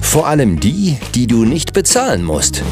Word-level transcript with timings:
Vor 0.00 0.26
allem 0.26 0.58
die, 0.60 0.98
die 1.14 1.26
du 1.26 1.44
nicht 1.44 1.72
bezahlen 1.72 2.24
musst. 2.24 2.64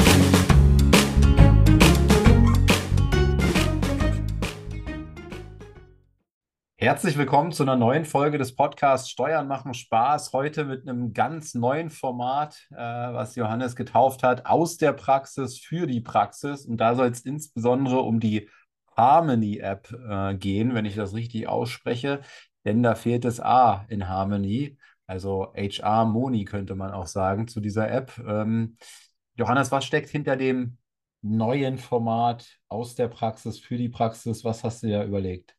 Herzlich 6.81 7.17
willkommen 7.17 7.51
zu 7.51 7.63
einer 7.63 7.75
neuen 7.75 8.05
Folge 8.05 8.37
des 8.37 8.55
Podcasts 8.55 9.09
Steuern 9.09 9.47
machen 9.47 9.73
Spaß. 9.73 10.33
Heute 10.33 10.65
mit 10.65 10.87
einem 10.87 11.13
ganz 11.13 11.53
neuen 11.53 11.89
Format, 11.89 12.65
äh, 12.71 12.77
was 12.77 13.35
Johannes 13.35 13.75
getauft 13.75 14.23
hat, 14.23 14.45
aus 14.45 14.77
der 14.77 14.93
Praxis 14.93 15.59
für 15.59 15.87
die 15.87 16.01
Praxis. 16.01 16.65
Und 16.65 16.77
da 16.77 16.95
soll 16.95 17.09
es 17.09 17.19
insbesondere 17.19 17.99
um 17.99 18.21
die 18.21 18.49
Harmony-App 18.97 19.93
äh, 20.09 20.35
gehen, 20.35 20.73
wenn 20.73 20.85
ich 20.85 20.95
das 20.95 21.13
richtig 21.13 21.47
ausspreche. 21.47 22.21
Denn 22.65 22.81
da 22.81 22.95
fehlt 22.95 23.23
das 23.23 23.39
A 23.39 23.85
in 23.89 24.09
Harmony. 24.09 24.77
Also 25.09 25.51
HR 25.55 26.05
Moni 26.05 26.45
könnte 26.45 26.75
man 26.75 26.91
auch 26.91 27.07
sagen 27.07 27.47
zu 27.47 27.61
dieser 27.61 27.89
App. 27.89 28.21
Ähm, 28.27 28.77
Johannes, 29.33 29.71
was 29.71 29.83
steckt 29.83 30.07
hinter 30.07 30.35
dem 30.35 30.77
neuen 31.23 31.79
Format 31.79 32.59
aus 32.67 32.93
der 32.93 33.07
Praxis 33.07 33.57
für 33.57 33.75
die 33.75 33.89
Praxis? 33.89 34.45
Was 34.45 34.63
hast 34.63 34.83
du 34.83 34.87
dir 34.87 35.03
überlegt? 35.03 35.55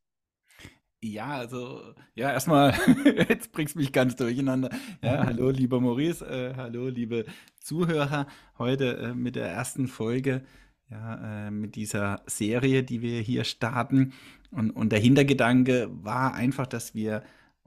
Ja, 1.02 1.30
also, 1.38 1.82
ja, 2.14 2.30
erstmal, 2.30 2.74
jetzt 3.28 3.50
bringst 3.50 3.74
du 3.74 3.80
mich 3.80 3.92
ganz 3.92 4.14
durcheinander. 4.14 4.70
Ja, 5.02 5.24
hallo, 5.26 5.50
lieber 5.50 5.80
Maurice, 5.80 6.24
äh, 6.24 6.54
hallo, 6.54 6.86
liebe 6.86 7.24
Zuhörer. 7.58 8.28
Heute 8.56 8.98
äh, 8.98 9.14
mit 9.14 9.34
der 9.34 9.48
ersten 9.48 9.88
Folge, 9.88 10.44
ja, 10.90 11.48
äh, 11.48 11.50
mit 11.50 11.74
dieser 11.74 12.22
Serie, 12.26 12.84
die 12.84 13.02
wir 13.02 13.20
hier 13.20 13.42
starten. 13.42 14.12
Und, 14.52 14.70
und 14.70 14.92
der 14.92 15.00
Hintergedanke 15.00 15.88
war 15.90 16.34
einfach, 16.34 16.68
dass 16.68 16.94
wir 16.94 17.24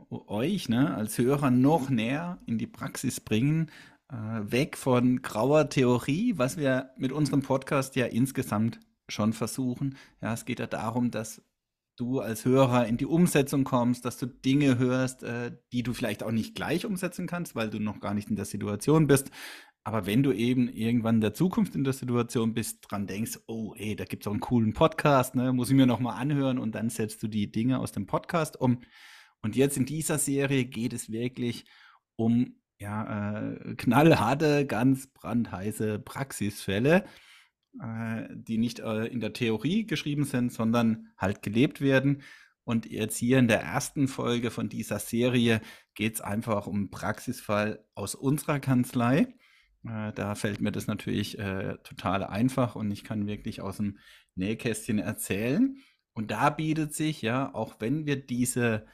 euch 0.10 0.70
ne, 0.70 0.94
als 0.96 1.18
Hörer 1.18 1.52
noch 1.52 1.90
näher 1.90 2.40
in 2.46 2.58
die 2.58 2.68
Praxis 2.68 3.20
bringen, 3.20 3.72
äh, 4.10 4.16
weg 4.16 4.78
von 4.78 5.22
grauer 5.22 5.70
Theorie, 5.70 6.34
was 6.38 6.58
wir 6.58 6.92
mit 6.98 7.12
unserem 7.12 7.42
Podcast 7.42 7.96
ja 7.96 8.06
insgesamt 8.06 8.80
schon 9.08 9.34
versuchen. 9.34 9.98
Ja, 10.22 10.34
es 10.34 10.46
geht 10.46 10.60
ja 10.60 10.68
darum, 10.68 11.12
dass 11.12 11.42
du 11.96 12.20
als 12.20 12.46
Hörer 12.46 12.88
in 12.88 12.98
die 12.98 13.06
Umsetzung 13.06 13.64
kommst, 13.64 14.06
dass 14.06 14.18
du 14.18 14.26
Dinge 14.26 14.78
hörst, 14.78 15.24
äh, 15.24 15.52
die 15.72 15.84
du 15.84 15.94
vielleicht 15.94 16.24
auch 16.24 16.32
nicht 16.32 16.56
gleich 16.56 16.86
umsetzen 16.86 17.28
kannst, 17.28 17.56
weil 17.56 17.70
du 17.70 17.80
noch 17.80 18.00
gar 18.00 18.14
nicht 18.14 18.30
in 18.30 18.36
der 18.36 18.46
Situation 18.46 19.08
bist. 19.08 19.32
Aber 19.86 20.06
wenn 20.06 20.24
du 20.24 20.32
eben 20.32 20.70
irgendwann 20.70 21.16
in 21.16 21.22
der 21.22 21.34
Zukunft 21.34 21.76
in 21.76 21.84
der 21.84 21.94
Situation 21.94 22.54
bist, 22.54 22.90
dran 22.90 23.06
denkst, 23.06 23.40
oh, 23.48 23.74
ey, 23.78 23.96
da 23.96 24.06
gibt 24.06 24.24
es 24.24 24.28
auch 24.28 24.32
einen 24.32 24.40
coolen 24.40 24.74
Podcast, 24.74 25.36
ne, 25.36 25.52
muss 25.52 25.70
ich 25.70 25.76
mir 25.76 25.86
nochmal 25.86 26.20
anhören 26.20 26.58
und 26.58 26.74
dann 26.74 26.90
setzt 26.90 27.22
du 27.22 27.28
die 27.28 27.52
Dinge 27.52 27.80
aus 27.80 27.92
dem 27.92 28.06
Podcast 28.06 28.60
um. 28.60 28.80
Und 29.44 29.56
jetzt 29.56 29.78
in 29.78 29.86
dieser 29.86 30.18
Serie 30.18 30.66
geht 30.66 30.94
es 30.94 31.12
wirklich 31.12 31.66
um 32.16 32.56
ja, 32.80 33.42
äh, 33.42 33.76
knallharte, 33.76 34.66
ganz 34.66 35.08
brandheiße 35.08 36.00
Praxisfälle, 36.00 37.06
äh, 37.80 38.24
die 38.32 38.58
nicht 38.58 38.80
äh, 38.80 39.06
in 39.06 39.20
der 39.20 39.34
Theorie 39.34 39.86
geschrieben 39.86 40.24
sind, 40.24 40.52
sondern 40.52 41.12
halt 41.18 41.42
gelebt 41.42 41.82
werden. 41.82 42.24
Und 42.64 42.86
jetzt 42.86 43.18
hier 43.18 43.40
in 43.40 43.50
der 43.50 43.62
ersten 43.62 44.08
Folge 44.08 44.50
von 44.50 44.70
dieser 44.70 45.00
Serie 45.00 45.62
geht 45.94 46.16
es 46.16 46.22
einfach 46.22 46.66
um 46.66 46.76
einen 46.76 46.92
Praxisfall 46.92 47.86
aus 47.96 48.16
unserer 48.16 48.60
Kanzlei. 48.60 49.28
Äh, 49.86 50.14
da 50.14 50.36
fällt 50.36 50.62
mir 50.62 50.72
das 50.72 50.88
natürlich 50.88 51.38
äh, 51.38 51.78
total 51.84 52.24
einfach 52.24 52.76
und 52.76 52.92
ich 52.92 53.04
kann 53.04 53.28
wirklich 53.28 53.60
aus 53.62 53.78
dem 53.78 53.98
Nähkästchen 54.36 55.00
erzählen. 55.00 55.78
Und 56.14 56.32
da 56.32 56.50
bietet 56.50 56.94
sich 56.94 57.22
ja, 57.22 57.54
auch 57.54 57.76
wenn 57.80 58.06
wir 58.06 58.16
diese 58.26 58.86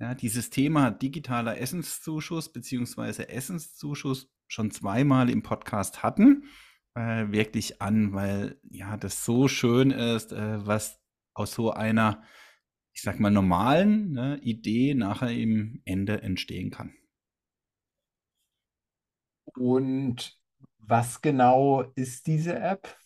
ja, 0.00 0.14
dieses 0.14 0.50
Thema 0.50 0.90
digitaler 0.90 1.58
Essenszuschuss 1.58 2.52
beziehungsweise 2.52 3.28
Essenszuschuss 3.28 4.30
schon 4.46 4.70
zweimal 4.70 5.28
im 5.28 5.42
Podcast 5.42 6.02
hatten, 6.02 6.44
äh, 6.94 7.30
wirklich 7.30 7.82
an, 7.82 8.12
weil 8.12 8.60
ja 8.62 8.96
das 8.96 9.24
so 9.24 9.48
schön 9.48 9.90
ist, 9.90 10.32
äh, 10.32 10.64
was 10.66 11.00
aus 11.34 11.54
so 11.54 11.72
einer, 11.72 12.22
ich 12.92 13.02
sag 13.02 13.20
mal, 13.20 13.30
normalen 13.30 14.12
ne, 14.12 14.40
Idee 14.42 14.94
nachher 14.94 15.30
im 15.30 15.82
Ende 15.84 16.22
entstehen 16.22 16.70
kann. 16.70 16.94
Und 19.54 20.38
was 20.78 21.20
genau 21.20 21.82
ist 21.94 22.26
diese 22.26 22.58
App? 22.58 22.96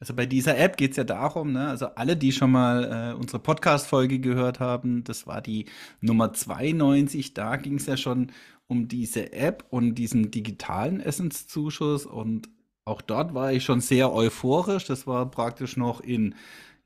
Also 0.00 0.14
bei 0.14 0.26
dieser 0.26 0.56
App 0.56 0.76
geht 0.76 0.92
es 0.92 0.96
ja 0.96 1.04
darum, 1.04 1.52
ne, 1.52 1.68
also 1.68 1.86
alle, 1.86 2.16
die 2.16 2.32
schon 2.32 2.52
mal 2.52 3.12
äh, 3.12 3.18
unsere 3.18 3.40
Podcast-Folge 3.40 4.20
gehört 4.20 4.60
haben, 4.60 5.02
das 5.02 5.26
war 5.26 5.42
die 5.42 5.66
Nummer 6.00 6.32
92, 6.32 7.34
da 7.34 7.56
ging 7.56 7.76
es 7.76 7.86
ja 7.86 7.96
schon 7.96 8.30
um 8.68 8.86
diese 8.86 9.32
App 9.32 9.64
und 9.70 9.96
diesen 9.96 10.30
digitalen 10.30 11.00
Essenszuschuss 11.00 12.06
und 12.06 12.48
auch 12.88 13.02
dort 13.02 13.34
war 13.34 13.52
ich 13.52 13.64
schon 13.64 13.80
sehr 13.80 14.12
euphorisch. 14.12 14.86
Das 14.86 15.06
war 15.06 15.30
praktisch 15.30 15.76
noch 15.76 16.00
in 16.00 16.34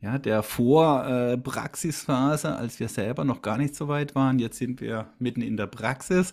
ja, 0.00 0.19
der 0.19 0.43
Vorpraxisphase, 0.43 2.49
äh, 2.49 2.50
als 2.50 2.81
wir 2.81 2.89
selber 2.89 3.25
noch 3.25 3.41
gar 3.41 3.56
nicht 3.56 3.77
so 3.77 3.87
weit 3.87 4.17
waren. 4.17 4.41
Jetzt 4.41 4.59
sind 4.59 4.81
wir 4.81 5.12
mitten 5.21 5.43
in 5.43 5.56
der 5.56 5.69
Praxis. 5.69 6.33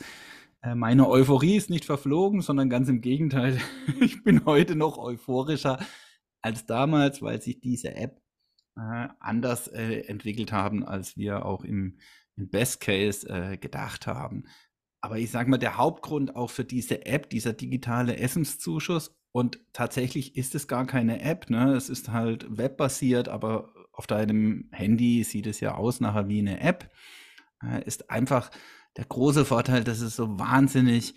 Äh, 0.63 0.73
meine 0.73 1.07
Euphorie 1.07 1.55
ist 1.55 1.69
nicht 1.69 1.85
verflogen, 1.85 2.41
sondern 2.41 2.69
ganz 2.69 2.89
im 2.89 3.01
Gegenteil. 3.01 3.59
ich 4.01 4.23
bin 4.23 4.43
heute 4.45 4.75
noch 4.75 4.97
euphorischer 4.97 5.77
als 6.41 6.65
damals, 6.65 7.21
weil 7.21 7.41
sich 7.41 7.59
diese 7.59 7.95
App 7.95 8.21
äh, 8.77 9.07
anders 9.19 9.67
äh, 9.67 10.01
entwickelt 10.01 10.51
haben, 10.51 10.85
als 10.85 11.17
wir 11.17 11.45
auch 11.45 11.63
im, 11.63 11.97
im 12.35 12.49
Best 12.49 12.81
Case 12.81 13.27
äh, 13.27 13.57
gedacht 13.57 14.07
haben. 14.07 14.45
Aber 15.01 15.17
ich 15.17 15.31
sage 15.31 15.49
mal, 15.49 15.57
der 15.57 15.77
Hauptgrund 15.77 16.35
auch 16.35 16.49
für 16.49 16.65
diese 16.65 17.05
App, 17.05 17.29
dieser 17.29 17.53
digitale 17.53 18.17
Essenszuschuss, 18.17 19.15
und 19.31 19.59
tatsächlich 19.73 20.35
ist 20.35 20.55
es 20.55 20.67
gar 20.67 20.87
keine 20.87 21.21
App, 21.21 21.49
ne? 21.49 21.73
Es 21.75 21.89
ist 21.89 22.09
halt 22.09 22.57
webbasiert, 22.57 23.29
aber 23.29 23.73
auf 23.93 24.07
deinem 24.07 24.69
Handy 24.71 25.23
sieht 25.23 25.45
es 25.45 25.59
ja 25.59 25.75
aus 25.75 25.99
nachher 25.99 26.27
wie 26.27 26.39
eine 26.39 26.61
App. 26.61 26.89
Äh, 27.63 27.83
ist 27.85 28.09
einfach 28.09 28.49
der 28.97 29.05
große 29.05 29.45
Vorteil, 29.45 29.83
dass 29.83 30.01
es 30.01 30.15
so 30.15 30.39
wahnsinnig 30.39 31.13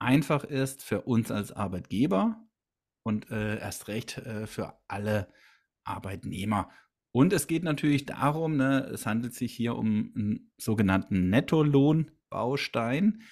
einfach 0.00 0.42
ist 0.42 0.82
für 0.82 1.02
uns 1.02 1.30
als 1.30 1.52
Arbeitgeber 1.52 2.44
und 3.02 3.30
äh, 3.30 3.58
erst 3.58 3.88
recht 3.88 4.18
äh, 4.18 4.46
für 4.46 4.78
alle 4.88 5.32
Arbeitnehmer. 5.84 6.70
Und 7.12 7.32
es 7.32 7.46
geht 7.46 7.62
natürlich 7.62 8.06
darum, 8.06 8.56
ne, 8.56 8.84
es 8.92 9.04
handelt 9.06 9.34
sich 9.34 9.52
hier 9.52 9.76
um 9.76 10.12
einen 10.16 10.52
sogenannten 10.56 11.28
Nettolohnbaustein. 11.28 13.22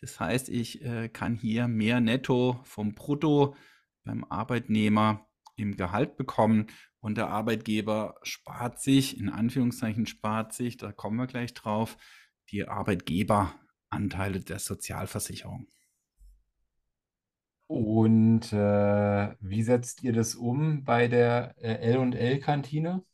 Das 0.00 0.20
heißt, 0.20 0.48
ich 0.48 0.84
äh, 0.84 1.08
kann 1.08 1.36
hier 1.36 1.68
mehr 1.68 2.00
Netto 2.00 2.60
vom 2.64 2.94
Brutto 2.94 3.56
beim 4.04 4.24
Arbeitnehmer 4.24 5.26
im 5.56 5.76
Gehalt 5.76 6.16
bekommen 6.16 6.66
und 7.00 7.16
der 7.16 7.28
Arbeitgeber 7.28 8.16
spart 8.22 8.80
sich, 8.80 9.18
in 9.18 9.30
Anführungszeichen 9.30 10.06
spart 10.06 10.52
sich, 10.52 10.76
da 10.76 10.92
kommen 10.92 11.16
wir 11.16 11.26
gleich 11.26 11.54
drauf, 11.54 11.96
die 12.50 12.66
Arbeitgeberanteile 12.66 14.40
der 14.40 14.58
Sozialversicherung. 14.58 15.68
Und 17.70 18.52
äh, 18.52 19.36
wie 19.38 19.62
setzt 19.62 20.02
ihr 20.02 20.12
das 20.12 20.34
um 20.34 20.82
bei 20.82 21.06
der 21.06 21.54
äh, 21.62 21.74
L&L-Kantine? 21.92 23.04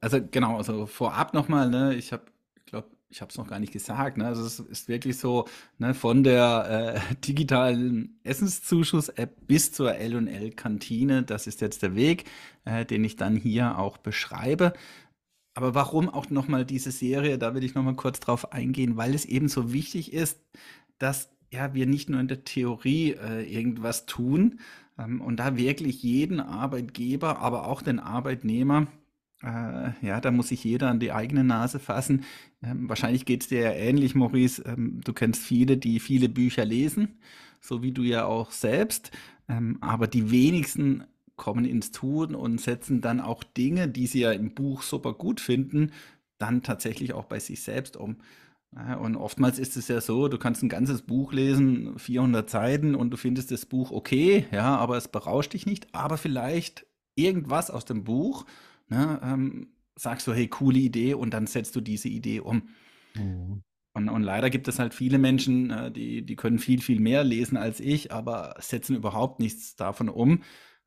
Also 0.00 0.20
genau, 0.30 0.56
also 0.58 0.86
vorab 0.86 1.34
nochmal, 1.34 1.68
ne, 1.68 1.96
ich 1.96 2.12
habe, 2.12 2.26
glaube, 2.64 2.90
ich 3.08 3.20
habe 3.20 3.30
es 3.30 3.36
noch 3.38 3.48
gar 3.48 3.58
nicht 3.58 3.72
gesagt, 3.72 4.18
ne? 4.18 4.26
Also 4.28 4.44
es 4.44 4.60
ist 4.60 4.86
wirklich 4.86 5.18
so, 5.18 5.48
ne, 5.78 5.94
von 5.94 6.22
der 6.22 7.00
äh, 7.10 7.14
digitalen 7.26 8.20
Essenszuschuss-App 8.22 9.48
bis 9.48 9.72
zur 9.72 9.96
L&L-Kantine, 9.96 11.24
das 11.24 11.48
ist 11.48 11.60
jetzt 11.60 11.82
der 11.82 11.96
Weg, 11.96 12.26
äh, 12.64 12.86
den 12.86 13.02
ich 13.02 13.16
dann 13.16 13.34
hier 13.34 13.78
auch 13.78 13.98
beschreibe. 13.98 14.74
Aber 15.54 15.74
warum 15.74 16.08
auch 16.08 16.30
nochmal 16.30 16.64
diese 16.64 16.92
Serie, 16.92 17.36
da 17.36 17.52
will 17.56 17.64
ich 17.64 17.74
nochmal 17.74 17.96
kurz 17.96 18.20
drauf 18.20 18.52
eingehen, 18.52 18.96
weil 18.96 19.12
es 19.16 19.24
eben 19.24 19.48
so 19.48 19.72
wichtig 19.72 20.12
ist, 20.12 20.40
dass 20.98 21.30
ja, 21.52 21.74
wir 21.74 21.86
nicht 21.86 22.08
nur 22.08 22.20
in 22.20 22.28
der 22.28 22.44
Theorie 22.44 23.12
äh, 23.12 23.42
irgendwas 23.52 24.06
tun 24.06 24.60
ähm, 24.98 25.20
und 25.20 25.36
da 25.38 25.56
wirklich 25.56 26.02
jeden 26.02 26.40
Arbeitgeber, 26.40 27.38
aber 27.40 27.66
auch 27.66 27.82
den 27.82 27.98
Arbeitnehmer 28.00 28.86
Äh, 29.42 29.92
ja, 30.06 30.20
da 30.20 30.30
muss 30.30 30.48
sich 30.48 30.64
jeder 30.64 30.88
an 30.90 31.00
die 31.00 31.12
eigene 31.12 31.44
Nase 31.44 31.78
fassen. 31.80 32.24
Ähm, 32.62 32.88
wahrscheinlich 32.88 33.24
geht 33.26 33.42
es 33.42 33.48
dir 33.48 33.60
ja 33.60 33.72
ähnlich, 33.72 34.14
Maurice. 34.14 34.62
Ähm, 34.66 35.00
du 35.04 35.12
kennst 35.14 35.42
viele, 35.42 35.76
die 35.78 36.00
viele 36.00 36.28
Bücher 36.28 36.64
lesen, 36.64 37.18
so 37.60 37.82
wie 37.82 37.92
du 37.92 38.02
ja 38.02 38.24
auch 38.26 38.50
selbst. 38.52 39.10
Ähm, 39.48 39.78
aber 39.80 40.06
die 40.08 40.30
wenigsten 40.30 41.04
kommen 41.36 41.64
ins 41.64 41.90
Tun 41.90 42.34
und 42.34 42.60
setzen 42.60 43.00
dann 43.00 43.20
auch 43.20 43.42
Dinge, 43.44 43.88
die 43.88 44.06
sie 44.06 44.20
ja 44.20 44.32
im 44.32 44.54
Buch 44.54 44.82
super 44.82 45.14
gut 45.14 45.40
finden, 45.40 45.92
dann 46.38 46.62
tatsächlich 46.62 47.12
auch 47.14 47.24
bei 47.24 47.38
sich 47.40 47.62
selbst 47.62 47.96
um. 47.96 48.16
Und 48.72 49.16
oftmals 49.16 49.58
ist 49.58 49.76
es 49.76 49.88
ja 49.88 50.00
so, 50.00 50.28
du 50.28 50.38
kannst 50.38 50.62
ein 50.62 50.68
ganzes 50.68 51.02
Buch 51.02 51.32
lesen, 51.32 51.98
400 51.98 52.48
Seiten, 52.48 52.94
und 52.94 53.10
du 53.10 53.16
findest 53.16 53.50
das 53.50 53.66
Buch 53.66 53.90
okay, 53.90 54.46
ja, 54.52 54.76
aber 54.76 54.96
es 54.96 55.08
berauscht 55.08 55.54
dich 55.54 55.66
nicht. 55.66 55.92
Aber 55.92 56.16
vielleicht 56.16 56.86
irgendwas 57.16 57.70
aus 57.70 57.84
dem 57.84 58.04
Buch, 58.04 58.46
ne, 58.88 59.20
ähm, 59.24 59.72
sagst 59.96 60.26
du, 60.26 60.32
hey, 60.32 60.46
coole 60.46 60.78
Idee, 60.78 61.14
und 61.14 61.34
dann 61.34 61.48
setzt 61.48 61.74
du 61.74 61.80
diese 61.80 62.08
Idee 62.08 62.40
um. 62.40 62.68
Mhm. 63.14 63.62
Und, 63.92 64.08
und, 64.08 64.22
leider 64.22 64.50
gibt 64.50 64.68
es 64.68 64.78
halt 64.78 64.94
viele 64.94 65.18
Menschen, 65.18 65.70
äh, 65.70 65.90
die, 65.90 66.24
die 66.24 66.36
können 66.36 66.60
viel, 66.60 66.80
viel 66.80 67.00
mehr 67.00 67.24
lesen 67.24 67.56
als 67.56 67.80
ich, 67.80 68.12
aber 68.12 68.54
setzen 68.60 68.94
überhaupt 68.94 69.40
nichts 69.40 69.74
davon 69.74 70.08
um. 70.08 70.42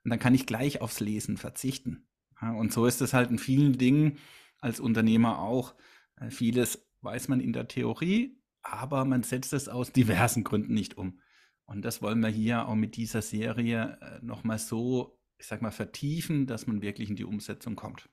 Und 0.06 0.10
dann 0.10 0.20
kann 0.20 0.36
ich 0.36 0.46
gleich 0.46 0.80
aufs 0.80 1.02
Lesen 1.02 1.36
verzichten. 1.36 2.08
Und 2.40 2.74
so 2.74 2.86
ist 2.86 3.02
es 3.02 3.14
halt 3.14 3.30
in 3.30 3.40
vielen 3.40 3.78
Dingen 3.78 4.18
als 4.60 4.80
Unternehmer 4.80 5.40
auch. 5.40 5.76
Äh, 6.18 6.30
vieles 6.30 6.86
weiß 7.04 7.28
man 7.28 7.40
in 7.40 7.54
der 7.54 7.68
Theorie, 7.68 8.38
aber 8.62 9.06
man 9.06 9.24
setzt 9.24 9.54
es 9.54 9.68
aus 9.68 9.92
diversen 9.92 10.44
Gründen 10.44 10.74
nicht 10.74 10.98
um. 10.98 11.20
Und 11.66 11.84
das 11.84 12.02
wollen 12.02 12.20
wir 12.20 12.30
hier 12.30 12.68
auch 12.68 12.76
mit 12.76 12.96
dieser 12.96 13.22
Serie 13.22 13.98
äh, 14.02 14.26
nochmal 14.26 14.60
so, 14.60 15.18
ich 15.38 15.48
sag 15.48 15.62
mal, 15.62 15.72
vertiefen, 15.72 16.46
dass 16.46 16.68
man 16.68 16.82
wirklich 16.82 17.10
in 17.10 17.16
die 17.16 17.26
Umsetzung 17.26 17.76
kommt. 17.76 18.10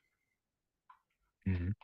Mhm. 1.44 1.75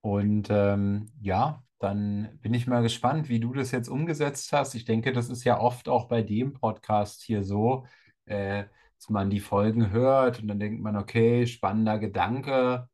Und 0.00 0.48
ähm, 0.50 1.12
ja, 1.20 1.64
dann 1.78 2.38
bin 2.40 2.54
ich 2.54 2.66
mal 2.66 2.82
gespannt, 2.82 3.28
wie 3.28 3.40
du 3.40 3.52
das 3.52 3.70
jetzt 3.70 3.88
umgesetzt 3.88 4.52
hast. 4.52 4.74
Ich 4.74 4.84
denke, 4.84 5.12
das 5.12 5.28
ist 5.28 5.44
ja 5.44 5.58
oft 5.60 5.88
auch 5.88 6.08
bei 6.08 6.22
dem 6.22 6.54
Podcast 6.54 7.22
hier 7.22 7.42
so, 7.42 7.86
äh, 8.26 8.64
dass 8.96 9.08
man 9.10 9.30
die 9.30 9.40
Folgen 9.40 9.90
hört 9.90 10.40
und 10.40 10.48
dann 10.48 10.58
denkt 10.58 10.82
man, 10.82 10.96
okay, 10.96 11.46
spannender 11.46 11.98
Gedanke, 11.98 12.88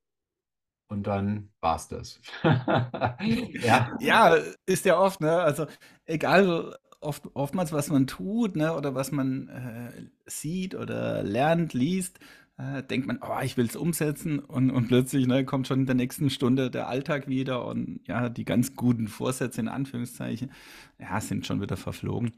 und 0.91 1.07
dann 1.07 1.51
war 1.61 1.77
es 1.77 1.89
das. 1.89 2.21
ja. 2.43 3.97
ja, 4.01 4.37
ist 4.67 4.85
ja 4.85 4.99
oft, 4.99 5.21
ne? 5.21 5.39
Also 5.39 5.67
egal 6.05 6.77
oft, 7.01 7.23
oftmals, 7.35 7.73
was 7.73 7.91
man 7.91 8.07
tut, 8.09 8.57
ne, 8.57 8.75
oder 8.75 8.95
was 8.95 9.13
man 9.13 9.49
äh, 9.49 9.93
sieht 10.27 10.75
oder 10.75 11.23
lernt, 11.23 11.75
liest, 11.75 12.19
äh, 12.59 12.83
denkt 12.83 13.07
man, 13.07 13.21
oh, 13.23 13.41
ich 13.43 13.57
will 13.57 13.67
es 13.67 13.77
umsetzen 13.77 14.41
und, 14.41 14.71
und 14.71 14.89
plötzlich 14.89 15.27
ne, 15.29 15.45
kommt 15.45 15.69
schon 15.69 15.81
in 15.81 15.87
der 15.87 15.95
nächsten 15.95 16.29
Stunde 16.29 16.71
der 16.71 16.89
Alltag 16.89 17.29
wieder 17.29 17.65
und 17.67 18.01
ja, 18.07 18.29
die 18.29 18.45
ganz 18.45 18.75
guten 18.75 19.07
Vorsätze 19.07 19.61
in 19.61 19.69
Anführungszeichen, 19.69 20.53
ja, 20.99 21.21
sind 21.21 21.47
schon 21.47 21.61
wieder 21.61 21.77
verflogen. 21.77 22.33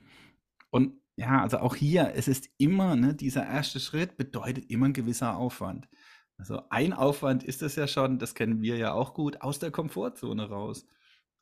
Und 0.70 0.93
ja, 1.16 1.40
also 1.43 1.58
auch 1.58 1.75
hier, 1.75 2.12
es 2.14 2.28
ist 2.28 2.50
immer, 2.58 2.96
ne, 2.96 3.14
dieser 3.14 3.46
erste 3.46 3.81
Schritt 3.81 4.19
bedeutet 4.19 4.70
immer 4.70 4.87
ein 4.87 4.93
gewisser 4.93 5.37
Aufwand. 5.37 5.88
Also 6.43 6.61
ein 6.71 6.93
Aufwand 6.93 7.44
ist 7.44 7.62
es 7.62 7.77
ja 7.77 7.87
schon, 7.87 8.19
das 8.19 8.35
kennen 8.35 8.62
wir 8.62 8.77
ja 8.77 8.94
auch 8.94 9.15
gut, 9.15 9.43
aus 9.43 9.61
der 9.61 9.71
Komfortzone 9.71 10.49
raus. 10.49 10.89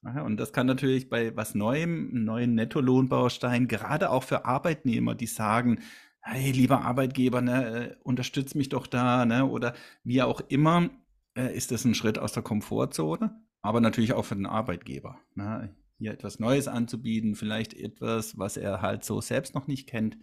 Und 0.02 0.36
das 0.36 0.52
kann 0.52 0.66
natürlich 0.66 1.08
bei 1.08 1.34
was 1.34 1.54
Neuem, 1.54 2.10
einem 2.10 2.24
neuen 2.26 2.54
Nettolohnbaustein, 2.54 3.66
gerade 3.66 4.10
auch 4.10 4.24
für 4.24 4.44
Arbeitnehmer, 4.44 5.14
die 5.14 5.26
sagen, 5.26 5.80
hey, 6.20 6.50
lieber 6.52 6.82
Arbeitgeber, 6.82 7.40
ne, 7.40 7.64
äh, 7.64 7.96
unterstütz 8.02 8.54
mich 8.54 8.68
doch 8.68 8.86
da, 8.86 9.24
ne, 9.24 9.46
oder 9.46 9.72
wie 10.04 10.20
auch 10.20 10.42
immer, 10.48 10.90
äh, 11.34 11.56
ist 11.56 11.70
das 11.70 11.86
ein 11.86 11.94
Schritt 11.94 12.18
aus 12.18 12.32
der 12.32 12.42
Komfortzone, 12.42 13.42
aber 13.62 13.80
natürlich 13.80 14.12
auch 14.12 14.26
für 14.26 14.36
den 14.36 14.44
Arbeitgeber. 14.44 15.18
Ne, 15.34 15.74
hier 15.96 16.12
etwas 16.12 16.38
Neues 16.40 16.68
anzubieten, 16.68 17.36
vielleicht 17.36 17.72
etwas, 17.72 18.36
was 18.36 18.58
er 18.58 18.82
halt 18.82 19.02
so 19.02 19.22
selbst 19.22 19.54
noch 19.54 19.66
nicht 19.66 19.88
kennt. 19.88 20.18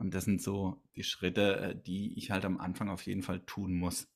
Und 0.00 0.14
das 0.14 0.24
sind 0.24 0.40
so 0.40 0.82
die 0.96 1.02
Schritte, 1.02 1.56
äh, 1.56 1.76
die 1.76 2.16
ich 2.18 2.30
halt 2.30 2.44
am 2.44 2.58
Anfang 2.58 2.88
auf 2.88 3.02
jeden 3.06 3.22
Fall 3.22 3.40
tun 3.40 3.74
muss. 3.74 4.08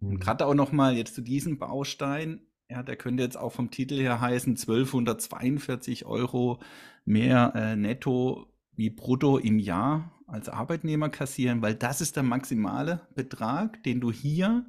Und 0.00 0.14
mhm. 0.14 0.20
gerade 0.20 0.46
auch 0.46 0.54
nochmal 0.54 0.96
jetzt 0.96 1.14
zu 1.14 1.22
diesem 1.22 1.58
Baustein, 1.58 2.46
ja, 2.68 2.82
der 2.82 2.96
könnte 2.96 3.22
jetzt 3.22 3.36
auch 3.36 3.52
vom 3.52 3.70
Titel 3.70 3.96
her 3.96 4.20
heißen 4.20 4.52
1242 4.52 6.06
Euro 6.06 6.60
mehr 7.04 7.52
äh, 7.54 7.76
netto 7.76 8.46
wie 8.72 8.90
brutto 8.90 9.38
im 9.38 9.58
Jahr 9.58 10.12
als 10.26 10.48
Arbeitnehmer 10.48 11.08
kassieren, 11.10 11.62
weil 11.62 11.74
das 11.74 12.00
ist 12.00 12.16
der 12.16 12.22
maximale 12.22 13.06
Betrag, 13.14 13.82
den 13.84 14.00
du 14.00 14.10
hier 14.10 14.66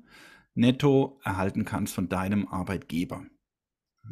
netto 0.54 1.20
erhalten 1.24 1.66
kannst 1.66 1.94
von 1.94 2.10
deinem 2.10 2.48
Arbeitgeber. 2.48 3.26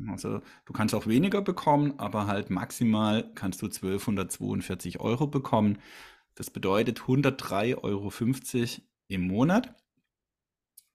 Also 0.09 0.41
du 0.65 0.73
kannst 0.73 0.95
auch 0.95 1.07
weniger 1.07 1.41
bekommen, 1.41 1.93
aber 1.97 2.27
halt 2.27 2.49
maximal 2.49 3.31
kannst 3.35 3.61
du 3.61 3.67
1242 3.67 4.99
Euro 4.99 5.27
bekommen. 5.27 5.79
Das 6.35 6.49
bedeutet 6.49 7.01
103,50 7.01 7.83
Euro 7.83 8.11
im 9.07 9.27
Monat. 9.27 9.75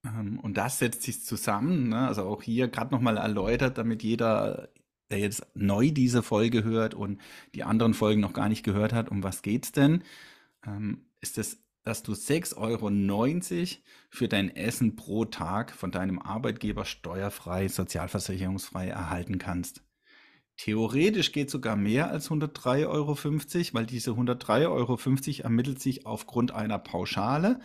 Ähm, 0.04 0.38
und 0.40 0.56
das 0.56 0.78
setzt 0.78 1.02
sich 1.02 1.24
zusammen, 1.24 1.88
ne? 1.88 2.08
also 2.08 2.22
auch 2.22 2.42
hier 2.42 2.68
gerade 2.68 2.94
nochmal 2.94 3.16
erläutert, 3.16 3.78
damit 3.78 4.02
jeder, 4.02 4.68
der 5.10 5.18
jetzt 5.18 5.46
neu 5.54 5.90
diese 5.90 6.22
Folge 6.22 6.64
hört 6.64 6.94
und 6.94 7.20
die 7.54 7.64
anderen 7.64 7.94
Folgen 7.94 8.20
noch 8.20 8.32
gar 8.32 8.48
nicht 8.48 8.64
gehört 8.64 8.92
hat, 8.92 9.10
um 9.10 9.22
was 9.22 9.42
geht 9.42 9.64
es 9.64 9.72
denn, 9.72 10.02
ähm, 10.66 11.06
ist 11.20 11.38
es 11.38 11.62
dass 11.88 12.02
du 12.02 12.12
6,90 12.12 12.56
Euro 12.58 13.80
für 14.10 14.28
dein 14.28 14.54
Essen 14.54 14.94
pro 14.94 15.24
Tag 15.24 15.72
von 15.72 15.90
deinem 15.90 16.18
Arbeitgeber 16.18 16.84
steuerfrei, 16.84 17.68
sozialversicherungsfrei 17.68 18.88
erhalten 18.88 19.38
kannst. 19.38 19.82
Theoretisch 20.58 21.32
geht 21.32 21.48
sogar 21.48 21.76
mehr 21.76 22.10
als 22.10 22.28
103,50 22.28 22.88
Euro, 22.88 23.16
weil 23.72 23.86
diese 23.86 24.10
103,50 24.10 24.68
Euro 24.68 24.98
ermittelt 25.42 25.80
sich 25.80 26.04
aufgrund 26.04 26.52
einer 26.52 26.78
Pauschale, 26.78 27.58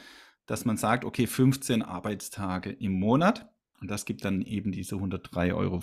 dass 0.45 0.63
man 0.63 0.77
sagt, 0.77 1.03
okay, 1.03 1.27
15 1.27 1.81
Arbeitstage 1.81 2.71
im 2.71 2.93
Monat 2.93 3.53
und 3.81 3.91
das 3.91 4.05
gibt 4.05 4.23
dann 4.23 4.41
eben 4.41 4.71
diese 4.71 4.95
103,50 4.95 5.53
Euro. 5.53 5.81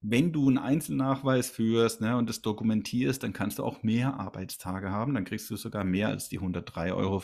Wenn 0.00 0.32
du 0.32 0.48
einen 0.48 0.58
Einzelnachweis 0.58 1.50
führst 1.50 2.00
ne, 2.00 2.16
und 2.16 2.28
das 2.28 2.40
dokumentierst, 2.40 3.22
dann 3.22 3.32
kannst 3.32 3.58
du 3.58 3.64
auch 3.64 3.82
mehr 3.82 4.18
Arbeitstage 4.20 4.90
haben. 4.90 5.14
Dann 5.14 5.24
kriegst 5.24 5.50
du 5.50 5.56
sogar 5.56 5.84
mehr 5.84 6.08
als 6.08 6.28
die 6.28 6.38
103,50 6.38 6.94
Euro. 6.94 7.22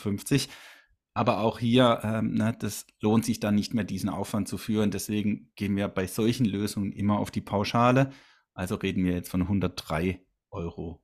Aber 1.13 1.39
auch 1.39 1.59
hier, 1.59 2.01
ähm, 2.03 2.33
ne, 2.33 2.53
das 2.59 2.85
lohnt 2.99 3.23
sich 3.23 3.39
dann 3.39 3.55
nicht 3.55 3.73
mehr, 3.73 3.85
diesen 3.85 4.09
Aufwand 4.09 4.49
zu 4.49 4.57
führen. 4.57 4.91
Deswegen 4.91 5.51
gehen 5.55 5.77
wir 5.77 5.87
bei 5.87 6.07
solchen 6.07 6.45
Lösungen 6.45 6.91
immer 6.91 7.19
auf 7.19 7.31
die 7.31 7.41
Pauschale. 7.41 8.11
Also 8.53 8.75
reden 8.75 9.05
wir 9.05 9.13
jetzt 9.13 9.29
von 9.29 9.47
103,50 9.47 10.19
Euro. 10.51 11.01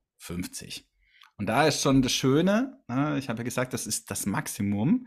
Und 1.38 1.46
da 1.46 1.66
ist 1.66 1.80
schon 1.80 2.02
das 2.02 2.12
Schöne, 2.12 2.82
ne, 2.88 3.18
ich 3.18 3.30
habe 3.30 3.38
ja 3.38 3.44
gesagt, 3.44 3.72
das 3.72 3.86
ist 3.86 4.10
das 4.10 4.26
Maximum. 4.26 5.06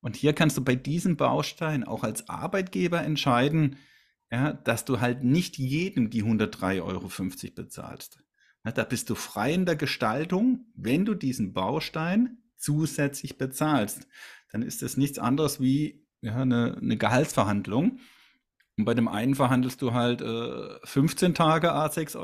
Und 0.00 0.16
hier 0.16 0.32
kannst 0.32 0.56
du 0.56 0.64
bei 0.64 0.74
diesem 0.74 1.16
Baustein 1.16 1.84
auch 1.84 2.02
als 2.02 2.28
Arbeitgeber 2.28 3.02
entscheiden, 3.02 3.76
ja, 4.30 4.52
dass 4.52 4.84
du 4.84 5.00
halt 5.00 5.24
nicht 5.24 5.58
jedem 5.58 6.10
die 6.10 6.22
103,50 6.22 6.82
Euro 6.82 7.10
bezahlst. 7.54 8.22
Ja, 8.64 8.72
da 8.72 8.84
bist 8.84 9.10
du 9.10 9.14
frei 9.14 9.54
in 9.54 9.66
der 9.66 9.76
Gestaltung, 9.76 10.66
wenn 10.74 11.04
du 11.04 11.14
diesen 11.14 11.52
Baustein 11.52 12.38
zusätzlich 12.56 13.38
bezahlst. 13.38 14.06
Dann 14.52 14.62
ist 14.62 14.82
das 14.82 14.96
nichts 14.96 15.18
anderes 15.18 15.60
wie 15.60 16.06
ja, 16.20 16.36
eine, 16.36 16.76
eine 16.76 16.96
Gehaltsverhandlung. 16.96 18.00
Und 18.76 18.84
bei 18.84 18.94
dem 18.94 19.08
einen 19.08 19.34
verhandelst 19.34 19.82
du 19.82 19.92
halt 19.92 20.22
äh, 20.22 20.78
15 20.84 21.34
Tage 21.34 21.72
A 21.72 21.86
6,90 21.86 22.16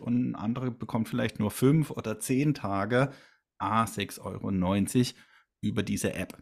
Euro 0.00 0.06
und 0.06 0.30
ein 0.30 0.34
anderer 0.34 0.70
bekommt 0.70 1.08
vielleicht 1.08 1.40
nur 1.40 1.50
5 1.50 1.90
oder 1.90 2.18
10 2.18 2.54
Tage 2.54 3.12
A 3.58 3.84
6,90 3.84 4.20
Euro 4.20 5.18
über 5.60 5.82
diese 5.82 6.14
App. 6.14 6.38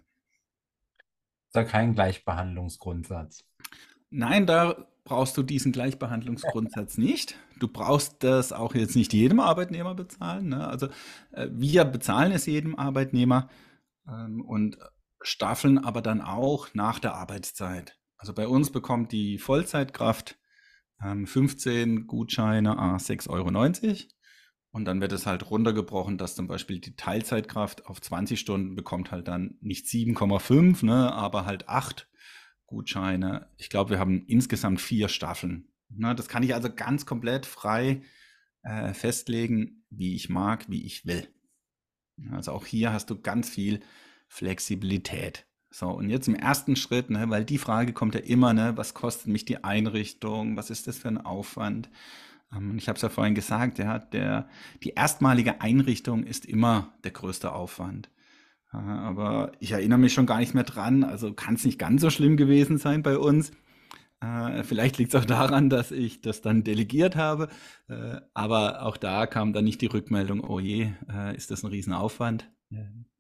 Ist 1.47 1.57
da 1.57 1.65
kein 1.65 1.95
Gleichbehandlungsgrundsatz? 1.95 3.45
Nein, 4.13 4.47
da 4.47 4.87
brauchst 5.05 5.37
du 5.37 5.43
diesen 5.43 5.73
Gleichbehandlungsgrundsatz 5.73 6.99
nicht. 6.99 7.37
Du 7.59 7.67
brauchst 7.67 8.23
das 8.23 8.53
auch 8.53 8.75
jetzt 8.75 8.95
nicht 8.95 9.13
jedem 9.13 9.41
Arbeitnehmer 9.41 9.95
bezahlen. 9.95 10.51
Ne? 10.51 10.67
Also 10.67 10.89
äh, 11.33 11.49
wir 11.51 11.85
bezahlen 11.85 12.33
es 12.33 12.47
jedem 12.47 12.77
Arbeitnehmer 12.77 13.49
ähm, 14.07 14.43
und 14.43 14.77
staffeln 15.23 15.79
aber 15.79 16.03
dann 16.03 16.21
auch 16.21 16.69
nach 16.75 16.99
der 16.99 17.15
Arbeitszeit. 17.15 17.99
Also 18.17 18.35
bei 18.35 18.47
uns 18.47 18.71
bekommt 18.71 19.13
die 19.13 19.39
Vollzeitkraft 19.39 20.39
ähm, 21.03 21.27
15 21.27 22.07
Gutscheine 22.07 22.79
a 22.79 22.97
6,90 22.97 23.29
Euro. 23.31 23.97
Und 24.73 24.85
dann 24.85 25.01
wird 25.01 25.13
es 25.13 25.27
halt 25.27 25.51
runtergebrochen, 25.51 26.19
dass 26.19 26.35
zum 26.35 26.49
Beispiel 26.49 26.81
die 26.81 26.97
Teilzeitkraft 26.97 27.87
auf 27.87 28.01
20 28.01 28.39
Stunden 28.39 28.75
bekommt 28.75 29.11
halt 29.11 29.29
dann 29.29 29.57
nicht 29.61 29.87
7,5, 29.87 30.85
ne, 30.85 31.13
aber 31.13 31.47
halt 31.47 31.69
8 31.69 32.09
Gutscheine. 32.73 33.49
Ich 33.59 33.69
glaube, 33.69 33.91
wir 33.91 33.99
haben 33.99 34.25
insgesamt 34.27 34.81
vier 34.81 35.09
Staffeln. 35.09 35.69
Na, 35.91 36.15
das 36.15 36.27
kann 36.27 36.43
ich 36.43 36.55
also 36.55 36.73
ganz 36.75 37.05
komplett 37.05 37.45
frei 37.45 38.01
äh, 38.63 38.95
festlegen, 38.95 39.85
wie 39.91 40.15
ich 40.15 40.31
mag, 40.31 40.71
wie 40.71 40.85
ich 40.87 41.05
will. 41.05 41.29
Also 42.31 42.53
auch 42.53 42.65
hier 42.65 42.93
hast 42.93 43.11
du 43.11 43.21
ganz 43.21 43.51
viel 43.51 43.81
Flexibilität. 44.29 45.47
So, 45.71 45.89
und 45.89 46.09
jetzt 46.09 46.29
im 46.29 46.35
ersten 46.35 46.77
Schritt, 46.77 47.11
ne, 47.11 47.29
weil 47.29 47.45
die 47.45 47.59
Frage 47.59 47.93
kommt 47.93 48.15
ja 48.15 48.21
immer, 48.23 48.55
ne, 48.55 48.73
was 48.77 48.95
kostet 48.95 49.29
mich 49.29 49.45
die 49.45 49.65
Einrichtung, 49.65 50.57
was 50.57 50.71
ist 50.71 50.87
das 50.87 50.99
für 50.99 51.09
ein 51.09 51.19
Aufwand? 51.19 51.91
Ähm, 52.55 52.77
ich 52.79 52.89
habe 52.89 52.97
es 52.97 53.03
ja 53.03 53.09
vorhin 53.11 53.35
gesagt, 53.35 53.79
ja, 53.79 53.99
der, 53.99 54.49
die 54.83 54.91
erstmalige 54.91 55.61
Einrichtung 55.61 56.25
ist 56.25 56.47
immer 56.47 56.95
der 57.05 57.11
größte 57.11 57.53
Aufwand. 57.53 58.11
Aber 58.73 59.53
ich 59.61 59.73
erinnere 59.73 59.99
mich 59.99 60.15
schon 60.15 60.27
gar 60.27 60.39
nicht 60.39 60.55
mehr 60.55 60.65
dran, 60.65 61.05
also 61.05 61.33
kann 61.35 61.55
es 61.55 61.65
nicht 61.65 61.79
ganz 61.79 62.01
so 62.01 62.11
schlimm 62.11 62.37
gewesen 62.37 62.79
sein 62.79 63.03
bei 63.03 63.19
uns. 63.19 63.53
Äh, 64.21 64.63
vielleicht 64.63 64.99
liegt 64.99 65.13
es 65.13 65.21
auch 65.21 65.27
daran, 65.27 65.69
dass 65.69 65.91
ich 65.91 66.21
das 66.21 66.41
dann 66.41 66.65
delegiert 66.65 67.17
habe. 67.17 67.49
Äh, 67.89 68.21
aber 68.35 68.83
auch 68.83 68.97
da 68.97 69.27
kam 69.27 69.53
dann 69.53 69.65
nicht 69.65 69.81
die 69.81 69.87
Rückmeldung, 69.87 70.41
oh 70.41 70.59
je, 70.59 70.93
äh, 71.13 71.37
ist 71.37 71.51
das 71.51 71.65
ein 71.65 71.71
Riesenaufwand? 71.71 72.51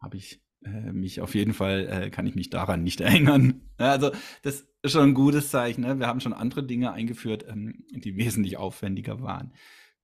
Habe 0.00 0.16
ich 0.16 0.40
äh, 0.64 0.92
mich 0.92 1.20
auf 1.20 1.34
jeden 1.34 1.52
Fall, 1.54 1.88
äh, 1.90 2.10
kann 2.10 2.26
ich 2.26 2.34
mich 2.34 2.50
daran 2.50 2.82
nicht 2.82 3.00
erinnern. 3.00 3.62
Also 3.76 4.12
das 4.42 4.66
ist 4.82 4.92
schon 4.92 5.10
ein 5.10 5.14
gutes 5.14 5.50
Zeichen. 5.50 5.82
Ne? 5.82 5.98
Wir 5.98 6.06
haben 6.06 6.20
schon 6.20 6.32
andere 6.32 6.64
Dinge 6.64 6.92
eingeführt, 6.92 7.44
ähm, 7.48 7.84
die 7.90 8.16
wesentlich 8.16 8.56
aufwendiger 8.56 9.20
waren. 9.20 9.52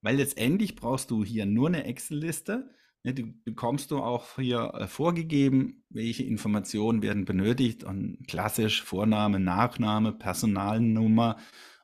Weil 0.02 0.16
letztendlich 0.16 0.76
brauchst 0.76 1.10
du 1.10 1.24
hier 1.24 1.46
nur 1.46 1.68
eine 1.68 1.84
Excel-Liste. 1.84 2.70
Ne? 3.04 3.14
Die 3.14 3.22
bekommst 3.22 3.90
du 3.90 3.98
auch 3.98 4.36
hier 4.36 4.72
äh, 4.74 4.86
vorgegeben, 4.86 5.84
welche 5.88 6.24
Informationen 6.24 7.02
werden 7.02 7.24
benötigt. 7.24 7.84
Und 7.84 8.26
klassisch 8.28 8.82
Vorname, 8.82 9.40
Nachname, 9.40 10.12
Personalnummer 10.12 11.36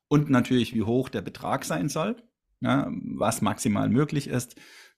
und 0.08 0.30
natürlich, 0.30 0.74
wie 0.74 0.82
hoch 0.82 1.08
der 1.08 1.22
Betrag 1.22 1.64
sein 1.64 1.88
soll, 1.88 2.16
ne? 2.60 2.90
was 3.16 3.42
maximal 3.42 3.88
möglich 3.88 4.28
ist. 4.28 4.56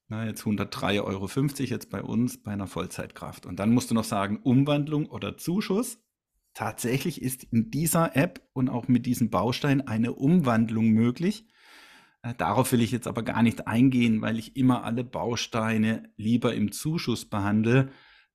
Na, 0.08 0.24
jetzt 0.24 0.44
103,50 0.44 1.02
Euro 1.02 1.28
jetzt 1.64 1.90
bei 1.90 2.00
uns 2.00 2.40
bei 2.40 2.52
einer 2.52 2.68
Vollzeitkraft. 2.68 3.44
Und 3.44 3.58
dann 3.58 3.72
musst 3.72 3.90
du 3.90 3.94
noch 3.94 4.04
sagen, 4.04 4.38
Umwandlung 4.42 5.06
oder 5.06 5.36
Zuschuss. 5.36 5.98
Tatsächlich 6.54 7.20
ist 7.20 7.44
in 7.44 7.70
dieser 7.70 8.16
App 8.16 8.48
und 8.52 8.68
auch 8.68 8.86
mit 8.86 9.04
diesem 9.04 9.30
Baustein 9.30 9.86
eine 9.86 10.14
Umwandlung 10.14 10.90
möglich. 10.90 11.48
Äh, 12.26 12.34
darauf 12.34 12.72
will 12.72 12.82
ich 12.82 12.90
jetzt 12.90 13.06
aber 13.06 13.22
gar 13.22 13.42
nicht 13.42 13.66
eingehen, 13.66 14.20
weil 14.20 14.38
ich 14.38 14.56
immer 14.56 14.84
alle 14.84 15.04
Bausteine 15.04 16.10
lieber 16.16 16.54
im 16.54 16.72
Zuschuss 16.72 17.24
behandle, 17.24 17.90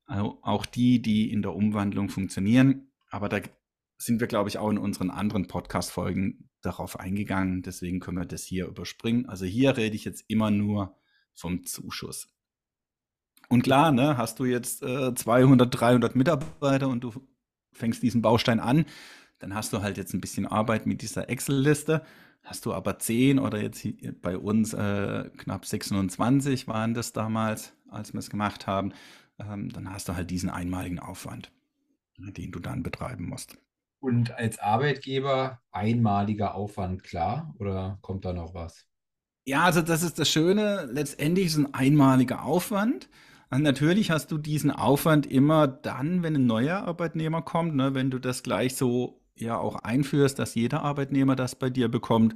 auch 0.07 0.65
die, 0.65 1.01
die 1.01 1.31
in 1.31 1.41
der 1.41 1.55
Umwandlung 1.55 2.09
funktionieren. 2.09 2.91
Aber 3.09 3.29
da 3.29 3.39
sind 3.97 4.19
wir, 4.19 4.27
glaube 4.27 4.49
ich, 4.49 4.57
auch 4.57 4.69
in 4.69 4.77
unseren 4.77 5.09
anderen 5.09 5.47
Podcast-Folgen 5.47 6.49
darauf 6.61 6.99
eingegangen. 6.99 7.61
Deswegen 7.61 8.01
können 8.01 8.17
wir 8.17 8.25
das 8.25 8.43
hier 8.43 8.67
überspringen. 8.67 9.27
Also 9.27 9.45
hier 9.45 9.77
rede 9.77 9.95
ich 9.95 10.03
jetzt 10.03 10.25
immer 10.27 10.51
nur 10.51 10.97
vom 11.33 11.63
Zuschuss. 11.63 12.27
Und 13.47 13.61
klar, 13.61 13.93
ne, 13.93 14.17
hast 14.17 14.39
du 14.39 14.45
jetzt 14.45 14.83
äh, 14.83 15.13
200, 15.15 15.79
300 15.79 16.15
Mitarbeiter 16.15 16.89
und 16.89 17.05
du 17.05 17.13
fängst 17.71 18.03
diesen 18.03 18.21
Baustein 18.21 18.59
an, 18.59 18.85
dann 19.39 19.55
hast 19.55 19.71
du 19.71 19.81
halt 19.81 19.97
jetzt 19.97 20.13
ein 20.13 20.21
bisschen 20.21 20.45
Arbeit 20.45 20.85
mit 20.85 21.01
dieser 21.01 21.29
Excel-Liste. 21.29 22.05
Hast 22.43 22.65
du 22.65 22.73
aber 22.73 22.99
10 22.99 23.39
oder 23.39 23.61
jetzt 23.61 23.85
bei 24.21 24.37
uns 24.37 24.73
äh, 24.73 25.29
knapp 25.37 25.65
26 25.65 26.67
waren 26.67 26.93
das 26.93 27.13
damals, 27.13 27.73
als 27.89 28.13
wir 28.13 28.19
es 28.19 28.29
gemacht 28.29 28.67
haben, 28.67 28.93
ähm, 29.39 29.69
dann 29.69 29.91
hast 29.91 30.09
du 30.09 30.15
halt 30.15 30.29
diesen 30.31 30.49
einmaligen 30.49 30.99
Aufwand, 30.99 31.51
den 32.17 32.51
du 32.51 32.59
dann 32.59 32.83
betreiben 32.83 33.27
musst. 33.29 33.57
Und 33.99 34.31
als 34.31 34.57
Arbeitgeber 34.59 35.61
einmaliger 35.71 36.55
Aufwand 36.55 37.03
klar 37.03 37.53
oder 37.59 37.99
kommt 38.01 38.25
da 38.25 38.33
noch 38.33 38.53
was? 38.53 38.87
Ja, 39.45 39.63
also 39.63 39.81
das 39.81 40.03
ist 40.03 40.19
das 40.19 40.29
Schöne. 40.29 40.89
Letztendlich 40.91 41.47
ist 41.47 41.53
es 41.53 41.59
ein 41.59 41.73
einmaliger 41.73 42.43
Aufwand. 42.43 43.09
Und 43.49 43.63
natürlich 43.63 44.09
hast 44.09 44.31
du 44.31 44.37
diesen 44.37 44.71
Aufwand 44.71 45.25
immer 45.25 45.67
dann, 45.67 46.23
wenn 46.23 46.35
ein 46.35 46.45
neuer 46.45 46.83
Arbeitnehmer 46.83 47.41
kommt, 47.41 47.75
ne, 47.75 47.93
wenn 47.93 48.09
du 48.09 48.17
das 48.17 48.43
gleich 48.43 48.75
so 48.75 49.20
ja 49.35 49.57
auch 49.57 49.75
einführst, 49.75 50.39
dass 50.39 50.55
jeder 50.55 50.83
Arbeitnehmer 50.83 51.35
das 51.35 51.55
bei 51.55 51.69
dir 51.69 51.87
bekommt. 51.87 52.35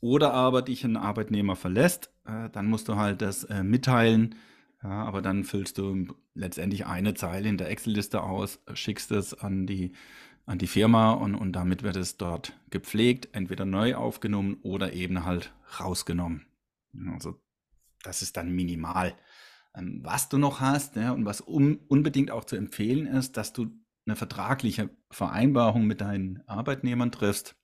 Oder 0.00 0.34
aber 0.34 0.62
dich 0.62 0.84
ein 0.84 0.96
Arbeitnehmer 0.96 1.54
verlässt, 1.54 2.10
äh, 2.26 2.50
dann 2.50 2.66
musst 2.66 2.88
du 2.88 2.96
halt 2.96 3.22
das 3.22 3.44
äh, 3.44 3.62
mitteilen. 3.62 4.34
Ja, 4.82 5.04
aber 5.04 5.22
dann 5.22 5.44
füllst 5.44 5.78
du 5.78 6.08
letztendlich 6.34 6.86
eine 6.86 7.14
Zeile 7.14 7.48
in 7.48 7.56
der 7.56 7.70
Excel-Liste 7.70 8.22
aus, 8.22 8.60
schickst 8.74 9.12
es 9.12 9.32
an 9.32 9.66
die, 9.66 9.92
an 10.44 10.58
die 10.58 10.66
Firma 10.66 11.12
und, 11.12 11.36
und 11.36 11.52
damit 11.52 11.84
wird 11.84 11.96
es 11.96 12.16
dort 12.16 12.58
gepflegt, 12.70 13.28
entweder 13.32 13.64
neu 13.64 13.94
aufgenommen 13.94 14.56
oder 14.62 14.92
eben 14.92 15.24
halt 15.24 15.52
rausgenommen. 15.78 16.46
Also 17.12 17.40
das 18.02 18.22
ist 18.22 18.36
dann 18.36 18.50
minimal. 18.50 19.14
Ähm, 19.74 20.00
was 20.02 20.28
du 20.28 20.38
noch 20.38 20.60
hast 20.60 20.96
ja, 20.96 21.12
und 21.12 21.24
was 21.24 21.40
un 21.46 21.76
unbedingt 21.88 22.30
auch 22.30 22.44
zu 22.44 22.56
empfehlen 22.56 23.06
ist, 23.06 23.36
dass 23.36 23.52
du 23.52 23.70
eine 24.06 24.16
vertragliche 24.16 24.90
Vereinbarung 25.10 25.86
mit 25.86 26.00
deinen 26.00 26.42
Arbeitnehmern 26.46 27.12
triffst. 27.12 27.56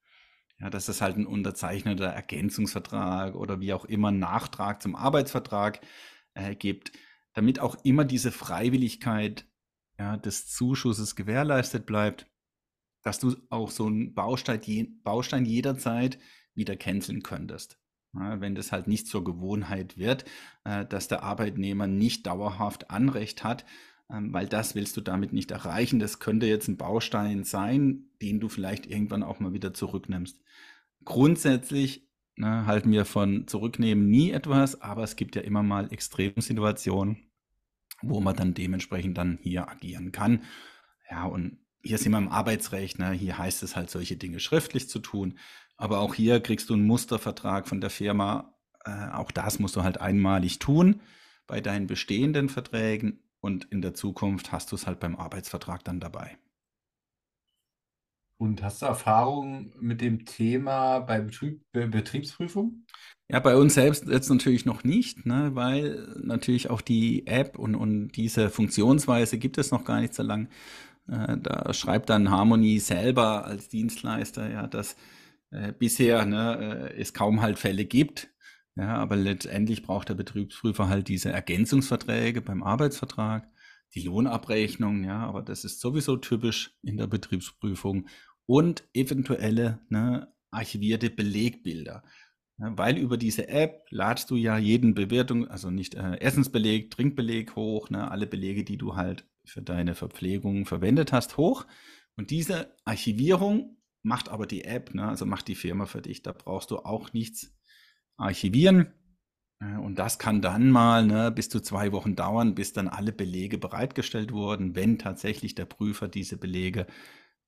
Ja, 0.60 0.70
dass 0.70 0.88
es 0.88 1.00
halt 1.00 1.16
ein 1.16 1.26
unterzeichneter 1.26 2.06
Ergänzungsvertrag 2.06 3.36
oder 3.36 3.60
wie 3.60 3.72
auch 3.72 3.84
immer 3.84 4.10
Nachtrag 4.10 4.82
zum 4.82 4.96
Arbeitsvertrag 4.96 5.80
äh, 6.34 6.56
gibt, 6.56 6.90
damit 7.34 7.60
auch 7.60 7.76
immer 7.84 8.04
diese 8.04 8.32
Freiwilligkeit 8.32 9.46
ja, 9.98 10.16
des 10.16 10.48
Zuschusses 10.48 11.14
gewährleistet 11.14 11.86
bleibt, 11.86 12.26
dass 13.02 13.20
du 13.20 13.36
auch 13.50 13.70
so 13.70 13.86
einen 13.86 14.14
Baustein, 14.14 15.00
Baustein 15.02 15.44
jederzeit 15.44 16.18
wieder 16.54 16.76
canceln 16.76 17.22
könntest. 17.22 17.78
Ja, 18.14 18.40
wenn 18.40 18.54
das 18.54 18.72
halt 18.72 18.88
nicht 18.88 19.06
zur 19.06 19.22
Gewohnheit 19.22 19.96
wird, 19.96 20.24
äh, 20.64 20.86
dass 20.86 21.08
der 21.08 21.22
Arbeitnehmer 21.22 21.86
nicht 21.86 22.26
dauerhaft 22.26 22.90
Anrecht 22.90 23.44
hat, 23.44 23.64
weil 24.08 24.46
das 24.46 24.74
willst 24.74 24.96
du 24.96 25.00
damit 25.00 25.32
nicht 25.32 25.50
erreichen. 25.50 25.98
Das 25.98 26.18
könnte 26.18 26.46
jetzt 26.46 26.68
ein 26.68 26.78
Baustein 26.78 27.44
sein, 27.44 28.06
den 28.22 28.40
du 28.40 28.48
vielleicht 28.48 28.86
irgendwann 28.86 29.22
auch 29.22 29.38
mal 29.38 29.52
wieder 29.52 29.74
zurücknimmst. 29.74 30.40
Grundsätzlich 31.04 32.08
ne, 32.36 32.66
halten 32.66 32.90
wir 32.90 33.04
von 33.04 33.46
zurücknehmen 33.46 34.08
nie 34.08 34.30
etwas, 34.30 34.80
aber 34.80 35.02
es 35.02 35.16
gibt 35.16 35.36
ja 35.36 35.42
immer 35.42 35.62
mal 35.62 35.92
Extremsituationen, 35.92 37.18
wo 38.00 38.20
man 38.20 38.36
dann 38.36 38.54
dementsprechend 38.54 39.18
dann 39.18 39.38
hier 39.42 39.68
agieren 39.68 40.10
kann. 40.10 40.42
Ja, 41.10 41.24
und 41.24 41.58
hier 41.82 41.98
sind 41.98 42.12
wir 42.12 42.18
im 42.18 42.28
Arbeitsrecht, 42.28 42.98
ne? 42.98 43.12
hier 43.12 43.38
heißt 43.38 43.62
es 43.62 43.76
halt, 43.76 43.90
solche 43.90 44.16
Dinge 44.16 44.40
schriftlich 44.40 44.88
zu 44.88 44.98
tun. 44.98 45.38
Aber 45.76 46.00
auch 46.00 46.14
hier 46.14 46.40
kriegst 46.40 46.70
du 46.70 46.74
einen 46.74 46.86
Mustervertrag 46.86 47.68
von 47.68 47.80
der 47.80 47.90
Firma. 47.90 48.54
Äh, 48.84 49.10
auch 49.12 49.30
das 49.30 49.58
musst 49.58 49.76
du 49.76 49.84
halt 49.84 50.00
einmalig 50.00 50.58
tun 50.58 51.00
bei 51.46 51.60
deinen 51.60 51.86
bestehenden 51.86 52.48
Verträgen 52.48 53.20
und 53.40 53.66
in 53.66 53.82
der 53.82 53.94
Zukunft 53.94 54.52
hast 54.52 54.72
du 54.72 54.76
es 54.76 54.86
halt 54.86 55.00
beim 55.00 55.16
Arbeitsvertrag 55.16 55.84
dann 55.84 56.00
dabei. 56.00 56.38
Und 58.40 58.62
hast 58.62 58.82
du 58.82 58.86
Erfahrungen 58.86 59.72
mit 59.80 60.00
dem 60.00 60.24
Thema 60.24 61.00
bei 61.00 61.20
Betrieb, 61.20 61.60
Be 61.72 61.88
Betriebsprüfung? 61.88 62.84
Ja, 63.30 63.40
bei 63.40 63.56
uns 63.56 63.74
selbst 63.74 64.06
jetzt 64.06 64.30
natürlich 64.30 64.64
noch 64.64 64.84
nicht, 64.84 65.26
ne, 65.26 65.50
weil 65.54 66.06
natürlich 66.22 66.70
auch 66.70 66.80
die 66.80 67.26
App 67.26 67.58
und, 67.58 67.74
und 67.74 68.12
diese 68.12 68.48
Funktionsweise 68.48 69.38
gibt 69.38 69.58
es 69.58 69.70
noch 69.70 69.84
gar 69.84 70.00
nicht 70.00 70.14
so 70.14 70.22
lang. 70.22 70.48
Äh, 71.08 71.36
da 71.38 71.72
schreibt 71.74 72.10
dann 72.10 72.30
Harmony 72.30 72.78
selber 72.78 73.44
als 73.44 73.68
Dienstleister, 73.68 74.50
ja, 74.50 74.66
dass 74.68 74.96
äh, 75.50 75.72
bisher 75.72 76.24
ne, 76.26 76.90
äh, 76.94 77.00
es 77.00 77.14
kaum 77.14 77.42
halt 77.42 77.58
Fälle 77.58 77.84
gibt. 77.84 78.30
Ja, 78.78 78.94
aber 78.98 79.16
letztendlich 79.16 79.82
braucht 79.82 80.08
der 80.08 80.14
Betriebsprüfer 80.14 80.88
halt 80.88 81.08
diese 81.08 81.30
Ergänzungsverträge 81.30 82.40
beim 82.40 82.62
Arbeitsvertrag, 82.62 83.50
die 83.96 84.02
Lohnabrechnung, 84.02 85.02
ja, 85.02 85.26
aber 85.26 85.42
das 85.42 85.64
ist 85.64 85.80
sowieso 85.80 86.16
typisch 86.16 86.76
in 86.82 86.96
der 86.96 87.08
Betriebsprüfung 87.08 88.06
und 88.46 88.84
eventuelle 88.94 89.80
ne, 89.88 90.32
archivierte 90.52 91.10
Belegbilder. 91.10 92.04
Ja, 92.58 92.78
weil 92.78 92.98
über 92.98 93.16
diese 93.16 93.48
App 93.48 93.84
ladst 93.90 94.30
du 94.30 94.36
ja 94.36 94.58
jeden 94.58 94.94
Bewertung, 94.94 95.48
also 95.48 95.70
nicht 95.70 95.96
äh, 95.96 96.20
Essensbeleg, 96.20 96.92
Trinkbeleg 96.92 97.56
hoch, 97.56 97.90
ne, 97.90 98.08
alle 98.08 98.28
Belege, 98.28 98.62
die 98.62 98.78
du 98.78 98.94
halt 98.94 99.26
für 99.44 99.62
deine 99.62 99.96
Verpflegung 99.96 100.66
verwendet 100.66 101.12
hast, 101.12 101.36
hoch. 101.36 101.66
Und 102.16 102.30
diese 102.30 102.76
Archivierung 102.84 103.76
macht 104.02 104.28
aber 104.28 104.46
die 104.46 104.64
App, 104.64 104.94
ne? 104.94 105.08
also 105.08 105.26
macht 105.26 105.48
die 105.48 105.54
Firma 105.56 105.86
für 105.86 106.02
dich. 106.02 106.22
Da 106.22 106.32
brauchst 106.32 106.70
du 106.70 106.78
auch 106.78 107.12
nichts 107.12 107.57
archivieren. 108.18 108.92
Und 109.60 109.98
das 109.98 110.18
kann 110.18 110.40
dann 110.40 110.70
mal 110.70 111.04
ne, 111.04 111.32
bis 111.32 111.48
zu 111.48 111.60
zwei 111.60 111.90
Wochen 111.90 112.14
dauern, 112.14 112.54
bis 112.54 112.72
dann 112.72 112.86
alle 112.86 113.12
Belege 113.12 113.58
bereitgestellt 113.58 114.32
wurden, 114.32 114.76
wenn 114.76 114.98
tatsächlich 114.98 115.54
der 115.56 115.64
Prüfer 115.64 116.06
diese 116.06 116.36
Belege 116.36 116.86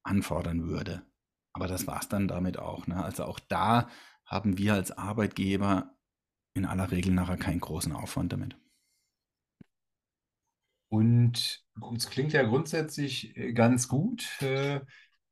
anfordern 0.02 0.66
würde. 0.66 1.02
Aber 1.52 1.68
das 1.68 1.86
war 1.86 2.00
es 2.00 2.08
dann 2.08 2.26
damit 2.26 2.58
auch. 2.58 2.86
Ne? 2.86 3.02
Also 3.04 3.24
auch 3.24 3.38
da 3.38 3.88
haben 4.24 4.58
wir 4.58 4.74
als 4.74 4.90
Arbeitgeber 4.92 5.96
in 6.54 6.64
aller 6.64 6.90
Regel 6.90 7.12
nachher 7.12 7.36
keinen 7.36 7.60
großen 7.60 7.92
Aufwand 7.92 8.32
damit. 8.32 8.56
Und 10.88 11.64
es 11.96 12.10
klingt 12.10 12.32
ja 12.32 12.42
grundsätzlich 12.42 13.36
äh, 13.36 13.52
ganz 13.52 13.86
gut. 13.86 14.28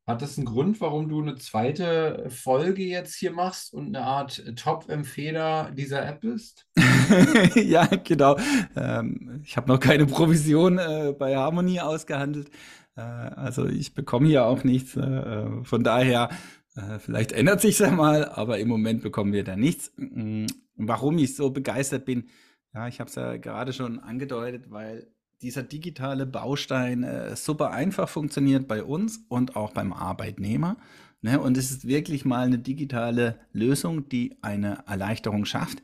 Hat 0.08 0.22
das 0.22 0.38
einen 0.38 0.46
Grund, 0.46 0.80
warum 0.80 1.10
du 1.10 1.20
eine 1.20 1.34
zweite 1.34 2.24
Folge 2.30 2.82
jetzt 2.82 3.14
hier 3.14 3.30
machst 3.30 3.74
und 3.74 3.88
eine 3.88 4.06
Art 4.06 4.42
Top-Empfehler 4.56 5.70
dieser 5.72 6.02
App 6.06 6.22
bist? 6.22 6.66
ja, 7.54 7.84
genau. 7.84 8.38
Ähm, 8.74 9.42
ich 9.44 9.58
habe 9.58 9.68
noch 9.68 9.78
keine 9.78 10.06
Provision 10.06 10.78
äh, 10.78 11.12
bei 11.12 11.36
Harmony 11.36 11.80
ausgehandelt. 11.80 12.48
Äh, 12.96 13.02
also 13.02 13.66
ich 13.66 13.92
bekomme 13.92 14.28
hier 14.28 14.46
auch 14.46 14.64
nichts. 14.64 14.96
Äh 14.96 15.62
von 15.64 15.84
daher, 15.84 16.30
äh, 16.74 16.98
vielleicht 16.98 17.32
ändert 17.32 17.60
sich 17.60 17.78
ja 17.78 17.90
mal, 17.90 18.24
aber 18.30 18.58
im 18.58 18.68
Moment 18.68 19.02
bekommen 19.02 19.34
wir 19.34 19.44
da 19.44 19.56
nichts. 19.56 19.92
Mm, 19.96 20.46
warum 20.76 21.18
ich 21.18 21.36
so 21.36 21.50
begeistert 21.50 22.06
bin, 22.06 22.30
ja, 22.72 22.88
ich 22.88 22.98
habe 23.00 23.10
es 23.10 23.14
ja 23.16 23.36
gerade 23.36 23.74
schon 23.74 23.98
angedeutet, 23.98 24.70
weil 24.70 25.12
dieser 25.42 25.62
digitale 25.62 26.26
Baustein 26.26 27.02
äh, 27.04 27.36
super 27.36 27.70
einfach 27.70 28.08
funktioniert 28.08 28.66
bei 28.66 28.82
uns 28.82 29.20
und 29.28 29.56
auch 29.56 29.72
beim 29.72 29.92
Arbeitnehmer. 29.92 30.76
Ne? 31.22 31.40
Und 31.40 31.56
es 31.56 31.70
ist 31.70 31.86
wirklich 31.86 32.24
mal 32.24 32.46
eine 32.46 32.58
digitale 32.58 33.38
Lösung, 33.52 34.08
die 34.08 34.36
eine 34.42 34.84
Erleichterung 34.86 35.44
schafft. 35.44 35.82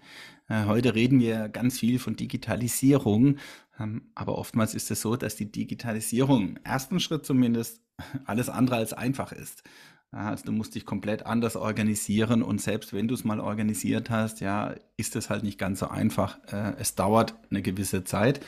Äh, 0.49 0.65
heute 0.67 0.95
reden 0.95 1.21
wir 1.21 1.49
ganz 1.49 1.79
viel 1.79 1.99
von 1.99 2.17
Digitalisierung, 2.17 3.37
ähm, 3.79 4.03
aber 4.15 4.39
oftmals 4.39 4.75
ist 4.75 4.91
es 4.91 5.01
so, 5.01 5.17
dass 5.17 5.37
die 5.37 5.51
Digitalisierung 5.51 6.49
im 6.49 6.57
ersten 6.65 7.01
Schritt 7.01 7.25
zumindest 7.25 7.81
alles 8.27 8.49
andere 8.49 8.77
als 8.77 8.93
einfach 8.93 9.33
ist. 9.33 9.63
Also 10.11 10.45
du 10.47 10.53
musst 10.53 10.77
dich 10.77 10.85
komplett 10.85 11.27
anders 11.27 11.57
organisieren 11.57 12.43
und 12.43 12.61
selbst 12.61 12.93
wenn 12.93 13.09
du 13.09 13.15
es 13.15 13.25
mal 13.25 13.41
organisiert 13.41 14.11
hast, 14.11 14.41
ja, 14.41 14.75
ist 14.97 15.17
es 15.17 15.29
halt 15.29 15.43
nicht 15.43 15.59
ganz 15.59 15.81
so 15.81 15.89
einfach. 15.89 16.39
Äh, 16.53 16.75
es 16.79 16.95
dauert 16.95 17.35
eine 17.51 17.63
gewisse 17.63 18.05
Zeit. 18.05 18.41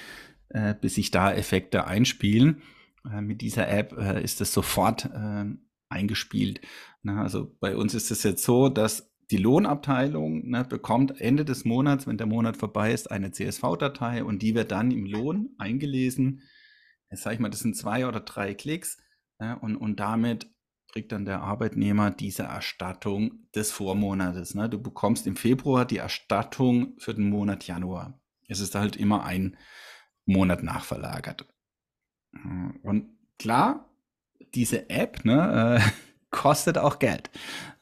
Äh, 0.48 0.74
bis 0.80 0.94
sich 0.94 1.10
da 1.10 1.32
Effekte 1.32 1.86
einspielen. 1.86 2.62
Äh, 3.10 3.20
mit 3.20 3.40
dieser 3.40 3.68
App 3.68 3.96
äh, 3.98 4.22
ist 4.22 4.40
das 4.40 4.52
sofort 4.52 5.10
ähm, 5.12 5.66
eingespielt. 5.88 6.60
Na, 7.02 7.22
also 7.22 7.56
bei 7.58 7.76
uns 7.76 7.94
ist 7.94 8.10
es 8.12 8.22
jetzt 8.22 8.44
so, 8.44 8.68
dass 8.68 9.12
die 9.32 9.38
Lohnabteilung 9.38 10.48
ne, 10.48 10.64
bekommt 10.64 11.20
Ende 11.20 11.44
des 11.44 11.64
Monats, 11.64 12.06
wenn 12.06 12.16
der 12.16 12.28
Monat 12.28 12.56
vorbei 12.56 12.92
ist, 12.92 13.10
eine 13.10 13.32
CSV-Datei 13.32 14.22
und 14.22 14.40
die 14.40 14.54
wird 14.54 14.70
dann 14.70 14.92
im 14.92 15.04
Lohn 15.04 15.50
eingelesen. 15.58 16.42
Jetzt 17.10 17.22
sage 17.22 17.34
ich 17.34 17.40
mal, 17.40 17.50
das 17.50 17.60
sind 17.60 17.76
zwei 17.76 18.06
oder 18.06 18.20
drei 18.20 18.54
Klicks 18.54 18.98
ne, 19.40 19.58
und, 19.58 19.76
und 19.76 19.98
damit 19.98 20.48
kriegt 20.92 21.10
dann 21.10 21.24
der 21.24 21.40
Arbeitnehmer 21.40 22.12
diese 22.12 22.44
Erstattung 22.44 23.48
des 23.52 23.72
Vormonates. 23.72 24.54
Ne. 24.54 24.68
Du 24.68 24.80
bekommst 24.80 25.26
im 25.26 25.34
Februar 25.34 25.84
die 25.84 25.98
Erstattung 25.98 26.94
für 26.98 27.14
den 27.14 27.28
Monat 27.28 27.66
Januar. 27.66 28.20
Es 28.46 28.60
ist 28.60 28.76
halt 28.76 28.94
immer 28.94 29.24
ein 29.24 29.56
Monat 30.26 30.62
nachverlagert. 30.62 31.46
Und 32.82 33.08
klar, 33.38 33.88
diese 34.54 34.90
App 34.90 35.24
ne, 35.24 35.80
äh, 35.80 35.90
kostet 36.30 36.78
auch 36.78 36.98
Geld. 36.98 37.30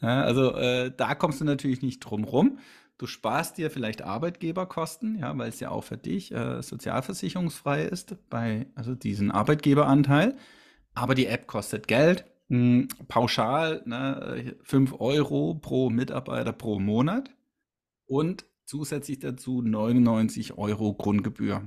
Also 0.00 0.54
äh, 0.54 0.92
da 0.96 1.14
kommst 1.14 1.40
du 1.40 1.44
natürlich 1.44 1.82
nicht 1.82 2.00
drum 2.00 2.24
rum. 2.24 2.58
Du 2.96 3.06
sparst 3.06 3.58
dir 3.58 3.70
vielleicht 3.70 4.02
Arbeitgeberkosten, 4.02 5.18
ja, 5.18 5.36
weil 5.36 5.48
es 5.48 5.58
ja 5.58 5.70
auch 5.70 5.82
für 5.82 5.96
dich 5.96 6.32
äh, 6.32 6.62
sozialversicherungsfrei 6.62 7.82
ist 7.82 8.16
bei 8.30 8.66
also 8.76 8.94
diesen 8.94 9.32
Arbeitgeberanteil. 9.32 10.36
Aber 10.94 11.16
die 11.16 11.26
App 11.26 11.48
kostet 11.48 11.88
Geld. 11.88 12.24
Hm, 12.48 12.88
pauschal 13.08 13.82
ne, 13.86 14.54
5 14.62 15.00
Euro 15.00 15.54
pro 15.54 15.90
Mitarbeiter 15.90 16.52
pro 16.52 16.78
Monat 16.78 17.30
und 18.06 18.44
zusätzlich 18.64 19.18
dazu 19.18 19.62
99 19.62 20.56
Euro 20.56 20.94
Grundgebühr. 20.94 21.62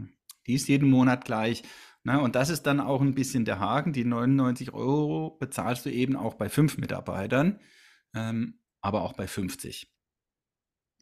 Die 0.48 0.54
ist 0.56 0.68
jeden 0.68 0.90
Monat 0.90 1.26
gleich. 1.26 1.64
Na, 2.04 2.20
und 2.20 2.36
das 2.36 2.50
ist 2.50 2.64
dann 2.64 2.80
auch 2.80 3.02
ein 3.02 3.16
bisschen 3.16 3.46
der 3.46 3.60
Haken. 3.60 3.94
Die 3.94 4.06
99 4.06 4.74
Euro 4.74 5.38
bezahlst 5.40 5.86
du 5.86 5.92
eben 5.92 6.16
auch 6.16 6.36
bei 6.36 6.50
fünf 6.50 6.78
Mitarbeitern, 6.78 7.60
ähm, 8.14 8.60
aber 8.82 9.02
auch 9.02 9.14
bei 9.14 9.28
50. 9.28 9.92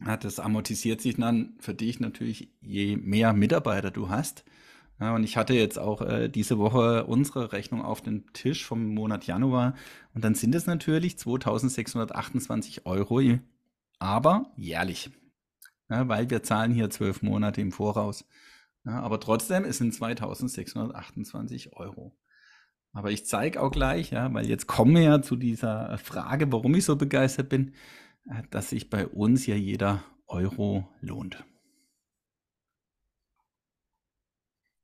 Ja, 0.04 0.16
das 0.16 0.40
amortisiert 0.40 1.00
sich 1.00 1.16
dann 1.16 1.56
für 1.60 1.74
dich 1.74 2.00
natürlich, 2.00 2.50
je 2.60 2.96
mehr 2.96 3.32
Mitarbeiter 3.32 3.90
du 3.90 4.08
hast. 4.08 4.44
Ja, 4.98 5.14
und 5.14 5.24
ich 5.24 5.36
hatte 5.36 5.54
jetzt 5.54 5.78
auch 5.78 6.02
äh, 6.02 6.28
diese 6.28 6.58
Woche 6.58 7.06
unsere 7.06 7.52
Rechnung 7.52 7.82
auf 7.82 8.00
den 8.00 8.26
Tisch 8.32 8.64
vom 8.64 8.94
Monat 8.94 9.26
Januar. 9.26 9.74
Und 10.14 10.24
dann 10.24 10.34
sind 10.34 10.54
es 10.54 10.66
natürlich 10.66 11.18
2628 11.18 12.86
Euro, 12.86 13.20
aber 13.98 14.52
jährlich. 14.56 15.10
Ja, 15.88 16.08
weil 16.08 16.30
wir 16.30 16.42
zahlen 16.42 16.72
hier 16.72 16.90
zwölf 16.90 17.22
Monate 17.22 17.60
im 17.60 17.72
Voraus. 17.72 18.26
Ja, 18.86 19.00
aber 19.00 19.18
trotzdem, 19.18 19.64
es 19.64 19.78
sind 19.78 19.92
2628 19.92 21.72
Euro. 21.74 22.16
Aber 22.92 23.10
ich 23.10 23.26
zeige 23.26 23.60
auch 23.60 23.72
gleich, 23.72 24.12
ja, 24.12 24.32
weil 24.32 24.46
jetzt 24.46 24.68
kommen 24.68 24.94
wir 24.94 25.02
ja 25.02 25.22
zu 25.22 25.36
dieser 25.36 25.98
Frage, 25.98 26.50
warum 26.52 26.74
ich 26.76 26.84
so 26.84 26.96
begeistert 26.96 27.48
bin, 27.48 27.74
äh, 28.26 28.42
dass 28.50 28.70
sich 28.70 28.88
bei 28.88 29.06
uns 29.06 29.44
ja 29.46 29.56
jeder 29.56 30.02
Euro 30.28 30.88
lohnt. 31.00 31.44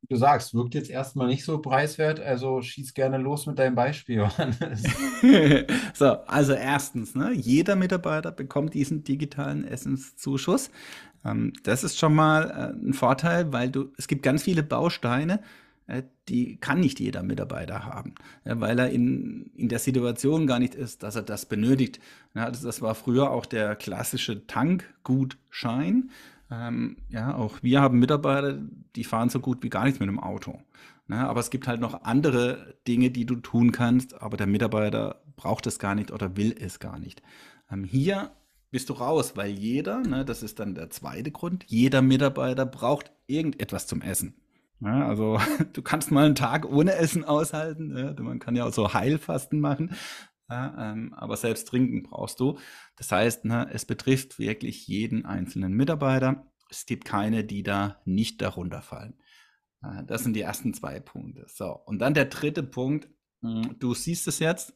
Du 0.09 0.17
sagst, 0.17 0.55
wirkt 0.55 0.75
jetzt 0.75 0.91
erstmal 0.91 1.29
nicht 1.29 1.45
so 1.45 1.61
preiswert, 1.61 2.21
also 2.21 2.61
schieß 2.61 2.95
gerne 2.95 3.19
los 3.19 3.47
mit 3.47 3.59
deinem 3.59 3.75
Beispiel, 3.75 4.17
Johannes. 4.19 4.83
so, 5.95 6.07
also 6.27 6.53
erstens, 6.53 7.15
ne, 7.15 7.33
jeder 7.33 7.77
Mitarbeiter 7.77 8.33
bekommt 8.33 8.75
diesen 8.75 9.05
digitalen 9.05 9.65
Essenszuschuss. 9.65 10.71
Ähm, 11.25 11.53
das 11.63 11.85
ist 11.85 11.99
schon 11.99 12.15
mal 12.15 12.51
äh, 12.51 12.89
ein 12.89 12.95
Vorteil, 12.95 13.53
weil 13.53 13.71
du, 13.71 13.93
es 13.97 14.09
gibt 14.09 14.23
ganz 14.23 14.43
viele 14.43 14.63
Bausteine, 14.63 15.41
äh, 15.87 16.03
die 16.29 16.57
kann 16.59 16.81
nicht 16.81 17.01
jeder 17.01 17.23
Mitarbeiter 17.23 17.85
haben, 17.85 18.15
ja, 18.45 18.61
weil 18.61 18.79
er 18.79 18.91
in, 18.91 19.51
in 19.55 19.69
der 19.69 19.79
Situation 19.79 20.47
gar 20.47 20.59
nicht 20.59 20.75
ist, 20.75 21.03
dass 21.03 21.17
er 21.17 21.23
das 21.23 21.47
benötigt. 21.47 22.01
Ja, 22.35 22.51
das, 22.51 22.63
das 22.63 22.83
war 22.83 22.95
früher 22.95 23.31
auch 23.31 23.47
der 23.47 23.77
klassische 23.77 24.47
Tankgutschein. 24.47 26.11
Ähm, 26.53 26.97
ja, 27.09 27.35
auch 27.35 27.63
wir 27.63 27.81
haben 27.81 27.99
Mitarbeiter, 27.99 28.59
die 28.95 29.05
fahren 29.05 29.31
so 29.31 29.41
gut 29.41 29.63
wie 29.63 29.71
gar 29.71 29.85
nichts 29.85 30.01
mit 30.01 30.09
dem 30.09 30.21
Auto. 30.21 30.61
Ja, 31.09 31.27
aber 31.29 31.41
es 31.41 31.51
gibt 31.51 31.67
halt 31.67 31.81
noch 31.81 32.03
andere 32.05 32.75
Dinge, 32.87 33.11
die 33.11 33.25
du 33.25 33.37
tun 33.37 33.73
kannst, 33.73 34.21
aber 34.21 34.37
der 34.37 34.47
Mitarbeiter 34.47 35.23
braucht 35.37 35.67
es 35.67 35.79
gar 35.79 35.95
nicht 35.95 36.11
oder 36.11 36.37
will 36.37 36.55
es 36.59 36.79
gar 36.79 36.99
nicht. 36.99 37.23
Ähm, 37.71 37.85
hier 37.85 38.33
bist 38.71 38.91
du 38.91 38.95
raus, 38.95 39.37
weil 39.37 39.51
jeder, 39.51 40.01
ne, 40.01 40.25
das 40.25 40.43
ist 40.43 40.59
dann 40.59 40.75
der 40.75 40.91
zweite 40.91 41.31
Grund, 41.31 41.65
jeder 41.69 42.03
Mitarbeiter 42.03 42.67
braucht 42.67 43.13
irgendetwas 43.27 43.87
zum 43.87 44.03
Essen. 44.03 44.35
Ja, 44.81 45.07
also 45.07 45.39
du 45.73 45.81
kannst 45.81 46.11
mal 46.11 46.27
einen 46.27 46.35
Tag 46.35 46.71
ohne 46.71 46.95
Essen 46.95 47.25
aushalten. 47.25 47.97
Ja, 47.97 48.15
man 48.23 48.41
kann 48.41 48.57
ja 48.57 48.67
auch 48.67 48.73
so 48.73 48.93
Heilfasten 48.93 49.61
machen. 49.61 49.95
Ja, 50.53 50.93
ähm, 50.93 51.15
aber 51.15 51.39
selbst 51.39 51.67
trinken 51.69 52.03
brauchst 52.03 52.39
du. 52.41 52.59
Das 52.97 53.11
heißt, 53.11 53.47
ne, 53.47 53.71
es 53.73 53.87
betrifft 53.87 54.39
wirklich 54.39 54.87
jeden 54.87 55.25
einzelnen 55.25 55.73
Mitarbeiter. 55.73 56.47
Es 56.69 56.85
gibt 56.85 57.07
keine, 57.07 57.43
die 57.43 57.63
da 57.63 58.03
nicht 58.05 58.43
darunter 58.43 58.83
fallen. 58.83 59.15
Äh, 59.83 60.05
das 60.05 60.25
sind 60.25 60.35
die 60.35 60.43
ersten 60.43 60.75
zwei 60.75 61.01
Punkte. 61.01 61.47
So, 61.49 61.73
und 61.87 62.01
dann 62.01 62.13
der 62.13 62.27
dritte 62.27 62.63
Punkt. 62.63 63.09
Hm, 63.41 63.77
du 63.79 63.95
siehst 63.95 64.29
es 64.29 64.41
jetzt, 64.41 64.75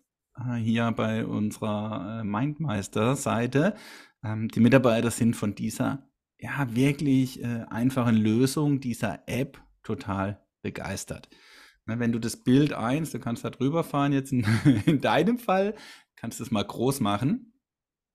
hier 0.59 0.93
bei 0.93 1.25
unserer 1.25 2.21
äh, 2.21 2.25
Mindmeister-Seite. 2.25 3.75
Ähm, 4.23 4.49
die 4.49 4.61
Mitarbeiter 4.61 5.11
sind 5.11 5.35
von 5.35 5.55
dieser 5.55 6.09
ja 6.39 6.67
wirklich 6.75 7.43
äh, 7.43 7.65
einfachen 7.69 8.17
Lösung 8.17 8.81
dieser 8.81 9.27
App 9.27 9.61
total 9.83 10.43
begeistert. 10.63 11.29
Ne, 11.87 11.99
wenn 12.01 12.13
du 12.13 12.19
das 12.19 12.37
Bild 12.43 12.73
eins, 12.73 13.13
du 13.13 13.21
kannst 13.21 13.45
da 13.45 13.51
drüber 13.51 13.85
fahren, 13.85 14.13
jetzt 14.13 14.33
in, 14.33 14.45
in 14.87 15.01
deinem 15.01 15.39
Fall, 15.39 15.75
kannst 16.17 16.41
du 16.41 16.45
es 16.45 16.51
mal 16.51 16.65
groß 16.65 17.01
machen. 17.01 17.53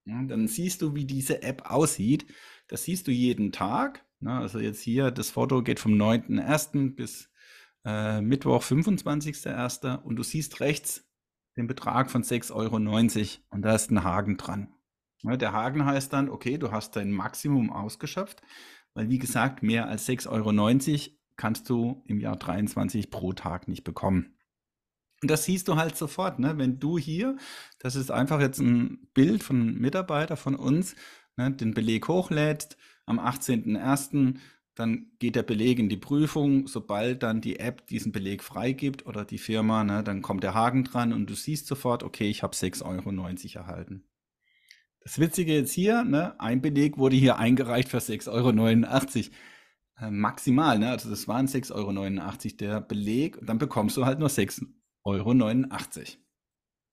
Ja, 0.06 0.22
dann 0.24 0.48
siehst 0.48 0.82
du, 0.82 0.96
wie 0.96 1.06
diese 1.06 1.44
App 1.44 1.70
aussieht. 1.70 2.26
Das 2.68 2.84
siehst 2.84 3.08
du 3.08 3.12
jeden 3.12 3.52
Tag. 3.52 4.06
Ne? 4.20 4.34
Also 4.34 4.60
jetzt 4.60 4.82
hier, 4.82 5.12
das 5.12 5.30
Foto 5.30 5.64
geht 5.64 5.80
vom 5.80 5.94
9.1. 5.94 6.96
bis 6.96 7.30
äh, 7.86 8.22
Mittwoch, 8.22 8.64
25.1. 8.64 10.02
Und 10.02 10.16
du 10.16 10.24
siehst 10.24 10.60
rechts 10.60 11.08
den 11.58 11.68
Betrag 11.68 12.10
von 12.10 12.24
6,90 12.24 12.54
Euro 12.54 12.76
und 12.76 13.62
da 13.62 13.76
ist 13.76 13.92
ein 13.92 14.04
Haken 14.04 14.38
dran. 14.38 14.74
Ja, 15.24 15.38
der 15.38 15.52
Haken 15.52 15.86
heißt 15.86 16.12
dann, 16.14 16.30
okay, 16.30 16.58
du 16.58 16.72
hast 16.72 16.96
dein 16.96 17.12
Maximum 17.12 17.72
ausgeschöpft, 17.72 18.42
weil 18.94 19.10
wie 19.10 19.20
gesagt, 19.20 19.62
mehr 19.62 19.88
als 19.88 20.08
6,90 20.08 20.30
Euro 20.30 20.52
kannst 21.38 21.70
du 21.70 22.04
im 22.06 22.20
Jahr 22.20 22.38
23 22.38 23.10
pro 23.10 23.34
Tag 23.34 23.68
nicht 23.68 23.84
bekommen. 23.84 24.36
Und 25.22 25.30
das 25.30 25.46
siehst 25.46 25.68
du 25.68 25.76
halt 25.76 25.96
sofort, 25.96 26.40
ne? 26.40 26.58
wenn 26.58 26.80
du 26.80 26.98
hier, 26.98 27.38
das 27.80 27.96
ist 27.96 28.10
einfach 28.10 28.40
jetzt 28.40 28.60
ein 28.60 29.08
Bild 29.14 29.44
von 29.44 29.62
einem 29.62 29.78
Mitarbeiter 29.78 30.36
von 30.36 30.56
uns, 30.56 30.96
ne, 31.38 31.52
den 31.52 31.74
Beleg 31.74 32.08
hochlädst 32.08 32.78
am 33.06 33.20
18.01., 33.20 34.40
dann 34.74 35.12
geht 35.20 35.36
der 35.36 35.44
Beleg 35.44 35.80
in 35.80 35.90
die 35.90 35.98
Prüfung. 35.98 36.66
Sobald 36.66 37.24
dann 37.24 37.42
die 37.42 37.60
App 37.60 37.86
diesen 37.88 38.12
Beleg 38.12 38.42
freigibt 38.42 39.06
oder 39.06 39.26
die 39.26 39.38
Firma, 39.38 39.84
ne, 39.84 40.04
dann 40.04 40.22
kommt 40.22 40.44
der 40.44 40.54
Haken 40.54 40.86
dran 40.86 41.14
und 41.14 41.30
du 41.30 41.36
siehst 41.36 41.68
sofort, 41.68 42.04
okay, 42.04 42.30
ich 42.30 42.42
habe 42.42 42.56
6,90 42.56 42.86
Euro 42.86 43.60
erhalten. 43.60 44.06
Das 45.02 45.20
Witzige 45.20 45.54
jetzt 45.54 45.74
hier, 45.74 46.04
ne, 46.04 46.40
ein 46.40 46.62
Beleg 46.62 46.98
wurde 46.98 47.16
hier 47.16 47.38
eingereicht 47.38 47.90
für 47.90 47.98
6,89 47.98 48.30
Euro. 48.32 49.36
Äh, 50.00 50.12
maximal, 50.12 50.80
ne? 50.80 50.90
also 50.90 51.10
das 51.10 51.28
waren 51.28 51.48
6,89 51.48 51.74
Euro 51.76 52.56
der 52.58 52.82
Beleg 52.82 53.38
und 53.38 53.48
dann 53.48 53.58
bekommst 53.58 53.98
du 53.98 54.06
halt 54.06 54.20
nur 54.20 54.30
6,89 54.30 54.66
Euro. 55.04 56.22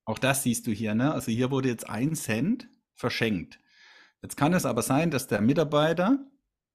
Auch 0.04 0.18
das 0.18 0.42
siehst 0.42 0.66
du 0.66 0.72
hier, 0.72 0.94
ne? 0.94 1.12
Also 1.12 1.30
hier 1.30 1.50
wurde 1.50 1.68
jetzt 1.68 1.88
ein 1.88 2.14
Cent 2.14 2.68
verschenkt. 2.94 3.60
Jetzt 4.22 4.36
kann 4.36 4.54
es 4.54 4.64
aber 4.64 4.82
sein, 4.82 5.10
dass 5.10 5.26
der 5.26 5.42
Mitarbeiter 5.42 6.18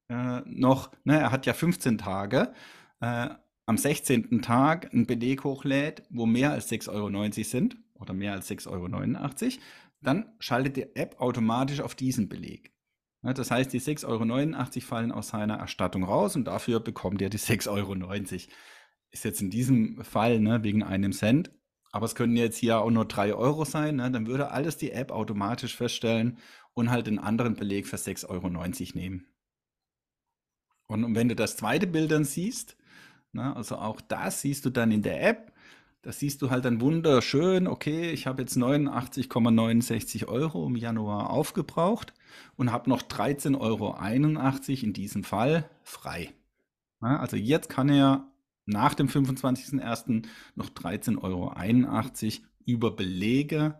äh, 0.09 0.41
noch, 0.45 0.91
ne, 1.03 1.19
er 1.19 1.31
hat 1.31 1.45
ja 1.45 1.53
15 1.53 1.97
Tage, 1.97 2.53
äh, 3.01 3.29
am 3.65 3.77
16. 3.77 4.41
Tag 4.41 4.93
einen 4.93 5.07
Beleg 5.07 5.43
hochlädt, 5.43 6.03
wo 6.09 6.25
mehr 6.25 6.51
als 6.51 6.69
6,90 6.71 6.89
Euro 6.91 7.43
sind 7.43 7.77
oder 7.95 8.13
mehr 8.13 8.33
als 8.33 8.49
6,89 8.49 8.67
Euro, 8.69 9.61
dann 10.01 10.33
schaltet 10.39 10.75
die 10.75 10.95
App 10.95 11.19
automatisch 11.19 11.79
auf 11.79 11.95
diesen 11.95 12.27
Beleg. 12.27 12.72
Ja, 13.23 13.33
das 13.33 13.51
heißt, 13.51 13.71
die 13.71 13.79
6,89 13.79 14.05
Euro 14.07 14.85
fallen 14.85 15.11
aus 15.13 15.29
seiner 15.29 15.55
Erstattung 15.55 16.03
raus 16.03 16.35
und 16.35 16.45
dafür 16.45 16.81
bekommt 16.81 17.21
er 17.21 17.29
die 17.29 17.39
6,90 17.39 17.69
Euro. 17.69 17.93
Ist 19.11 19.23
jetzt 19.23 19.41
in 19.41 19.49
diesem 19.49 20.03
Fall 20.03 20.39
ne, 20.39 20.63
wegen 20.63 20.83
einem 20.83 21.13
Cent, 21.13 21.51
aber 21.91 22.05
es 22.05 22.15
können 22.15 22.35
jetzt 22.35 22.57
hier 22.57 22.79
auch 22.79 22.89
nur 22.89 23.05
3 23.05 23.33
Euro 23.33 23.63
sein, 23.63 23.97
ne, 23.97 24.11
dann 24.11 24.27
würde 24.27 24.51
alles 24.51 24.77
die 24.77 24.91
App 24.91 25.11
automatisch 25.11 25.75
feststellen 25.77 26.37
und 26.73 26.89
halt 26.89 27.07
einen 27.07 27.19
anderen 27.19 27.55
Beleg 27.55 27.87
für 27.87 27.95
6,90 27.95 28.29
Euro 28.29 28.49
nehmen. 28.99 29.27
Und 30.87 31.15
wenn 31.15 31.29
du 31.29 31.35
das 31.35 31.55
zweite 31.55 31.87
Bild 31.87 32.11
dann 32.11 32.25
siehst, 32.25 32.75
na, 33.31 33.55
also 33.55 33.77
auch 33.77 34.01
das 34.01 34.41
siehst 34.41 34.65
du 34.65 34.69
dann 34.69 34.91
in 34.91 35.01
der 35.01 35.23
App. 35.23 35.52
Da 36.03 36.11
siehst 36.11 36.41
du 36.41 36.49
halt 36.49 36.65
dann 36.65 36.81
wunderschön, 36.81 37.65
okay, 37.65 38.11
ich 38.11 38.27
habe 38.27 38.41
jetzt 38.41 38.57
89,69 38.57 40.27
Euro 40.27 40.67
im 40.67 40.75
Januar 40.75 41.29
aufgebraucht 41.29 42.13
und 42.57 42.73
habe 42.73 42.89
noch 42.89 43.01
13,81 43.01 43.57
Euro 43.61 44.85
in 44.85 44.91
diesem 44.91 45.23
Fall 45.23 45.69
frei. 45.81 46.33
Ja, 47.01 47.19
also 47.19 47.37
jetzt 47.37 47.69
kann 47.69 47.87
er 47.87 48.27
nach 48.65 48.95
dem 48.95 49.07
25.01. 49.07 50.25
noch 50.55 50.69
13,81 50.71 51.21
Euro 51.21 52.47
über 52.65 52.91
Belege 52.91 53.79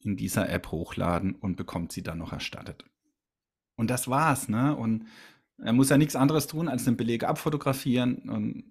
in 0.00 0.16
dieser 0.16 0.48
App 0.48 0.72
hochladen 0.72 1.36
und 1.36 1.56
bekommt 1.56 1.92
sie 1.92 2.02
dann 2.02 2.18
noch 2.18 2.32
erstattet. 2.32 2.84
Und 3.76 3.88
das 3.88 4.08
war's, 4.08 4.48
ne? 4.48 4.76
Und 4.76 5.06
er 5.58 5.72
muss 5.72 5.90
ja 5.90 5.96
nichts 5.96 6.16
anderes 6.16 6.48
tun, 6.48 6.66
als 6.66 6.84
den 6.84 6.96
Beleg 6.96 7.22
abfotografieren 7.22 8.16
und, 8.28 8.64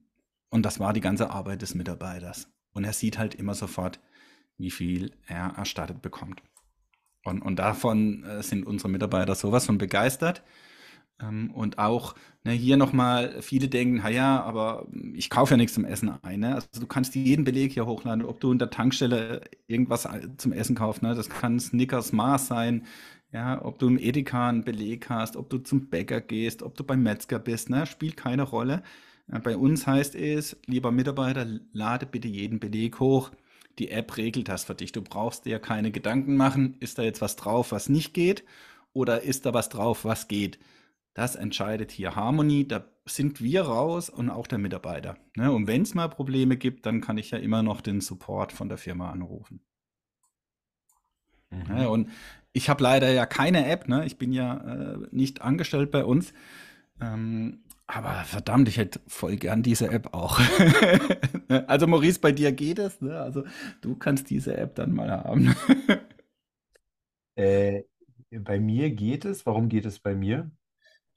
und 0.50 0.66
das 0.66 0.82
war 0.82 0.92
die 0.92 1.00
ganze 1.00 1.30
Arbeit 1.30 1.62
des 1.62 1.74
Mitarbeiters. 1.74 2.50
Und 2.74 2.84
er 2.84 2.94
sieht 2.94 3.18
halt 3.18 3.36
immer 3.36 3.54
sofort, 3.54 4.00
wie 4.58 4.72
viel 4.72 5.12
er 5.28 5.54
erstattet 5.58 6.02
bekommt. 6.02 6.42
Und, 7.24 7.42
und 7.42 7.58
davon 7.58 8.24
äh, 8.24 8.42
sind 8.42 8.66
unsere 8.66 8.90
Mitarbeiter 8.90 9.36
sowas 9.36 9.66
von 9.66 9.78
begeistert. 9.78 10.44
Ähm, 11.22 11.52
und 11.52 11.78
auch 11.78 12.16
ne, 12.44 12.52
hier 12.52 12.78
nochmal, 12.78 13.42
viele 13.42 13.68
denken, 13.68 13.98
naja, 13.98 14.42
aber 14.42 14.88
ich 15.14 15.30
kaufe 15.30 15.54
ja 15.54 15.58
nichts 15.58 15.74
zum 15.74 15.86
Essen 15.86 16.12
ein. 16.24 16.40
Ne? 16.40 16.56
Also 16.56 16.80
du 16.80 16.88
kannst 16.88 17.16
jeden 17.16 17.46
Beleg 17.46 17.74
hier 17.74 17.86
hochladen, 17.86 18.26
ob 18.26 18.40
du 18.40 18.52
in 18.52 18.60
der 18.60 18.70
Tankstelle 18.70 19.42
irgendwas 19.68 20.06
äh, 20.06 20.30
zum 20.38 20.52
Essen 20.52 20.76
kaufst. 20.76 21.04
Ne? 21.04 21.16
Das 21.16 21.30
kann 21.30 21.60
Snickers 21.60 22.12
Mars 22.12 22.48
sein, 22.48 22.86
ja, 23.32 23.64
ob 23.64 23.80
du 23.80 23.88
im 23.88 23.98
Edeka 23.98 24.50
einen 24.50 24.66
Beleg 24.66 25.10
hast, 25.10 25.38
ob 25.38 25.50
du 25.50 25.60
zum 25.60 25.90
Bäcker 25.90 26.20
gehst, 26.20 26.64
ob 26.64 26.76
du 26.76 26.84
beim 26.84 27.02
Metzger 27.04 27.40
bist, 27.40 27.70
ne? 27.70 27.86
spielt 27.86 28.18
keine 28.18 28.44
Rolle. 28.44 28.84
Bei 29.44 29.56
uns 29.56 29.88
heißt 29.88 30.16
es, 30.16 30.58
lieber 30.66 30.92
Mitarbeiter, 30.92 31.48
lade 31.72 32.06
bitte 32.06 32.28
jeden 32.28 32.60
Beleg 32.60 33.00
hoch. 33.00 33.32
Die 33.80 33.90
App 33.90 34.18
regelt 34.18 34.50
das 34.50 34.66
für 34.66 34.76
dich. 34.76 34.92
Du 34.92 35.02
brauchst 35.02 35.46
dir 35.46 35.60
keine 35.60 35.92
Gedanken 35.92 36.36
machen, 36.36 36.76
ist 36.80 36.98
da 36.98 37.04
jetzt 37.04 37.22
was 37.22 37.38
drauf, 37.38 37.72
was 37.72 37.88
nicht 37.88 38.14
geht, 38.14 38.44
oder 38.94 39.22
ist 39.22 39.46
da 39.46 39.54
was 39.54 39.70
drauf, 39.70 40.04
was 40.04 40.28
geht. 40.28 40.60
Das 41.14 41.36
entscheidet 41.36 41.92
hier 41.92 42.16
Harmony. 42.16 42.68
Da 42.68 42.86
sind 43.06 43.42
wir 43.42 43.64
raus 43.64 44.10
und 44.10 44.30
auch 44.30 44.48
der 44.48 44.58
Mitarbeiter. 44.58 45.18
Ne? 45.36 45.52
Und 45.52 45.68
wenn 45.68 45.82
es 45.82 45.94
mal 45.94 46.08
Probleme 46.08 46.58
gibt, 46.58 46.86
dann 46.86 47.02
kann 47.02 47.18
ich 47.18 47.32
ja 47.32 47.38
immer 47.38 47.64
noch 47.64 47.82
den 47.82 48.02
Support 48.02 48.52
von 48.52 48.70
der 48.70 48.78
Firma 48.78 49.12
anrufen. 49.12 49.62
Mhm. 51.50 51.86
Und 51.88 52.10
ich 52.54 52.70
habe 52.70 52.84
leider 52.84 53.10
ja 53.12 53.26
keine 53.26 53.68
App. 53.68 53.88
Ne? 53.88 54.06
Ich 54.06 54.18
bin 54.18 54.32
ja 54.32 54.58
äh, 54.58 54.98
nicht 55.12 55.42
angestellt 55.42 55.92
bei 55.92 56.06
uns. 56.06 56.34
Ähm, 57.02 57.64
aber 57.94 58.24
verdammt, 58.24 58.70
ich 58.70 58.78
hätte 58.78 59.02
voll 59.08 59.36
gern 59.36 59.64
diese 59.64 59.90
App 59.90 60.14
auch. 60.14 60.40
also 61.68 61.88
Maurice, 61.88 62.20
bei 62.20 62.32
dir 62.32 62.54
geht 62.54 62.80
es. 62.80 63.02
Ne? 63.02 63.20
Also 63.20 63.44
du 63.82 63.96
kannst 63.96 64.30
diese 64.30 64.56
App 64.56 64.76
dann 64.76 64.94
mal 64.94 65.12
haben. 65.12 65.54
äh, 67.36 67.84
bei 68.32 68.60
mir 68.62 68.92
geht 68.92 69.26
es. 69.26 69.46
Warum 69.46 69.68
geht 69.68 69.86
es 69.86 70.00
bei 70.00 70.16
mir? 70.16 70.50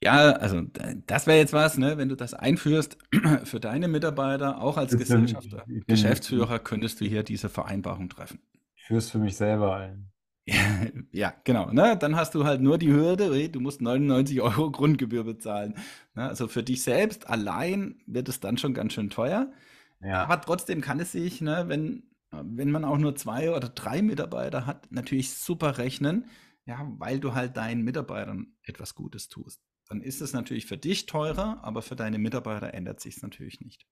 Ja, 0.03 0.33
also 0.33 0.63
das 1.07 1.29
wäre 1.29 1.39
jetzt 1.39 1.53
was, 1.53 1.79
ne? 1.79 1.97
wenn 1.97 2.09
du 2.09 2.17
das 2.17 2.35
einführst 2.35 2.99
für 3.45 3.61
deine 3.61 3.87
Mitarbeiter, 3.87 4.61
auch 4.61 4.77
als 4.77 4.99
Gesellschafter, 4.99 5.65
Geschäftsführer, 5.87 6.59
könntest 6.59 7.01
du 7.01 7.05
hier 7.05 7.23
diese 7.23 7.49
Vereinbarung 7.49 8.09
treffen. 8.09 8.41
Ich 8.75 8.85
führe 8.85 8.99
es 8.99 9.11
für 9.11 9.19
mich 9.19 9.37
selber 9.37 9.77
ein. 9.77 10.11
Ja, 11.13 11.35
genau. 11.45 11.71
Ne? 11.73 11.97
Dann 11.99 12.17
hast 12.17 12.35
du 12.35 12.45
halt 12.45 12.61
nur 12.61 12.79
die 12.79 12.93
Hürde, 12.93 13.49
du 13.49 13.61
musst 13.61 13.81
99 13.81 14.41
Euro 14.41 14.71
Grundgebühr 14.73 15.25
bezahlen. 15.25 15.75
Ne? 16.15 16.29
Also 16.29 16.49
für 16.49 16.63
dich 16.63 16.83
selbst 16.83 17.29
allein 17.29 18.03
wird 18.07 18.29
es 18.29 18.41
dann 18.41 18.59
schon 18.59 18.75
ganz 18.75 18.93
schön 18.93 19.11
teuer. 19.11 19.53
Ja. 20.01 20.25
Aber 20.25 20.41
trotzdem 20.41 20.81
kann 20.81 21.01
es 21.01 21.13
sich, 21.13 21.41
ne, 21.41 21.65
wenn, 21.69 22.03
wenn 22.31 22.71
man 22.71 22.85
auch 22.85 22.99
nur 22.99 23.15
zwei 23.17 23.51
oder 23.51 23.69
drei 23.69 24.03
Mitarbeiter 24.03 24.67
hat, 24.67 24.91
natürlich 24.91 25.33
super 25.33 25.79
rechnen, 25.79 26.27
ja, 26.67 26.87
weil 26.99 27.21
du 27.21 27.35
halt 27.35 27.57
deinen 27.57 27.83
Mitarbeitern 27.83 28.49
etwas 28.63 28.95
Gutes 28.95 29.29
tust. 29.29 29.63
Dann 29.89 30.01
ist 30.01 30.21
es 30.21 30.33
natürlich 30.33 30.67
für 30.67 30.79
dich 30.79 31.07
teurer, 31.07 31.63
aber 31.63 31.83
für 31.83 31.97
deine 31.97 32.19
Mitarbeiter 32.19 32.75
ändert 32.75 33.01
sich 33.01 33.17
es 33.17 33.23
natürlich 33.23 33.61
nicht. 33.61 33.87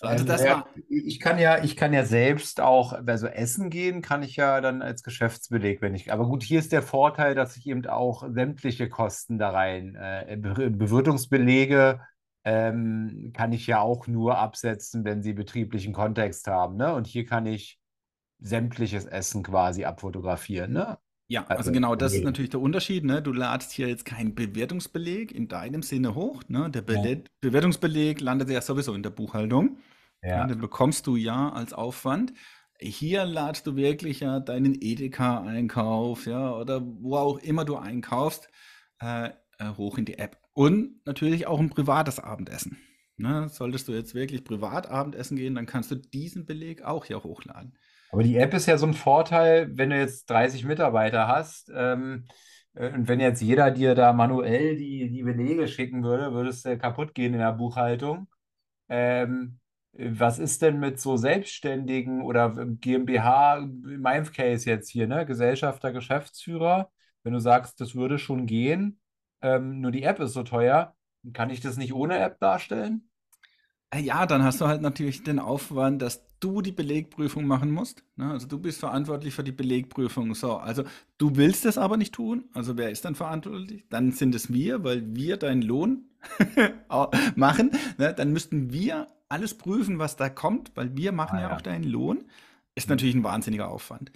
Also 0.00 0.24
das 0.24 0.44
war 0.44 0.66
ich 0.88 1.20
kann 1.20 1.38
ja, 1.38 1.62
ich 1.62 1.76
kann 1.76 1.92
ja 1.92 2.04
selbst 2.04 2.60
auch, 2.60 2.92
also 2.92 3.26
essen 3.26 3.68
gehen 3.68 4.00
kann 4.00 4.22
ich 4.22 4.36
ja 4.36 4.60
dann 4.60 4.80
als 4.82 5.02
Geschäftsbeleg, 5.02 5.82
wenn 5.82 5.94
ich. 5.94 6.12
Aber 6.12 6.26
gut, 6.26 6.42
hier 6.42 6.58
ist 6.58 6.72
der 6.72 6.82
Vorteil, 6.82 7.34
dass 7.34 7.56
ich 7.56 7.66
eben 7.66 7.86
auch 7.86 8.24
sämtliche 8.32 8.88
Kosten 8.88 9.38
da 9.38 9.50
rein, 9.50 9.96
äh, 9.96 10.38
Bewirtungsbelege 10.38 12.00
ähm, 12.44 13.32
kann 13.34 13.52
ich 13.52 13.66
ja 13.66 13.80
auch 13.80 14.06
nur 14.06 14.38
absetzen, 14.38 15.04
wenn 15.04 15.22
sie 15.22 15.34
betrieblichen 15.34 15.92
Kontext 15.92 16.46
haben. 16.46 16.76
Ne? 16.76 16.94
Und 16.94 17.06
hier 17.06 17.26
kann 17.26 17.46
ich 17.46 17.78
sämtliches 18.38 19.04
Essen 19.04 19.42
quasi 19.42 19.84
abfotografieren. 19.84 20.72
Ne? 20.72 20.98
Ja, 21.30 21.42
also, 21.42 21.58
also 21.58 21.72
genau, 21.72 21.94
das 21.94 22.12
ist 22.12 22.24
natürlich 22.24 22.50
der 22.50 22.60
Unterschied. 22.60 23.04
Ne? 23.04 23.22
Du 23.22 23.32
ladest 23.32 23.70
hier 23.70 23.86
jetzt 23.86 24.04
keinen 24.04 24.34
Bewertungsbeleg 24.34 25.30
in 25.30 25.46
deinem 25.46 25.84
Sinne 25.84 26.16
hoch. 26.16 26.42
Ne? 26.48 26.68
Der 26.70 26.82
Be 26.82 26.94
ja. 26.94 27.16
Bewertungsbeleg 27.40 28.20
landet 28.20 28.50
ja 28.50 28.60
sowieso 28.60 28.94
in 28.94 29.04
der 29.04 29.10
Buchhaltung. 29.10 29.78
Ja. 30.24 30.44
Den 30.44 30.58
bekommst 30.58 31.06
du 31.06 31.14
ja 31.14 31.50
als 31.50 31.72
Aufwand. 31.72 32.32
Hier 32.80 33.26
ladest 33.26 33.64
du 33.68 33.76
wirklich 33.76 34.18
ja 34.20 34.40
deinen 34.40 34.76
Edeka-Einkauf, 34.80 36.26
ja, 36.26 36.52
oder 36.52 36.82
wo 36.84 37.16
auch 37.16 37.38
immer 37.38 37.64
du 37.64 37.76
einkaufst, 37.76 38.48
äh, 39.00 39.28
äh, 39.58 39.68
hoch 39.76 39.98
in 39.98 40.06
die 40.06 40.18
App. 40.18 40.36
Und 40.52 41.06
natürlich 41.06 41.46
auch 41.46 41.60
ein 41.60 41.70
privates 41.70 42.18
Abendessen. 42.18 42.76
Ne? 43.16 43.48
Solltest 43.50 43.86
du 43.86 43.92
jetzt 43.92 44.16
wirklich 44.16 44.42
privat 44.42 44.90
Abendessen 44.90 45.36
gehen, 45.36 45.54
dann 45.54 45.66
kannst 45.66 45.92
du 45.92 45.94
diesen 45.94 46.44
Beleg 46.44 46.82
auch 46.82 47.04
hier 47.04 47.22
hochladen. 47.22 47.76
Aber 48.12 48.22
die 48.22 48.36
App 48.36 48.54
ist 48.54 48.66
ja 48.66 48.76
so 48.78 48.86
ein 48.86 48.94
Vorteil, 48.94 49.76
wenn 49.76 49.90
du 49.90 49.98
jetzt 49.98 50.28
30 50.30 50.64
Mitarbeiter 50.64 51.28
hast. 51.28 51.70
Ähm, 51.74 52.26
äh, 52.74 52.92
und 52.92 53.08
wenn 53.08 53.20
jetzt 53.20 53.40
jeder 53.42 53.70
dir 53.70 53.94
da 53.94 54.12
manuell 54.12 54.76
die, 54.76 55.10
die 55.10 55.22
Belege 55.22 55.68
schicken 55.68 56.02
würde, 56.02 56.32
würdest 56.32 56.64
du 56.64 56.76
kaputt 56.78 57.14
gehen 57.14 57.34
in 57.34 57.40
der 57.40 57.52
Buchhaltung. 57.52 58.28
Ähm, 58.88 59.60
was 59.92 60.38
ist 60.38 60.62
denn 60.62 60.80
mit 60.80 61.00
so 61.00 61.16
Selbstständigen 61.16 62.22
oder 62.22 62.50
GmbH, 62.66 63.58
in 63.58 64.00
meinem 64.00 64.26
Case 64.32 64.68
jetzt 64.70 64.90
hier, 64.90 65.06
ne? 65.08 65.26
Gesellschafter, 65.26 65.92
Geschäftsführer? 65.92 66.90
Wenn 67.22 67.32
du 67.34 67.40
sagst, 67.40 67.80
das 67.80 67.94
würde 67.94 68.18
schon 68.18 68.46
gehen, 68.46 69.00
ähm, 69.42 69.80
nur 69.80 69.90
die 69.92 70.04
App 70.04 70.20
ist 70.20 70.32
so 70.32 70.42
teuer, 70.42 70.96
kann 71.34 71.50
ich 71.50 71.60
das 71.60 71.76
nicht 71.76 71.92
ohne 71.92 72.18
App 72.18 72.40
darstellen? 72.40 73.09
Äh, 73.90 74.00
ja, 74.00 74.26
dann 74.26 74.42
hast 74.42 74.60
du 74.60 74.66
halt 74.66 74.82
natürlich 74.82 75.22
den 75.24 75.38
Aufwand, 75.38 76.00
dass 76.00 76.24
du 76.38 76.62
die 76.62 76.72
Belegprüfung 76.72 77.44
machen 77.46 77.70
musst. 77.70 78.02
Ne? 78.16 78.30
Also 78.30 78.46
du 78.46 78.58
bist 78.58 78.80
verantwortlich 78.80 79.34
für 79.34 79.44
die 79.44 79.52
Belegprüfung. 79.52 80.34
So, 80.34 80.56
also 80.56 80.84
du 81.18 81.36
willst 81.36 81.66
es 81.66 81.76
aber 81.76 81.96
nicht 81.96 82.14
tun. 82.14 82.44
Also 82.54 82.76
wer 82.76 82.90
ist 82.90 83.04
dann 83.04 83.14
verantwortlich? 83.14 83.84
Dann 83.90 84.12
sind 84.12 84.34
es 84.34 84.52
wir, 84.52 84.84
weil 84.84 85.14
wir 85.14 85.36
deinen 85.36 85.62
Lohn 85.62 86.04
machen. 87.34 87.72
Ne? 87.98 88.14
Dann 88.14 88.32
müssten 88.32 88.72
wir 88.72 89.08
alles 89.28 89.54
prüfen, 89.54 89.98
was 89.98 90.16
da 90.16 90.28
kommt, 90.28 90.72
weil 90.76 90.96
wir 90.96 91.12
machen 91.12 91.38
ah, 91.38 91.42
ja, 91.42 91.48
ja, 91.48 91.56
auch 91.56 91.60
deinen 91.60 91.84
Lohn. 91.84 92.24
Ist 92.74 92.88
mhm. 92.88 92.92
natürlich 92.92 93.14
ein 93.16 93.24
wahnsinniger 93.24 93.68
Aufwand. 93.68 94.12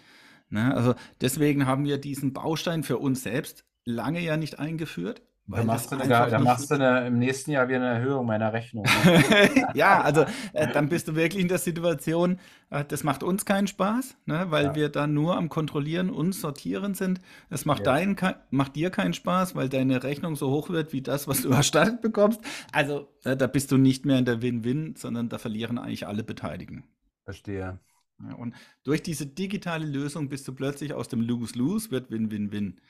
Ne? 0.51 0.75
Also 0.75 0.95
deswegen 1.21 1.67
haben 1.67 1.85
wir 1.85 1.99
diesen 1.99 2.33
Baustein 2.33 2.85
für 2.85 2.99
uns 2.99 3.23
selbst 3.23 3.65
lange 3.85 4.21
ja 4.21 4.37
nicht 4.37 4.59
eingeführt. 4.59 5.23
Da 5.46 5.62
machst, 5.62 5.92
du, 5.92 5.96
da, 5.96 6.26
da 6.30 6.38
machst 6.38 6.70
du 6.70 6.74
eine, 6.76 7.07
im 7.07 7.18
nächsten 7.18 7.50
Jahr 7.50 7.68
wieder 7.68 7.76
eine 7.76 7.98
Erhöhung 7.98 8.24
meiner 8.24 8.54
Rechnung. 8.54 8.87
ja, 9.74 10.00
also 10.00 10.24
äh, 10.54 10.72
dann 10.72 10.88
bist 10.88 11.07
du 11.07 11.16
wirklich 11.16 11.42
in 11.42 11.48
der 11.48 11.59
Situation, 11.59 12.38
äh, 12.70 12.83
das 12.83 13.04
macht 13.04 13.22
uns 13.22 13.44
keinen 13.44 13.66
Spaß, 13.66 14.16
ne, 14.24 14.46
weil 14.48 14.64
ja. 14.66 14.74
wir 14.74 14.88
dann 14.88 15.12
nur 15.12 15.37
am 15.37 15.50
Kontrollieren 15.50 16.09
und 16.09 16.33
Sortieren 16.33 16.94
sind. 16.94 17.20
Es 17.50 17.66
macht, 17.66 17.87
ja. 17.87 18.35
macht 18.50 18.74
dir 18.74 18.88
keinen 18.88 19.12
Spaß, 19.12 19.54
weil 19.54 19.68
deine 19.68 20.02
Rechnung 20.02 20.35
so 20.35 20.50
hoch 20.50 20.70
wird 20.70 20.94
wie 20.94 21.02
das, 21.02 21.28
was 21.28 21.42
du 21.42 21.50
erstattet 21.50 22.00
bekommst. 22.00 22.40
Also 22.72 23.09
äh, 23.24 23.37
da 23.37 23.46
bist 23.46 23.70
du 23.70 23.76
nicht 23.76 24.07
mehr 24.07 24.18
in 24.18 24.24
der 24.24 24.40
Win-Win, 24.40 24.94
sondern 24.96 25.28
da 25.28 25.37
verlieren 25.37 25.76
eigentlich 25.76 26.07
alle 26.07 26.24
Beteiligten. 26.24 26.85
Verstehe. 27.24 27.80
Ja, 28.22 28.35
und 28.37 28.54
durch 28.83 29.02
diese 29.02 29.26
digitale 29.26 29.85
Lösung 29.85 30.30
bist 30.30 30.48
du 30.48 30.54
plötzlich 30.54 30.94
aus 30.94 31.09
dem 31.09 31.20
Lose-Lose 31.20 31.90
wird 31.90 32.11
Win-Win-Win. 32.11 32.80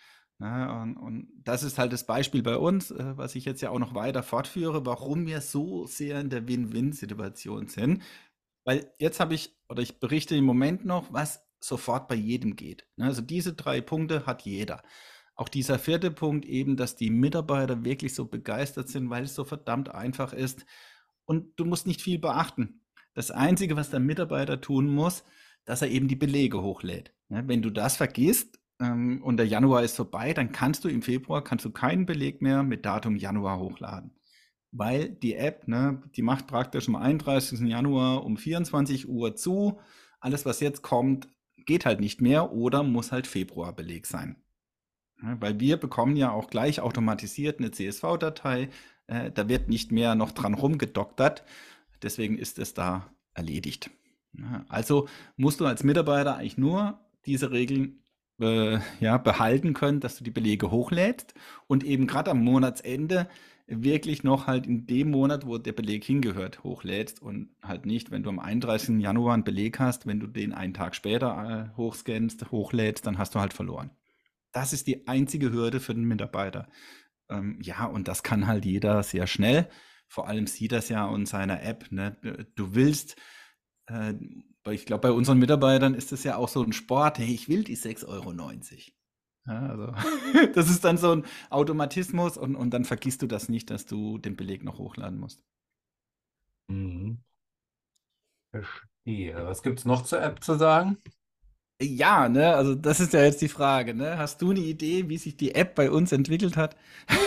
Ja, 0.40 0.82
und, 0.82 0.96
und, 0.96 1.28
das 1.44 1.62
ist 1.62 1.78
halt 1.78 1.92
das 1.92 2.06
Beispiel 2.06 2.42
bei 2.42 2.56
uns, 2.56 2.90
äh, 2.90 3.16
was 3.16 3.36
ich 3.36 3.44
jetzt 3.44 3.60
ja 3.62 3.70
auch 3.70 3.78
noch 3.78 3.94
weiter 3.94 4.22
fortführe, 4.22 4.84
warum 4.84 5.26
wir 5.26 5.40
so 5.40 5.86
sehr 5.86 6.20
in 6.20 6.28
der 6.28 6.48
Win-Win-Situation 6.48 7.68
sind. 7.68 8.02
Weil 8.64 8.92
jetzt 8.98 9.20
habe 9.20 9.34
ich, 9.34 9.56
oder 9.68 9.82
ich 9.82 10.00
berichte 10.00 10.34
im 10.36 10.44
Moment 10.44 10.84
noch, 10.84 11.12
was 11.12 11.44
sofort 11.60 12.08
bei 12.08 12.14
jedem 12.14 12.56
geht. 12.56 12.86
Ne? 12.96 13.06
Also 13.06 13.22
diese 13.22 13.54
drei 13.54 13.80
Punkte 13.80 14.26
hat 14.26 14.42
jeder. 14.42 14.82
Auch 15.36 15.48
dieser 15.48 15.78
vierte 15.78 16.10
Punkt 16.10 16.46
eben, 16.46 16.76
dass 16.76 16.96
die 16.96 17.10
Mitarbeiter 17.10 17.84
wirklich 17.84 18.14
so 18.14 18.26
begeistert 18.26 18.88
sind, 18.88 19.10
weil 19.10 19.24
es 19.24 19.34
so 19.34 19.44
verdammt 19.44 19.94
einfach 19.94 20.32
ist. 20.32 20.64
Und 21.24 21.58
du 21.58 21.64
musst 21.64 21.86
nicht 21.86 22.02
viel 22.02 22.18
beachten. 22.18 22.80
Das 23.14 23.30
Einzige, 23.30 23.76
was 23.76 23.90
der 23.90 24.00
Mitarbeiter 24.00 24.60
tun 24.60 24.86
muss, 24.86 25.24
dass 25.64 25.82
er 25.82 25.88
eben 25.88 26.08
die 26.08 26.16
Belege 26.16 26.60
hochlädt. 26.62 27.14
Ne? 27.28 27.44
Wenn 27.46 27.62
du 27.62 27.70
das 27.70 27.96
vergisst 27.96 28.58
ähm, 28.80 29.22
und 29.22 29.36
der 29.36 29.46
Januar 29.46 29.82
ist 29.82 29.96
vorbei, 29.96 30.32
dann 30.32 30.52
kannst 30.52 30.84
du 30.84 30.88
im 30.88 31.02
Februar 31.02 31.44
kannst 31.44 31.64
du 31.64 31.70
keinen 31.70 32.06
Beleg 32.06 32.42
mehr 32.42 32.62
mit 32.62 32.84
Datum 32.84 33.16
Januar 33.16 33.58
hochladen. 33.58 34.12
Weil 34.72 35.08
die 35.08 35.34
App, 35.36 35.68
ne, 35.68 36.02
die 36.16 36.22
macht 36.22 36.46
praktisch 36.48 36.88
am 36.88 36.96
31. 36.96 37.60
Januar 37.60 38.24
um 38.24 38.36
24 38.36 39.08
Uhr 39.08 39.36
zu. 39.36 39.78
Alles, 40.18 40.44
was 40.44 40.60
jetzt 40.60 40.82
kommt, 40.82 41.28
geht 41.64 41.86
halt 41.86 42.00
nicht 42.00 42.20
mehr 42.20 42.52
oder 42.52 42.82
muss 42.82 43.12
halt 43.12 43.26
Februarbeleg 43.26 44.06
sein. 44.06 44.36
Ja, 45.22 45.40
weil 45.40 45.60
wir 45.60 45.76
bekommen 45.76 46.16
ja 46.16 46.32
auch 46.32 46.50
gleich 46.50 46.80
automatisiert 46.80 47.60
eine 47.60 47.70
CSV-Datei. 47.70 48.68
Äh, 49.06 49.30
da 49.30 49.48
wird 49.48 49.68
nicht 49.68 49.92
mehr 49.92 50.16
noch 50.16 50.32
dran 50.32 50.54
rumgedoktert. 50.54 51.44
Deswegen 52.02 52.36
ist 52.36 52.58
es 52.58 52.74
da 52.74 53.14
erledigt. 53.32 53.90
Ja, 54.32 54.64
also 54.68 55.08
musst 55.36 55.60
du 55.60 55.66
als 55.66 55.84
Mitarbeiter 55.84 56.36
eigentlich 56.36 56.58
nur 56.58 56.98
diese 57.26 57.52
Regeln 57.52 58.03
äh, 58.40 58.78
ja, 59.00 59.18
behalten 59.18 59.74
können, 59.74 60.00
dass 60.00 60.16
du 60.16 60.24
die 60.24 60.30
Belege 60.30 60.70
hochlädst 60.70 61.34
und 61.66 61.84
eben 61.84 62.06
gerade 62.06 62.30
am 62.30 62.42
Monatsende 62.42 63.28
wirklich 63.66 64.24
noch 64.24 64.46
halt 64.46 64.66
in 64.66 64.86
dem 64.86 65.10
Monat, 65.10 65.46
wo 65.46 65.56
der 65.56 65.72
Beleg 65.72 66.04
hingehört, 66.04 66.64
hochlädst 66.64 67.22
und 67.22 67.48
halt 67.62 67.86
nicht, 67.86 68.10
wenn 68.10 68.22
du 68.22 68.28
am 68.28 68.38
31. 68.38 69.00
Januar 69.00 69.34
einen 69.34 69.44
Beleg 69.44 69.78
hast, 69.78 70.06
wenn 70.06 70.20
du 70.20 70.26
den 70.26 70.52
einen 70.52 70.74
Tag 70.74 70.94
später 70.94 71.70
äh, 71.72 71.76
hochscannst, 71.76 72.50
hochlädst, 72.50 73.06
dann 73.06 73.18
hast 73.18 73.34
du 73.34 73.40
halt 73.40 73.54
verloren. 73.54 73.90
Das 74.52 74.72
ist 74.72 74.86
die 74.86 75.08
einzige 75.08 75.50
Hürde 75.50 75.80
für 75.80 75.94
den 75.94 76.04
Mitarbeiter. 76.04 76.68
Ähm, 77.30 77.58
ja, 77.62 77.86
und 77.86 78.06
das 78.06 78.22
kann 78.22 78.46
halt 78.46 78.64
jeder 78.64 79.02
sehr 79.02 79.26
schnell. 79.26 79.68
Vor 80.08 80.28
allem 80.28 80.46
sieht 80.46 80.72
das 80.72 80.90
ja 80.90 81.12
in 81.14 81.26
seiner 81.26 81.62
App. 81.62 81.90
Ne? 81.90 82.16
Du 82.54 82.74
willst, 82.74 83.16
äh, 83.86 84.14
ich 84.72 84.86
glaube, 84.86 85.08
bei 85.08 85.12
unseren 85.12 85.38
Mitarbeitern 85.38 85.94
ist 85.94 86.12
es 86.12 86.24
ja 86.24 86.36
auch 86.36 86.48
so 86.48 86.62
ein 86.62 86.72
Sport, 86.72 87.18
hey, 87.18 87.32
ich 87.32 87.48
will 87.48 87.64
die 87.64 87.76
6,90 87.76 88.06
Euro. 88.08 88.32
Ja, 89.46 89.68
also 89.68 89.86
das 90.54 90.70
ist 90.70 90.84
dann 90.84 90.96
so 90.96 91.12
ein 91.12 91.26
Automatismus 91.50 92.36
und, 92.36 92.56
und 92.56 92.70
dann 92.70 92.84
vergisst 92.84 93.22
du 93.22 93.26
das 93.26 93.48
nicht, 93.48 93.70
dass 93.70 93.86
du 93.86 94.18
den 94.18 94.36
Beleg 94.36 94.64
noch 94.64 94.78
hochladen 94.78 95.18
musst. 95.18 95.42
Mhm. 96.68 97.22
Verstehe. 98.52 99.46
Was 99.46 99.62
gibt 99.62 99.80
es 99.80 99.84
noch 99.84 100.04
zur 100.04 100.22
App 100.22 100.42
zu 100.42 100.54
sagen? 100.54 100.98
Ja, 101.82 102.28
ne, 102.28 102.54
also 102.54 102.76
das 102.76 103.00
ist 103.00 103.12
ja 103.14 103.24
jetzt 103.24 103.42
die 103.42 103.48
Frage, 103.48 103.94
ne? 103.94 104.16
Hast 104.16 104.40
du 104.40 104.52
eine 104.52 104.60
Idee, 104.60 105.08
wie 105.08 105.18
sich 105.18 105.36
die 105.36 105.56
App 105.56 105.74
bei 105.74 105.90
uns 105.90 106.12
entwickelt 106.12 106.56
hat? 106.56 106.76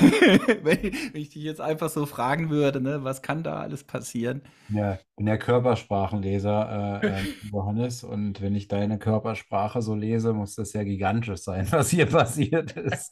wenn, 0.64 0.84
wenn, 0.84 1.22
ich 1.22 1.32
dich 1.32 1.44
jetzt 1.44 1.60
einfach 1.60 1.90
so 1.90 2.06
fragen 2.06 2.50
würde, 2.50 2.80
ne, 2.80 3.04
was 3.04 3.22
kann 3.22 3.44
da 3.44 3.60
alles 3.60 3.84
passieren? 3.84 4.42
Ja, 4.70 4.94
ich 4.94 5.06
bin 5.18 5.26
der 5.26 5.38
Körpersprachenleser, 5.38 7.02
äh, 7.04 7.08
äh, 7.08 7.24
Johannes, 7.52 8.06
und 8.06 8.42
wenn 8.42 8.56
ich 8.56 8.70
deine 8.70 8.98
Körpersprache 8.98 9.82
so 9.82 9.96
lese, 9.96 10.32
muss 10.32 10.56
das 10.56 10.72
ja 10.72 10.84
gigantisch 10.86 11.42
sein, 11.42 11.68
was 11.72 11.90
hier 11.90 12.06
passiert 12.06 12.72
ist. 12.72 13.12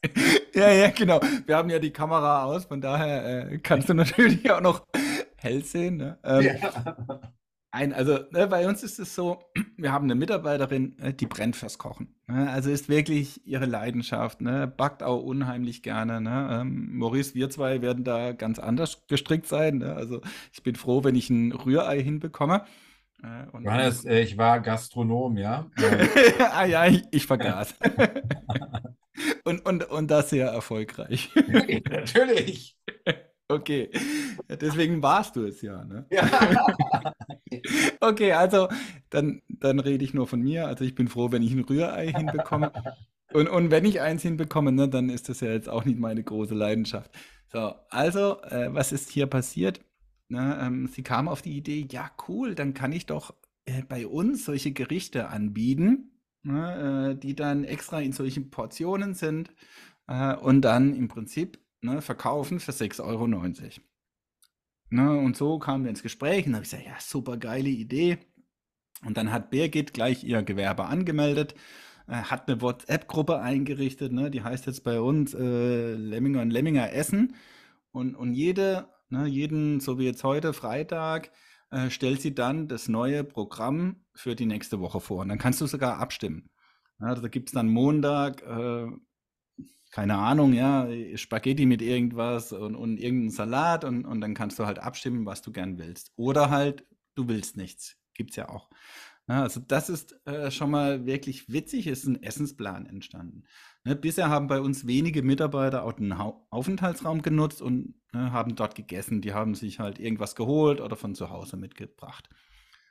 ja, 0.54 0.71
ja, 0.71 0.89
genau. 0.89 1.19
Wir 1.45 1.58
haben 1.58 1.69
ja 1.69 1.80
die 1.80 1.91
Kamera 1.91 2.45
aus, 2.45 2.63
von 2.63 2.80
daher 2.80 3.52
äh, 3.52 3.58
kannst 3.58 3.89
du 3.89 3.93
natürlich 3.93 4.50
auch 4.50 4.62
noch 4.62 4.88
hell 5.36 5.62
sehen. 5.65 5.98
Ne? 5.98 6.17
Ähm, 6.24 6.45
ja. 6.62 7.19
Ein, 7.76 7.92
also 7.92 8.20
ne, 8.32 8.48
bei 8.48 8.70
uns 8.70 8.84
ist 8.84 9.00
es 9.00 9.14
so, 9.16 9.44
wir 9.76 9.92
haben 9.92 10.06
eine 10.06 10.16
Mitarbeiterin, 10.16 10.98
äh, 11.00 11.14
die 11.14 11.26
brennt 11.26 11.58
fürs 11.58 11.78
Kochen. 11.78 12.16
Ne? 12.26 12.50
Also 12.50 12.70
ist 12.70 12.88
wirklich 12.88 13.46
ihre 13.46 13.66
Leidenschaft, 13.66 14.40
ne? 14.40 14.66
backt 14.66 15.04
auch 15.04 15.22
unheimlich 15.22 15.84
gerne. 15.84 16.22
Ne? 16.22 16.62
Ähm, 16.62 16.98
Maurice, 16.98 17.36
wir 17.36 17.50
zwei 17.50 17.82
werden 17.82 18.06
da 18.06 18.32
ganz 18.32 18.60
anders 18.60 19.06
gestrickt 19.08 19.48
sein. 19.48 19.80
Ne? 19.80 19.94
Also 19.94 20.22
ich 20.54 20.64
bin 20.64 20.76
froh, 20.76 21.04
wenn 21.04 21.16
ich 21.16 21.30
ein 21.30 21.52
Rührei 21.52 22.02
hinbekomme. 22.02 22.64
Äh, 23.22 23.62
Johannes, 23.62 24.06
äh, 24.06 24.22
ich 24.22 24.38
war 24.38 24.62
Gastronom, 24.62 25.36
ja? 25.36 25.70
ah 26.54 26.64
ja, 26.64 26.86
ich, 26.86 27.04
ich 27.12 27.28
vergaß. 27.28 27.76
und, 29.44 29.66
und, 29.66 29.84
und 29.84 30.10
das 30.10 30.30
sehr 30.30 30.48
erfolgreich. 30.48 31.30
Natürlich. 31.36 32.78
Okay, 33.48 33.92
deswegen 34.50 35.04
warst 35.04 35.36
du 35.36 35.46
es 35.46 35.62
ja, 35.62 35.86
ne? 35.86 36.08
Ja. 36.10 36.26
Okay, 38.00 38.34
also 38.34 38.68
dann, 39.10 39.42
dann 39.48 39.80
rede 39.80 40.04
ich 40.04 40.14
nur 40.14 40.28
von 40.28 40.42
mir. 40.42 40.68
Also 40.68 40.84
ich 40.84 40.96
bin 40.96 41.08
froh, 41.08 41.32
wenn 41.32 41.44
ich 41.44 41.54
ein 41.54 41.64
Rührei 41.64 42.12
hinbekomme. 42.12 42.72
Und, 43.34 43.50
und 43.50 43.72
wenn 43.72 43.86
ich 43.86 44.02
eins 44.02 44.22
hinbekomme, 44.22 44.72
ne, 44.72 44.88
dann 44.88 45.10
ist 45.10 45.30
das 45.30 45.42
ja 45.42 45.52
jetzt 45.52 45.70
auch 45.70 45.86
nicht 45.86 46.00
meine 46.00 46.24
große 46.24 46.56
Leidenschaft. 46.56 47.12
So, 47.52 47.76
also, 47.90 48.42
äh, 48.44 48.74
was 48.74 48.92
ist 48.92 49.10
hier 49.10 49.28
passiert? 49.28 49.82
Ne, 50.30 50.58
ähm, 50.62 50.88
sie 50.88 51.04
kam 51.04 51.28
auf 51.28 51.42
die 51.42 51.58
Idee, 51.58 51.88
ja, 51.92 52.10
cool, 52.28 52.56
dann 52.56 52.74
kann 52.74 52.92
ich 52.92 53.06
doch 53.06 53.36
äh, 53.66 53.84
bei 53.84 54.08
uns 54.08 54.46
solche 54.46 54.72
Gerichte 54.72 55.30
anbieten, 55.30 56.12
ne, 56.44 57.12
äh, 57.14 57.20
die 57.20 57.36
dann 57.36 57.64
extra 57.64 58.02
in 58.02 58.14
solchen 58.14 58.50
Portionen 58.50 59.14
sind 59.14 59.54
äh, 60.08 60.36
und 60.36 60.62
dann 60.62 60.96
im 60.96 61.08
Prinzip 61.08 61.60
ne, 61.82 62.02
verkaufen 62.02 62.60
für 62.60 62.72
6,90 62.72 63.02
Euro. 63.04 63.28
Ne, 64.89 65.17
und 65.17 65.36
so 65.36 65.60
kamen 65.60 65.84
wir 65.84 65.89
ins 65.89 66.04
Gespräch 66.04 66.45
und 66.45 66.54
habe 66.54 66.63
ich 66.63 66.69
gesagt, 66.69 66.88
ja, 66.88 66.95
super 67.00 67.38
geile 67.38 67.69
Idee. 67.69 68.19
Und 69.04 69.17
dann 69.17 69.32
hat 69.32 69.50
Birgit 69.50 69.93
gleich 69.93 70.24
ihr 70.24 70.43
Gewerbe 70.43 70.86
angemeldet, 70.86 71.56
äh, 72.08 72.13
hat 72.13 72.48
eine 72.48 72.62
WhatsApp-Gruppe 72.62 73.39
eingerichtet, 73.39 74.13
ne, 74.13 74.30
die 74.32 74.43
heißt 74.43 74.67
jetzt 74.67 74.84
bei 74.84 75.00
uns 75.02 75.34
äh, 75.34 75.93
Lemminger 75.95 76.41
und 76.41 76.52
Lemminger 76.52 76.93
Essen. 76.93 77.36
Und, 77.91 78.15
und 78.15 78.34
jede, 78.34 78.88
ne, 79.10 79.26
jeden, 79.26 79.80
so 79.80 80.00
wie 80.00 80.06
jetzt 80.06 80.24
heute, 80.24 80.54
Freitag, 80.54 81.32
äh, 81.71 81.89
stellt 81.89 82.21
sie 82.21 82.36
dann 82.36 82.67
das 82.67 82.88
neue 82.88 83.24
Programm 83.24 84.06
für 84.13 84.36
die 84.36 84.45
nächste 84.45 84.80
Woche 84.80 85.02
vor. 85.02 85.21
Und 85.21 85.30
dann 85.30 85.39
kannst 85.39 85.62
du 85.62 85.67
sogar 85.67 85.98
abstimmen. 85.98 86.50
Also 87.00 87.21
da 87.21 87.28
gibt 87.28 87.50
es 87.50 87.54
dann 87.54 87.69
Montag 87.69 88.43
äh, 88.43 88.88
keine 89.96 90.18
Ahnung, 90.18 90.52
ja, 90.52 90.90
Spaghetti 91.16 91.66
mit 91.66 91.82
irgendwas 91.82 92.52
und, 92.52 92.76
und 92.76 92.98
irgendeinen 92.98 93.30
Salat 93.30 93.86
und, 93.86 94.04
und 94.04 94.20
dann 94.20 94.34
kannst 94.34 94.60
du 94.60 94.66
halt 94.66 94.78
abstimmen, 94.78 95.26
was 95.26 95.42
du 95.42 95.54
gern 95.54 95.78
willst. 95.78 96.12
Oder 96.18 96.50
halt, 96.50 96.86
du 97.16 97.30
willst 97.30 97.56
nichts. 97.56 97.96
Gibt's 98.14 98.36
ja 98.36 98.50
auch. 98.50 98.70
Ja, 99.30 99.44
also 99.44 99.62
das 99.66 99.90
ist 99.90 100.20
äh, 100.28 100.52
schon 100.52 100.70
mal 100.70 101.06
wirklich 101.06 101.48
witzig, 101.48 101.88
ist 101.88 102.04
ein 102.08 102.22
Essensplan 102.22 102.88
entstanden. 102.88 103.46
Ne, 103.86 103.96
bisher 103.96 104.28
haben 104.28 104.48
bei 104.48 104.60
uns 104.60 104.86
wenige 104.86 105.24
Mitarbeiter 105.24 105.86
auch 105.86 105.94
den 105.94 106.12
Aufenthaltsraum 106.12 107.22
genutzt 107.22 107.62
und 107.62 107.96
ne, 108.12 108.34
haben 108.34 108.58
dort 108.58 108.76
gegessen. 108.76 109.22
Die 109.22 109.34
haben 109.34 109.56
sich 109.56 109.80
halt 109.80 109.98
irgendwas 109.98 110.36
geholt 110.36 110.82
oder 110.82 110.98
von 110.98 111.16
zu 111.16 111.30
Hause 111.30 111.56
mitgebracht. 111.56 112.28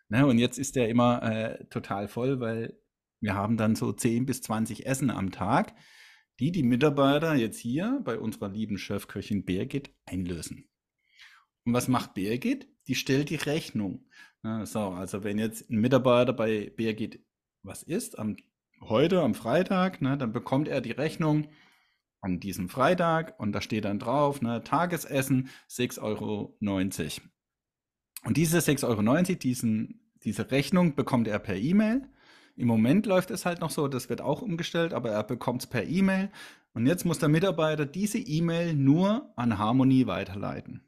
Ne, 0.08 0.26
und 0.26 0.38
jetzt 0.38 0.58
ist 0.58 0.74
der 0.74 0.88
immer 0.88 1.22
äh, 1.22 1.66
total 1.66 2.08
voll, 2.08 2.40
weil 2.40 2.78
wir 3.20 3.34
haben 3.34 3.58
dann 3.58 3.76
so 3.76 3.92
10 3.92 4.24
bis 4.24 4.40
20 4.40 4.86
Essen 4.86 5.10
am 5.10 5.32
Tag 5.32 5.74
die 6.40 6.52
die 6.52 6.62
Mitarbeiter 6.62 7.34
jetzt 7.34 7.58
hier 7.58 8.00
bei 8.04 8.18
unserer 8.18 8.48
lieben 8.48 8.78
Chefköchin 8.78 9.44
Birgit 9.44 9.94
einlösen. 10.06 10.68
Und 11.64 11.72
was 11.72 11.88
macht 11.88 12.14
Birgit? 12.14 12.68
Die 12.86 12.94
stellt 12.94 13.30
die 13.30 13.36
Rechnung. 13.36 14.06
so, 14.64 14.80
also 14.80 15.24
wenn 15.24 15.38
jetzt 15.38 15.70
ein 15.70 15.78
Mitarbeiter 15.78 16.32
bei 16.32 16.70
Birgit 16.76 17.24
was 17.62 17.82
ist, 17.82 18.18
am, 18.18 18.36
heute 18.82 19.22
am 19.22 19.34
Freitag, 19.34 20.02
ne, 20.02 20.18
dann 20.18 20.32
bekommt 20.32 20.68
er 20.68 20.80
die 20.80 20.90
Rechnung 20.90 21.48
an 22.20 22.40
diesem 22.40 22.68
Freitag 22.68 23.38
und 23.38 23.52
da 23.52 23.60
steht 23.60 23.84
dann 23.86 23.98
drauf, 23.98 24.42
ne, 24.42 24.62
Tagesessen 24.62 25.48
6,90 25.70 26.02
Euro. 26.02 26.58
Und 28.24 28.36
diese 28.36 28.58
6,90 28.58 28.84
Euro, 28.88 29.38
diesen, 29.38 30.10
diese 30.22 30.50
Rechnung 30.50 30.94
bekommt 30.94 31.28
er 31.28 31.38
per 31.38 31.56
E-Mail 31.56 32.08
im 32.56 32.68
Moment 32.68 33.06
läuft 33.06 33.30
es 33.30 33.44
halt 33.44 33.60
noch 33.60 33.70
so, 33.70 33.88
das 33.88 34.08
wird 34.08 34.20
auch 34.20 34.42
umgestellt, 34.42 34.92
aber 34.92 35.10
er 35.10 35.24
bekommt 35.24 35.62
es 35.62 35.66
per 35.66 35.84
E-Mail. 35.84 36.30
Und 36.72 36.86
jetzt 36.86 37.04
muss 37.04 37.18
der 37.18 37.28
Mitarbeiter 37.28 37.86
diese 37.86 38.18
E-Mail 38.18 38.74
nur 38.74 39.32
an 39.36 39.58
Harmony 39.58 40.06
weiterleiten. 40.06 40.82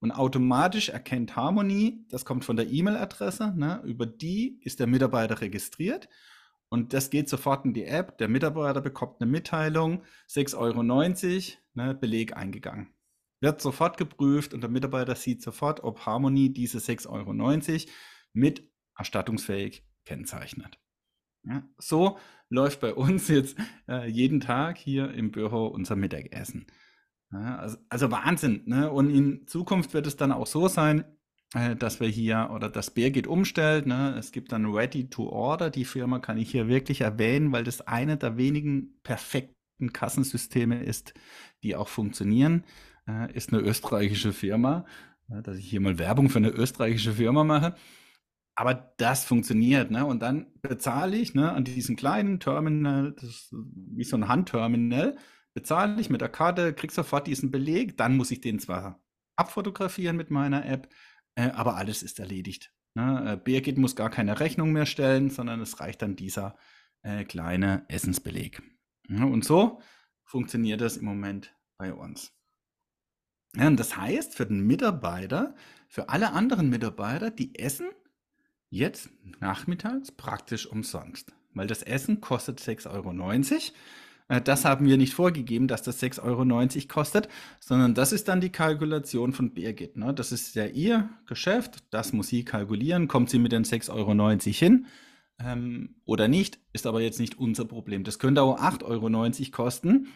Und 0.00 0.12
automatisch 0.12 0.88
erkennt 0.90 1.36
Harmony, 1.36 2.04
das 2.10 2.24
kommt 2.24 2.44
von 2.44 2.56
der 2.56 2.68
E-Mail-Adresse, 2.68 3.54
ne, 3.56 3.80
über 3.84 4.06
die 4.06 4.60
ist 4.62 4.78
der 4.78 4.86
Mitarbeiter 4.86 5.40
registriert. 5.40 6.08
Und 6.68 6.92
das 6.92 7.10
geht 7.10 7.28
sofort 7.28 7.64
in 7.64 7.74
die 7.74 7.84
App. 7.84 8.18
Der 8.18 8.28
Mitarbeiter 8.28 8.80
bekommt 8.80 9.20
eine 9.20 9.30
Mitteilung, 9.30 10.02
6,90 10.28 10.56
Euro, 10.58 10.82
ne, 11.74 11.94
Beleg 11.94 12.36
eingegangen. 12.36 12.88
Wird 13.40 13.60
sofort 13.60 13.96
geprüft 13.96 14.54
und 14.54 14.62
der 14.62 14.70
Mitarbeiter 14.70 15.14
sieht 15.14 15.42
sofort, 15.42 15.84
ob 15.84 16.00
Harmony 16.06 16.52
diese 16.52 16.78
6,90 16.78 17.08
Euro 17.08 17.90
mit 18.32 18.70
erstattungsfähig 18.96 19.86
kennzeichnet. 20.04 20.78
Ja, 21.46 21.62
so 21.78 22.18
läuft 22.48 22.80
bei 22.80 22.94
uns 22.94 23.28
jetzt 23.28 23.56
äh, 23.88 24.08
jeden 24.08 24.40
Tag 24.40 24.78
hier 24.78 25.12
im 25.12 25.30
Büro 25.30 25.66
unser 25.66 25.96
Mittagessen. 25.96 26.66
Ja, 27.32 27.56
also, 27.56 27.78
also, 27.88 28.10
Wahnsinn. 28.10 28.62
Ne? 28.66 28.90
Und 28.90 29.10
in 29.10 29.46
Zukunft 29.46 29.94
wird 29.94 30.06
es 30.06 30.16
dann 30.16 30.32
auch 30.32 30.46
so 30.46 30.68
sein, 30.68 31.04
äh, 31.54 31.74
dass 31.74 32.00
wir 32.00 32.08
hier 32.08 32.50
oder 32.52 32.68
das 32.68 32.90
Birgit 32.90 33.26
umstellt. 33.26 33.86
Ne? 33.86 34.14
Es 34.16 34.30
gibt 34.32 34.52
dann 34.52 34.66
Ready 34.66 35.08
to 35.10 35.28
Order. 35.28 35.70
Die 35.70 35.84
Firma 35.84 36.20
kann 36.20 36.38
ich 36.38 36.50
hier 36.50 36.68
wirklich 36.68 37.00
erwähnen, 37.00 37.52
weil 37.52 37.64
das 37.64 37.80
eine 37.80 38.16
der 38.16 38.36
wenigen 38.36 39.00
perfekten 39.02 39.92
Kassensysteme 39.92 40.82
ist, 40.82 41.14
die 41.62 41.74
auch 41.74 41.88
funktionieren. 41.88 42.64
Äh, 43.08 43.32
ist 43.34 43.52
eine 43.52 43.60
österreichische 43.62 44.32
Firma. 44.32 44.86
Ja, 45.28 45.42
dass 45.42 45.58
ich 45.58 45.68
hier 45.68 45.80
mal 45.80 45.98
Werbung 45.98 46.28
für 46.28 46.38
eine 46.38 46.50
österreichische 46.50 47.14
Firma 47.14 47.42
mache. 47.42 47.74
Aber 48.56 48.94
das 48.96 49.24
funktioniert, 49.24 49.90
ne? 49.90 50.06
Und 50.06 50.20
dann 50.20 50.46
bezahle 50.62 51.16
ich, 51.16 51.34
ne, 51.34 51.52
an 51.52 51.64
diesem 51.64 51.94
kleinen 51.94 52.40
Terminal, 52.40 53.14
das 53.20 53.50
wie 53.52 54.04
so 54.04 54.16
ein 54.16 54.28
Handterminal, 54.28 55.16
bezahle 55.54 56.00
ich 56.00 56.10
mit 56.10 56.22
der 56.22 56.30
Karte, 56.30 56.72
krieg 56.72 56.90
sofort 56.90 57.26
diesen 57.26 57.50
Beleg, 57.50 57.98
dann 57.98 58.16
muss 58.16 58.30
ich 58.30 58.40
den 58.40 58.58
zwar 58.58 59.02
abfotografieren 59.36 60.16
mit 60.16 60.30
meiner 60.30 60.64
App, 60.64 60.88
äh, 61.34 61.50
aber 61.50 61.76
alles 61.76 62.02
ist 62.02 62.18
erledigt. 62.18 62.72
Ne? 62.94 63.32
Äh, 63.32 63.36
Birgit 63.36 63.76
muss 63.76 63.94
gar 63.94 64.10
keine 64.10 64.40
Rechnung 64.40 64.72
mehr 64.72 64.86
stellen, 64.86 65.28
sondern 65.28 65.60
es 65.60 65.78
reicht 65.80 66.00
dann 66.00 66.16
dieser 66.16 66.56
äh, 67.02 67.24
kleine 67.24 67.84
Essensbeleg. 67.88 68.62
Ja, 69.08 69.24
und 69.24 69.44
so 69.44 69.80
funktioniert 70.24 70.80
das 70.80 70.96
im 70.96 71.04
Moment 71.04 71.54
bei 71.78 71.92
uns. 71.92 72.32
Ja, 73.54 73.66
und 73.66 73.78
das 73.78 73.96
heißt 73.96 74.34
für 74.34 74.46
den 74.46 74.66
Mitarbeiter, 74.66 75.54
für 75.88 76.08
alle 76.08 76.32
anderen 76.32 76.68
Mitarbeiter, 76.70 77.30
die 77.30 77.58
essen 77.58 77.88
jetzt 78.70 79.10
nachmittags 79.40 80.12
praktisch 80.12 80.66
umsonst. 80.66 81.32
Weil 81.54 81.66
das 81.66 81.82
Essen 81.82 82.20
kostet 82.20 82.60
6,90 82.60 82.92
Euro. 82.92 83.12
Äh, 84.28 84.40
das 84.40 84.64
haben 84.64 84.86
wir 84.86 84.96
nicht 84.96 85.14
vorgegeben, 85.14 85.68
dass 85.68 85.82
das 85.82 86.02
6,90 86.02 86.22
Euro 86.22 86.88
kostet, 86.88 87.28
sondern 87.60 87.94
das 87.94 88.12
ist 88.12 88.28
dann 88.28 88.40
die 88.40 88.50
Kalkulation 88.50 89.32
von 89.32 89.52
Birgit. 89.54 89.96
Ne? 89.96 90.12
Das 90.12 90.32
ist 90.32 90.54
ja 90.54 90.66
ihr 90.66 91.08
Geschäft, 91.26 91.84
das 91.90 92.12
muss 92.12 92.28
sie 92.28 92.44
kalkulieren. 92.44 93.08
Kommt 93.08 93.30
sie 93.30 93.38
mit 93.38 93.52
den 93.52 93.64
6,90 93.64 93.90
Euro 93.94 94.38
hin 94.52 94.86
ähm, 95.38 95.96
oder 96.04 96.28
nicht, 96.28 96.58
ist 96.72 96.86
aber 96.86 97.00
jetzt 97.00 97.20
nicht 97.20 97.38
unser 97.38 97.64
Problem. 97.64 98.04
Das 98.04 98.18
könnte 98.18 98.42
auch 98.42 98.60
8,90 98.60 98.82
Euro 98.84 99.50
kosten. 99.50 100.08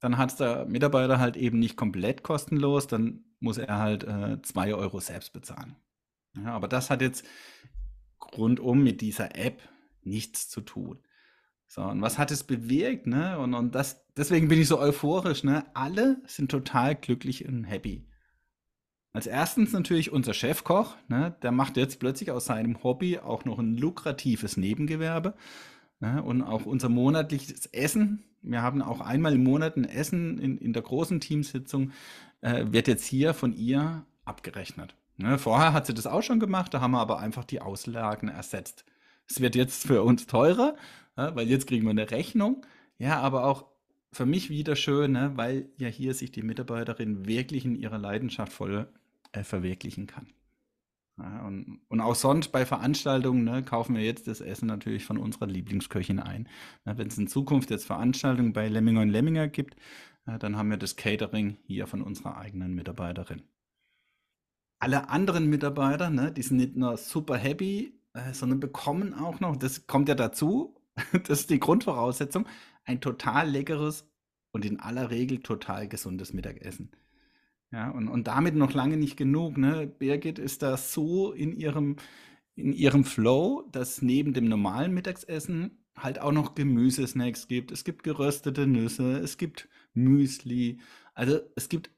Dann 0.00 0.16
hat 0.16 0.38
der 0.38 0.64
Mitarbeiter 0.66 1.18
halt 1.18 1.36
eben 1.36 1.58
nicht 1.58 1.76
komplett 1.76 2.22
kostenlos, 2.22 2.86
dann 2.86 3.24
muss 3.40 3.58
er 3.58 3.78
halt 3.78 4.04
äh, 4.04 4.40
2 4.40 4.74
Euro 4.74 5.00
selbst 5.00 5.32
bezahlen. 5.32 5.74
Ja, 6.36 6.54
aber 6.54 6.68
das 6.68 6.90
hat 6.90 7.02
jetzt 7.02 7.24
rundum 8.36 8.82
mit 8.82 9.00
dieser 9.00 9.36
App 9.36 9.60
nichts 10.02 10.48
zu 10.48 10.60
tun. 10.60 10.98
So, 11.66 11.82
und 11.82 12.00
was 12.00 12.16
hat 12.16 12.30
es 12.30 12.44
bewirkt, 12.44 13.06
ne? 13.06 13.38
Und, 13.38 13.52
und 13.54 13.74
das, 13.74 14.06
deswegen 14.16 14.48
bin 14.48 14.60
ich 14.60 14.68
so 14.68 14.78
euphorisch, 14.78 15.44
ne? 15.44 15.66
Alle 15.74 16.22
sind 16.26 16.50
total 16.50 16.94
glücklich 16.94 17.46
und 17.46 17.64
happy. 17.64 18.06
Als 19.12 19.26
erstens 19.26 19.72
natürlich 19.72 20.10
unser 20.10 20.32
Chefkoch, 20.32 20.96
ne? 21.08 21.36
Der 21.42 21.52
macht 21.52 21.76
jetzt 21.76 22.00
plötzlich 22.00 22.30
aus 22.30 22.46
seinem 22.46 22.82
Hobby 22.82 23.18
auch 23.18 23.44
noch 23.44 23.58
ein 23.58 23.76
lukratives 23.76 24.56
Nebengewerbe. 24.56 25.34
Ne? 26.00 26.22
Und 26.22 26.42
auch 26.42 26.64
unser 26.64 26.88
monatliches 26.88 27.66
Essen, 27.66 28.24
wir 28.42 28.62
haben 28.62 28.82
auch 28.82 29.00
einmal 29.00 29.34
im 29.34 29.42
Monat 29.42 29.76
ein 29.76 29.84
Essen 29.84 30.38
in, 30.38 30.58
in 30.58 30.72
der 30.72 30.82
großen 30.82 31.20
Teamsitzung, 31.20 31.92
äh, 32.40 32.66
wird 32.68 32.88
jetzt 32.88 33.04
hier 33.04 33.34
von 33.34 33.52
ihr 33.52 34.06
abgerechnet. 34.24 34.94
Ne, 35.20 35.36
vorher 35.36 35.72
hat 35.72 35.86
sie 35.86 35.94
das 35.94 36.06
auch 36.06 36.22
schon 36.22 36.38
gemacht, 36.38 36.72
da 36.72 36.80
haben 36.80 36.92
wir 36.92 37.00
aber 37.00 37.18
einfach 37.18 37.44
die 37.44 37.60
Auslagen 37.60 38.28
ersetzt. 38.28 38.84
Es 39.26 39.40
wird 39.40 39.56
jetzt 39.56 39.84
für 39.84 40.04
uns 40.04 40.26
teurer, 40.28 40.76
ja, 41.16 41.34
weil 41.34 41.48
jetzt 41.48 41.66
kriegen 41.66 41.84
wir 41.84 41.90
eine 41.90 42.10
Rechnung. 42.10 42.64
Ja, 42.98 43.20
aber 43.20 43.44
auch 43.44 43.66
für 44.12 44.26
mich 44.26 44.48
wieder 44.48 44.76
schön, 44.76 45.12
ne, 45.12 45.32
weil 45.34 45.70
ja 45.78 45.88
hier 45.88 46.14
sich 46.14 46.30
die 46.30 46.42
Mitarbeiterin 46.42 47.26
wirklich 47.26 47.64
in 47.64 47.74
ihrer 47.74 47.98
Leidenschaft 47.98 48.52
voll 48.52 48.88
äh, 49.32 49.42
verwirklichen 49.42 50.06
kann. 50.06 50.28
Ja, 51.18 51.44
und, 51.46 51.80
und, 51.88 52.00
auch 52.00 52.14
sonst 52.14 52.50
bei 52.52 52.64
Veranstaltungen 52.64 53.42
ne, 53.42 53.64
kaufen 53.64 53.96
wir 53.96 54.04
jetzt 54.04 54.28
das 54.28 54.40
Essen 54.40 54.66
natürlich 54.66 55.04
von 55.04 55.18
unserer 55.18 55.46
Lieblingsköchin 55.48 56.20
ein. 56.20 56.48
Wenn 56.84 57.08
es 57.08 57.18
in 57.18 57.26
Zukunft 57.26 57.70
jetzt 57.70 57.86
Veranstaltungen 57.86 58.52
bei 58.52 58.68
Lemminger 58.68 59.00
und 59.00 59.10
Lemminger 59.10 59.48
gibt, 59.48 59.74
dann 60.26 60.56
haben 60.56 60.70
wir 60.70 60.76
das 60.76 60.94
Catering 60.94 61.56
hier 61.66 61.88
von 61.88 62.02
unserer 62.02 62.36
eigenen 62.38 62.74
Mitarbeiterin 62.74 63.42
alle 64.78 65.08
anderen 65.08 65.48
Mitarbeiter, 65.48 66.10
ne, 66.10 66.32
die 66.32 66.42
sind 66.42 66.58
nicht 66.58 66.76
nur 66.76 66.96
super 66.96 67.36
happy, 67.36 67.98
äh, 68.14 68.32
sondern 68.32 68.60
bekommen 68.60 69.14
auch 69.14 69.40
noch, 69.40 69.56
das 69.56 69.86
kommt 69.86 70.08
ja 70.08 70.14
dazu, 70.14 70.76
das 71.26 71.40
ist 71.40 71.50
die 71.50 71.60
Grundvoraussetzung, 71.60 72.46
ein 72.84 73.00
total 73.00 73.50
leckeres 73.50 74.08
und 74.52 74.64
in 74.64 74.80
aller 74.80 75.10
Regel 75.10 75.40
total 75.40 75.88
gesundes 75.88 76.32
Mittagessen. 76.32 76.90
Ja, 77.70 77.90
und, 77.90 78.08
und 78.08 78.26
damit 78.26 78.54
noch 78.54 78.72
lange 78.72 78.96
nicht 78.96 79.16
genug. 79.16 79.58
Ne? 79.58 79.86
Birgit 79.86 80.38
ist 80.38 80.62
da 80.62 80.76
so 80.78 81.32
in 81.32 81.52
ihrem, 81.52 81.96
in 82.54 82.72
ihrem 82.72 83.04
Flow, 83.04 83.68
dass 83.72 84.00
neben 84.00 84.32
dem 84.32 84.46
normalen 84.46 84.94
Mittagessen 84.94 85.84
halt 85.94 86.18
auch 86.20 86.32
noch 86.32 86.54
Gemüsesnacks 86.54 87.46
gibt. 87.46 87.70
Es 87.70 87.84
gibt 87.84 88.04
geröstete 88.04 88.66
Nüsse, 88.66 89.18
es 89.18 89.36
gibt 89.36 89.68
Müsli. 89.92 90.80
Also 91.14 91.40
es 91.56 91.68
gibt 91.68 91.90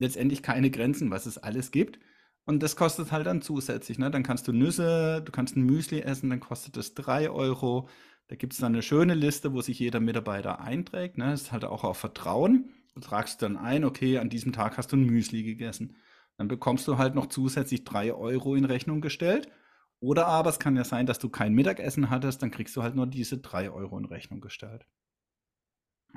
letztendlich 0.00 0.42
keine 0.42 0.70
Grenzen, 0.70 1.10
was 1.10 1.26
es 1.26 1.38
alles 1.38 1.70
gibt. 1.70 2.00
Und 2.44 2.62
das 2.62 2.76
kostet 2.76 3.12
halt 3.12 3.26
dann 3.26 3.42
zusätzlich. 3.42 3.98
Ne? 3.98 4.10
Dann 4.10 4.22
kannst 4.22 4.48
du 4.48 4.52
Nüsse, 4.52 5.22
du 5.24 5.30
kannst 5.30 5.56
ein 5.56 5.62
Müsli 5.62 6.00
essen, 6.00 6.30
dann 6.30 6.40
kostet 6.40 6.76
das 6.76 6.94
3 6.94 7.30
Euro. 7.30 7.88
Da 8.28 8.36
gibt 8.36 8.52
es 8.52 8.58
dann 8.58 8.72
eine 8.72 8.82
schöne 8.82 9.14
Liste, 9.14 9.52
wo 9.52 9.60
sich 9.60 9.78
jeder 9.78 10.00
Mitarbeiter 10.00 10.60
einträgt. 10.60 11.18
Ne? 11.18 11.30
Das 11.30 11.42
ist 11.42 11.52
halt 11.52 11.64
auch 11.64 11.84
auf 11.84 11.98
Vertrauen. 11.98 12.70
Du 12.94 13.00
tragst 13.00 13.42
dann 13.42 13.56
ein, 13.56 13.84
okay, 13.84 14.18
an 14.18 14.28
diesem 14.28 14.52
Tag 14.52 14.76
hast 14.76 14.92
du 14.92 14.96
ein 14.96 15.06
Müsli 15.06 15.44
gegessen. 15.44 15.96
Dann 16.36 16.48
bekommst 16.48 16.88
du 16.88 16.98
halt 16.98 17.14
noch 17.14 17.26
zusätzlich 17.26 17.84
3 17.84 18.12
Euro 18.14 18.54
in 18.54 18.64
Rechnung 18.64 19.00
gestellt. 19.00 19.48
Oder 20.00 20.26
aber 20.26 20.50
es 20.50 20.58
kann 20.58 20.76
ja 20.76 20.82
sein, 20.82 21.06
dass 21.06 21.20
du 21.20 21.28
kein 21.28 21.54
Mittagessen 21.54 22.10
hattest, 22.10 22.42
dann 22.42 22.50
kriegst 22.50 22.74
du 22.74 22.82
halt 22.82 22.96
nur 22.96 23.06
diese 23.06 23.38
3 23.38 23.70
Euro 23.70 23.98
in 23.98 24.04
Rechnung 24.04 24.40
gestellt. 24.40 24.84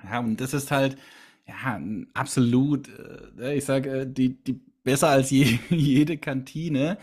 Ja, 0.03 0.19
und 0.19 0.41
das 0.41 0.53
ist 0.55 0.71
halt, 0.71 0.97
ja, 1.47 1.79
absolut, 2.13 2.89
äh, 3.37 3.55
ich 3.55 3.65
sage, 3.65 4.01
äh, 4.01 4.11
die, 4.11 4.43
die 4.43 4.61
besser 4.85 5.09
als 5.09 5.29
je, 5.31 5.59
jede 5.69 6.17
Kantine, 6.17 6.97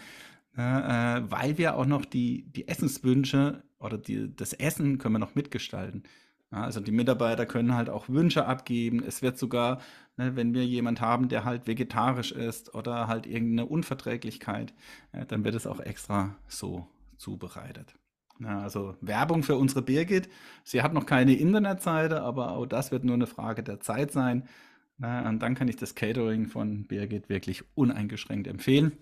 äh, 0.56 0.60
weil 0.60 1.58
wir 1.58 1.76
auch 1.76 1.84
noch 1.84 2.06
die, 2.06 2.44
die 2.44 2.66
Essenswünsche 2.66 3.62
oder 3.78 3.98
die, 3.98 4.34
das 4.34 4.54
Essen 4.54 4.96
können 4.96 5.16
wir 5.16 5.18
noch 5.18 5.34
mitgestalten. 5.34 6.04
Ja, 6.50 6.62
also 6.64 6.80
die 6.80 6.92
Mitarbeiter 6.92 7.46
können 7.46 7.74
halt 7.74 7.90
auch 7.90 8.08
Wünsche 8.08 8.46
abgeben. 8.46 9.02
Es 9.06 9.22
wird 9.22 9.38
sogar, 9.38 9.80
ne, 10.16 10.36
wenn 10.36 10.54
wir 10.54 10.64
jemand 10.64 11.00
haben, 11.00 11.28
der 11.28 11.44
halt 11.44 11.66
vegetarisch 11.66 12.32
ist 12.32 12.74
oder 12.74 13.08
halt 13.08 13.26
irgendeine 13.26 13.66
Unverträglichkeit, 13.66 14.74
ja, 15.12 15.24
dann 15.24 15.44
wird 15.44 15.54
es 15.54 15.66
auch 15.66 15.80
extra 15.80 16.36
so 16.48 16.86
zubereitet. 17.16 17.94
Ja, 18.38 18.60
also 18.60 18.96
Werbung 19.00 19.42
für 19.42 19.56
unsere 19.56 19.82
Birgit. 19.82 20.28
Sie 20.64 20.82
hat 20.82 20.92
noch 20.92 21.06
keine 21.06 21.34
Internetseite, 21.34 22.22
aber 22.22 22.52
auch 22.52 22.66
das 22.66 22.90
wird 22.90 23.04
nur 23.04 23.14
eine 23.14 23.26
Frage 23.26 23.62
der 23.62 23.80
Zeit 23.80 24.12
sein. 24.12 24.48
Na, 24.98 25.28
und 25.28 25.40
dann 25.40 25.54
kann 25.54 25.68
ich 25.68 25.76
das 25.76 25.94
Catering 25.94 26.46
von 26.46 26.84
Birgit 26.86 27.28
wirklich 27.28 27.64
uneingeschränkt 27.74 28.46
empfehlen. 28.46 28.92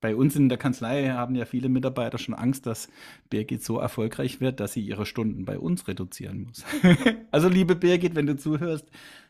Bei 0.00 0.14
uns 0.14 0.36
in 0.36 0.48
der 0.48 0.58
Kanzlei 0.58 1.08
haben 1.08 1.34
ja 1.34 1.44
viele 1.44 1.68
Mitarbeiter 1.68 2.18
schon 2.18 2.34
Angst, 2.34 2.66
dass 2.66 2.88
Birgit 3.30 3.64
so 3.64 3.78
erfolgreich 3.78 4.40
wird, 4.40 4.60
dass 4.60 4.72
sie 4.72 4.82
ihre 4.82 5.06
Stunden 5.06 5.44
bei 5.44 5.58
uns 5.58 5.88
reduzieren 5.88 6.42
muss. 6.42 6.64
also 7.32 7.48
liebe 7.48 7.74
Birgit, 7.74 8.14
wenn 8.14 8.26
du 8.26 8.36
zuhörst, 8.36 8.86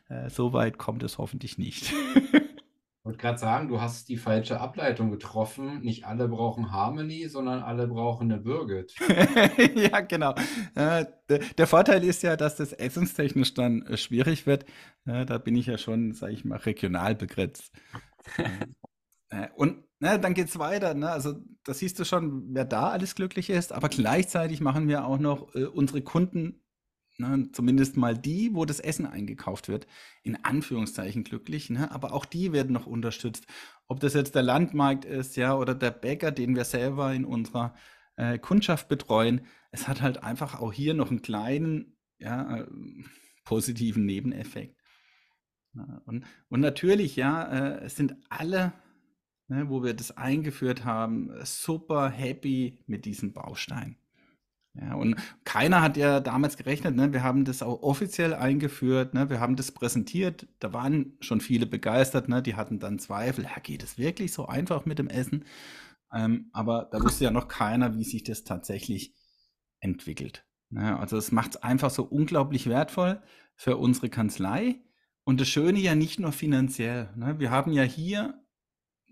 äh, 0.09 0.29
so 0.29 0.53
weit 0.53 0.77
kommt 0.77 1.01
es 1.01 1.17
hoffentlich 1.17 1.57
nicht. 1.57 1.91
wollte 3.03 3.17
gerade 3.17 3.37
sagen, 3.37 3.69
du 3.69 3.79
hast 3.79 4.09
die 4.09 4.17
falsche 4.17 4.59
Ableitung 4.59 5.09
getroffen. 5.09 5.79
Nicht 5.81 6.05
alle 6.05 6.27
brauchen 6.27 6.71
Harmony, 6.71 7.29
sondern 7.29 7.63
alle 7.63 7.87
brauchen 7.87 8.31
eine 8.31 8.41
Birgit. 8.41 8.93
ja, 9.75 10.01
genau. 10.01 10.35
Äh, 10.75 11.05
der 11.57 11.67
Vorteil 11.67 12.03
ist 12.03 12.23
ja, 12.23 12.35
dass 12.35 12.57
das 12.57 12.73
essenstechnisch 12.73 13.53
dann 13.53 13.83
äh, 13.83 13.97
schwierig 13.97 14.45
wird. 14.45 14.65
Äh, 15.05 15.25
da 15.25 15.37
bin 15.37 15.55
ich 15.55 15.67
ja 15.67 15.77
schon, 15.77 16.13
sage 16.13 16.33
ich 16.33 16.43
mal, 16.43 16.57
regional 16.57 17.15
begrenzt. 17.15 17.71
Und 19.55 19.83
na, 19.99 20.17
dann 20.17 20.33
geht 20.33 20.49
es 20.49 20.59
weiter. 20.59 20.93
Ne? 20.93 21.09
Also 21.09 21.35
da 21.63 21.73
siehst 21.73 21.99
du 21.99 22.03
schon, 22.03 22.53
wer 22.53 22.65
da 22.65 22.89
alles 22.89 23.15
glücklich 23.15 23.49
ist. 23.49 23.71
Aber 23.71 23.89
gleichzeitig 23.89 24.59
machen 24.59 24.87
wir 24.87 25.05
auch 25.05 25.19
noch 25.19 25.53
unsere 25.53 26.01
Kunden 26.01 26.58
ne, 27.19 27.49
zumindest 27.51 27.97
mal 27.97 28.17
die, 28.17 28.53
wo 28.53 28.65
das 28.65 28.79
Essen 28.79 29.05
eingekauft 29.05 29.67
wird, 29.67 29.87
in 30.23 30.43
Anführungszeichen 30.43 31.23
glücklich, 31.23 31.69
ne, 31.69 31.91
aber 31.91 32.13
auch 32.13 32.25
die 32.25 32.53
werden 32.53 32.73
noch 32.73 32.87
unterstützt. 32.87 33.45
Ob 33.87 33.99
das 33.99 34.13
jetzt 34.13 34.35
der 34.35 34.43
Landmarkt 34.43 35.05
ist, 35.05 35.35
ja, 35.35 35.55
oder 35.55 35.75
der 35.75 35.91
Bäcker, 35.91 36.31
den 36.31 36.55
wir 36.55 36.63
selber 36.63 37.13
in 37.13 37.25
unserer 37.25 37.75
äh, 38.15 38.39
Kundschaft 38.39 38.87
betreuen, 38.87 39.41
es 39.71 39.87
hat 39.87 40.01
halt 40.01 40.23
einfach 40.23 40.59
auch 40.59 40.73
hier 40.73 40.93
noch 40.93 41.09
einen 41.09 41.21
kleinen, 41.21 41.97
ja, 42.17 42.57
äh, 42.57 42.67
positiven 43.43 44.05
Nebeneffekt. 44.05 44.79
Und, 46.05 46.25
und 46.49 46.59
natürlich, 46.59 47.15
ja, 47.15 47.77
äh, 47.77 47.89
sind 47.89 48.15
alle, 48.29 48.73
ne, 49.47 49.69
wo 49.69 49.83
wir 49.83 49.93
das 49.93 50.15
eingeführt 50.17 50.83
haben, 50.85 51.31
super 51.43 52.09
happy 52.09 52.83
mit 52.87 53.05
diesem 53.05 53.33
Baustein. 53.33 53.98
Ja, 54.81 54.95
und 54.95 55.15
keiner 55.43 55.81
hat 55.81 55.97
ja 55.97 56.19
damals 56.19 56.55
gerechnet, 56.55 56.95
ne? 56.95 57.11
Wir 57.11 57.23
haben 57.23 57.43
das 57.43 57.61
auch 57.61 57.81
offiziell 57.81 58.33
eingeführt, 58.33 59.13
ne? 59.13 59.29
Wir 59.29 59.39
haben 59.39 59.55
das 59.55 59.71
präsentiert. 59.71 60.47
Da 60.59 60.71
waren 60.73 61.17
schon 61.19 61.41
viele 61.41 61.65
begeistert, 61.65 62.29
ne? 62.29 62.41
Die 62.41 62.55
hatten 62.55 62.79
dann 62.79 62.99
Zweifel, 62.99 63.45
ja, 63.45 63.59
geht 63.61 63.83
es 63.83 63.97
wirklich 63.97 64.31
so 64.31 64.45
einfach 64.45 64.85
mit 64.85 64.99
dem 64.99 65.07
Essen? 65.07 65.45
Ähm, 66.13 66.49
aber 66.53 66.87
da 66.91 67.01
wusste 67.01 67.25
ja 67.25 67.31
noch 67.31 67.47
keiner, 67.47 67.95
wie 67.95 68.03
sich 68.03 68.23
das 68.23 68.43
tatsächlich 68.43 69.15
entwickelt. 69.79 70.45
Ne? 70.69 70.97
Also 70.97 71.17
es 71.17 71.31
macht 71.31 71.55
es 71.55 71.63
einfach 71.63 71.89
so 71.89 72.03
unglaublich 72.03 72.67
wertvoll 72.67 73.21
für 73.55 73.77
unsere 73.77 74.09
Kanzlei. 74.09 74.81
Und 75.23 75.39
das 75.39 75.47
Schöne 75.47 75.79
ja 75.79 75.95
nicht 75.95 76.19
nur 76.19 76.31
finanziell. 76.31 77.09
Ne? 77.15 77.39
Wir 77.39 77.51
haben 77.51 77.71
ja 77.71 77.83
hier 77.83 78.41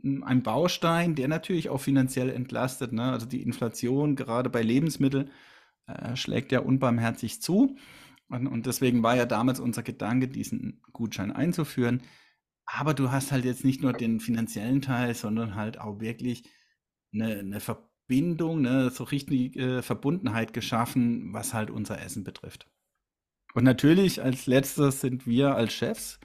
ein 0.03 0.43
Baustein, 0.43 1.15
der 1.15 1.27
natürlich 1.27 1.69
auch 1.69 1.81
finanziell 1.81 2.29
entlastet. 2.29 2.93
Ne? 2.93 3.11
Also 3.11 3.25
die 3.25 3.43
Inflation 3.43 4.15
gerade 4.15 4.49
bei 4.49 4.61
Lebensmitteln 4.61 5.31
äh, 5.87 6.15
schlägt 6.15 6.51
ja 6.51 6.59
unbarmherzig 6.59 7.41
zu. 7.41 7.77
Und, 8.29 8.47
und, 8.47 8.65
deswegen 8.65 9.03
war 9.03 9.15
ja 9.15 9.25
damals 9.25 9.59
unser 9.59 9.83
Gedanke, 9.83 10.27
diesen 10.27 10.81
Gutschein 10.91 11.31
einzuführen. 11.31 12.03
Aber 12.65 12.93
du 12.93 13.11
hast 13.11 13.31
halt 13.31 13.45
jetzt 13.45 13.63
nicht 13.63 13.81
nur 13.81 13.93
den 13.93 14.19
finanziellen 14.19 14.81
Teil, 14.81 15.15
sondern 15.15 15.55
halt 15.55 15.79
auch 15.79 16.01
wirklich 16.01 16.43
eine, 17.13 17.39
eine 17.39 17.59
Verbindung, 17.61 18.65
eine 18.65 18.89
so 18.89 19.05
richtige 19.05 19.81
Verbundenheit 19.81 20.53
geschaffen, 20.53 21.33
was 21.33 21.53
halt 21.53 21.71
unser 21.71 22.01
Essen 22.01 22.25
betrifft. 22.25 22.67
Und 23.53 23.63
natürlich 23.63 24.21
als 24.21 24.45
letztes 24.45 25.01
sind 25.01 25.25
wir 25.25 25.55
als 25.55 25.73
Chefs 25.73 26.19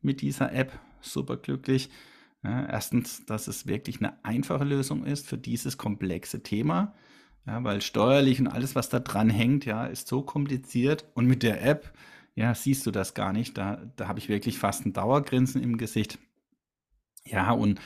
mit 0.00 0.20
dieser 0.20 0.52
App 0.52 0.78
super 1.00 1.36
glücklich, 1.36 1.90
ja, 2.44 2.66
erstens, 2.66 3.26
dass 3.26 3.48
es 3.48 3.66
wirklich 3.66 3.98
eine 3.98 4.24
einfache 4.24 4.64
Lösung 4.64 5.04
ist 5.04 5.26
für 5.26 5.38
dieses 5.38 5.76
komplexe 5.76 6.42
Thema, 6.42 6.94
ja, 7.46 7.62
weil 7.64 7.80
steuerlich 7.80 8.40
und 8.40 8.48
alles, 8.48 8.74
was 8.74 8.88
da 8.88 9.00
dran 9.00 9.30
hängt, 9.30 9.64
ja, 9.64 9.86
ist 9.86 10.08
so 10.08 10.22
kompliziert. 10.22 11.06
Und 11.14 11.26
mit 11.26 11.42
der 11.42 11.64
App, 11.64 11.92
ja, 12.34 12.54
siehst 12.54 12.86
du 12.86 12.90
das 12.90 13.14
gar 13.14 13.32
nicht. 13.32 13.56
Da, 13.56 13.82
da 13.96 14.08
habe 14.08 14.18
ich 14.18 14.28
wirklich 14.28 14.58
fast 14.58 14.86
ein 14.86 14.92
Dauergrinsen 14.92 15.62
im 15.62 15.78
Gesicht. 15.78 16.18
Ja, 17.24 17.52
und 17.52 17.80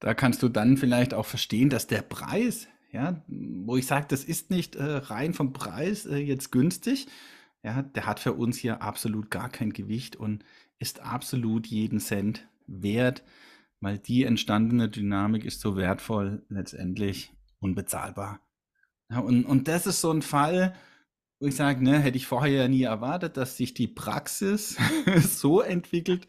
da 0.00 0.14
kannst 0.14 0.42
du 0.42 0.48
dann 0.48 0.76
vielleicht 0.76 1.14
auch 1.14 1.26
verstehen, 1.26 1.70
dass 1.70 1.86
der 1.86 2.02
Preis, 2.02 2.68
ja, 2.92 3.22
wo 3.26 3.76
ich 3.76 3.86
sage, 3.86 4.06
das 4.08 4.24
ist 4.24 4.50
nicht 4.50 4.76
äh, 4.76 4.84
rein 4.84 5.34
vom 5.34 5.52
Preis 5.52 6.06
äh, 6.06 6.16
jetzt 6.16 6.52
günstig, 6.52 7.06
ja, 7.62 7.82
der 7.82 8.06
hat 8.06 8.20
für 8.20 8.34
uns 8.34 8.56
hier 8.56 8.82
absolut 8.82 9.30
gar 9.30 9.48
kein 9.48 9.72
Gewicht 9.72 10.16
und 10.16 10.44
ist 10.78 11.00
absolut 11.00 11.66
jeden 11.66 11.98
Cent 11.98 12.46
wert 12.66 13.24
weil 13.80 13.98
die 13.98 14.24
entstandene 14.24 14.88
Dynamik 14.88 15.44
ist 15.44 15.60
so 15.60 15.76
wertvoll, 15.76 16.42
letztendlich 16.48 17.32
unbezahlbar. 17.60 18.40
Ja, 19.10 19.20
und, 19.20 19.44
und 19.44 19.68
das 19.68 19.86
ist 19.86 20.00
so 20.00 20.10
ein 20.12 20.22
Fall, 20.22 20.74
wo 21.40 21.46
ich 21.48 21.56
sage, 21.56 21.82
ne, 21.84 21.98
hätte 22.00 22.16
ich 22.18 22.26
vorher 22.26 22.52
ja 22.62 22.68
nie 22.68 22.82
erwartet, 22.82 23.36
dass 23.36 23.56
sich 23.56 23.74
die 23.74 23.88
Praxis 23.88 24.76
so 25.22 25.60
entwickelt. 25.62 26.26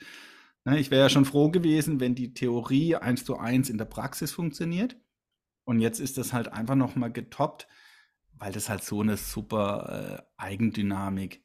Ne, 0.66 0.80
ich 0.80 0.92
wäre 0.92 1.04
ja 1.04 1.10
schon 1.10 1.26
froh 1.26 1.50
gewesen, 1.52 2.00
wenn 2.00 2.16
die 2.16 2.34
Theorie 2.34 2.96
eins 2.96 3.26
zu 3.26 3.38
eins 3.38 3.70
in 3.70 3.78
der 3.78 3.86
Praxis 3.86 4.32
funktioniert. 4.32 4.98
Und 5.66 5.82
jetzt 5.82 6.00
ist 6.00 6.18
das 6.18 6.34
halt 6.34 6.50
einfach 6.54 6.76
nochmal 6.76 7.12
getoppt, 7.12 7.68
weil 8.34 8.52
das 8.54 8.70
halt 8.70 8.84
so 8.84 9.02
eine 9.02 9.18
super 9.18 10.24
äh, 10.40 10.44
Eigendynamik 10.44 11.44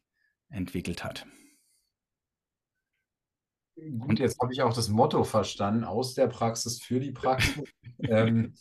entwickelt 0.51 1.05
hat. 1.05 1.27
Gut, 3.99 4.21
jetzt 4.21 4.39
habe 4.41 4.53
ich 4.53 4.63
auch 4.63 4.73
das 4.73 4.89
Motto 4.89 5.25
verstanden, 5.25 5.83
aus 5.85 6.15
der 6.15 6.29
Praxis 6.29 6.81
für 6.81 7.01
die 7.01 7.11
Praxis. 7.11 7.65
ähm, 7.99 8.55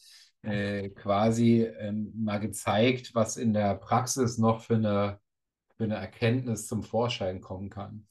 äh, 0.44 0.90
quasi 0.90 1.64
ähm, 1.64 2.12
mal 2.16 2.40
gezeigt, 2.40 3.16
was 3.16 3.38
in 3.38 3.54
der 3.54 3.76
Praxis 3.76 4.38
noch 4.38 4.62
für 4.62 4.76
eine, 4.76 5.20
für 5.78 5.86
eine 5.86 5.96
Erkenntnis 5.96 6.68
zum 6.68 6.84
Vorschein 6.84 7.42
kommen 7.42 7.70
kann. 7.70 8.06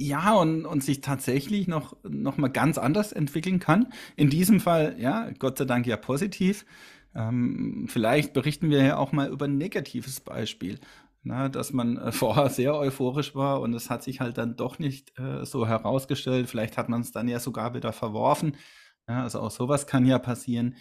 Ja, 0.00 0.34
und, 0.34 0.64
und 0.64 0.84
sich 0.84 1.00
tatsächlich 1.00 1.66
noch, 1.66 1.96
noch 2.04 2.36
mal 2.36 2.48
ganz 2.48 2.78
anders 2.78 3.12
entwickeln 3.12 3.58
kann. 3.58 3.92
In 4.14 4.30
diesem 4.30 4.60
Fall, 4.60 4.94
ja, 4.98 5.30
Gott 5.38 5.58
sei 5.58 5.64
Dank 5.64 5.86
ja 5.86 5.96
positiv. 5.96 6.64
Ähm, 7.14 7.86
vielleicht 7.88 8.32
berichten 8.32 8.70
wir 8.70 8.82
ja 8.82 8.96
auch 8.96 9.10
mal 9.10 9.28
über 9.28 9.46
ein 9.46 9.58
negatives 9.58 10.20
Beispiel 10.20 10.78
ne, 11.28 11.50
dass 11.50 11.72
man 11.72 11.96
äh, 11.98 12.12
vorher 12.12 12.50
sehr 12.50 12.74
euphorisch 12.74 13.34
war 13.34 13.60
und 13.60 13.74
es 13.74 13.90
hat 13.90 14.02
sich 14.02 14.20
halt 14.20 14.38
dann 14.38 14.56
doch 14.56 14.78
nicht 14.78 15.16
äh, 15.18 15.44
so 15.44 15.66
herausgestellt. 15.66 16.48
Vielleicht 16.48 16.76
hat 16.76 16.88
man 16.88 17.02
es 17.02 17.12
dann 17.12 17.28
ja 17.28 17.38
sogar 17.38 17.74
wieder 17.74 17.92
verworfen. 17.92 18.56
Ja, 19.08 19.22
also 19.22 19.40
auch 19.40 19.50
sowas 19.50 19.86
kann 19.86 20.04
ja 20.06 20.18
passieren. 20.18 20.76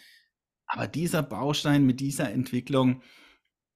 Aber 0.68 0.88
dieser 0.88 1.24
Baustein 1.24 1.86
mit 1.86 2.00
dieser 2.00 2.32
Entwicklung, 2.32 3.02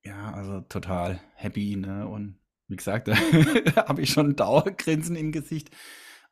ja, 0.03 0.33
also 0.33 0.61
total 0.61 1.21
happy, 1.35 1.75
ne? 1.77 2.07
Und 2.07 2.39
wie 2.67 2.75
gesagt, 2.75 3.07
da 3.75 3.87
habe 3.87 4.01
ich 4.01 4.11
schon 4.11 4.35
Dauergrinsen 4.35 5.15
im 5.15 5.31
Gesicht. 5.31 5.69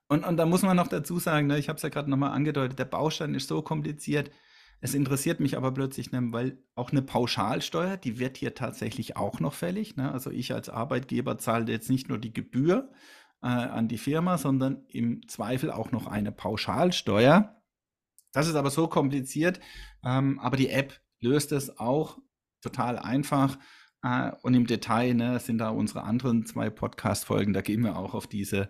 Und, 0.08 0.26
und 0.26 0.38
da 0.38 0.46
muss 0.46 0.64
man 0.64 0.76
noch 0.76 0.88
dazu 0.88 1.20
sagen, 1.20 1.48
ne, 1.48 1.60
ich 1.60 1.70
habe 1.70 1.78
es 1.78 1.84
ja 1.84 1.90
gerade 1.90 2.10
nochmal 2.10 2.32
angedeutet, 2.32 2.80
der 2.80 2.86
Baustein 2.86 3.36
ist 3.36 3.48
so 3.48 3.62
kompliziert, 3.62 4.32
es 4.82 4.94
interessiert 4.94 5.40
mich 5.40 5.58
aber 5.58 5.74
plötzlich, 5.74 6.12
ne, 6.12 6.22
weil 6.32 6.58
auch 6.74 6.92
eine 6.92 7.02
Pauschalsteuer, 7.02 7.98
die 7.98 8.18
wird 8.18 8.38
hier 8.38 8.56
tatsächlich 8.56 9.18
auch 9.18 9.40
noch 9.40 9.54
fällig. 9.54 9.98
Ne? 9.98 10.12
Also 10.12 10.32
ich 10.32 10.54
als 10.54 10.70
Arbeitgeber 10.70 11.38
zahle 11.38 11.72
jetzt 11.72 11.90
nicht 11.90 12.10
nur 12.10 12.18
die 12.18 12.34
Gebühr 12.34 12.90
äh, 13.44 13.48
an 13.48 13.88
die 13.88 13.98
Firma, 13.98 14.38
sondern 14.38 14.86
im 14.88 15.28
Zweifel 15.28 15.72
auch 15.72 15.92
noch 15.92 16.08
eine 16.08 16.32
Pauschalsteuer. 16.32 17.59
Das 18.32 18.48
ist 18.48 18.56
aber 18.56 18.70
so 18.70 18.88
kompliziert, 18.88 19.60
ähm, 20.04 20.40
aber 20.40 20.58
die 20.58 20.70
App 20.70 21.00
löst 21.20 21.52
es 21.52 21.80
auch 21.80 22.20
total 22.62 23.00
einfach. 23.00 23.58
Äh, 24.04 24.32
und 24.42 24.54
im 24.54 24.68
Detail 24.68 25.14
ne, 25.14 25.40
sind 25.40 25.58
da 25.58 25.70
unsere 25.70 26.04
anderen 26.04 26.46
zwei 26.46 26.70
Podcast-Folgen, 26.70 27.54
da 27.54 27.62
gehen 27.62 27.84
wir 27.84 27.98
auch 27.98 28.14
auf 28.14 28.28
diese 28.28 28.70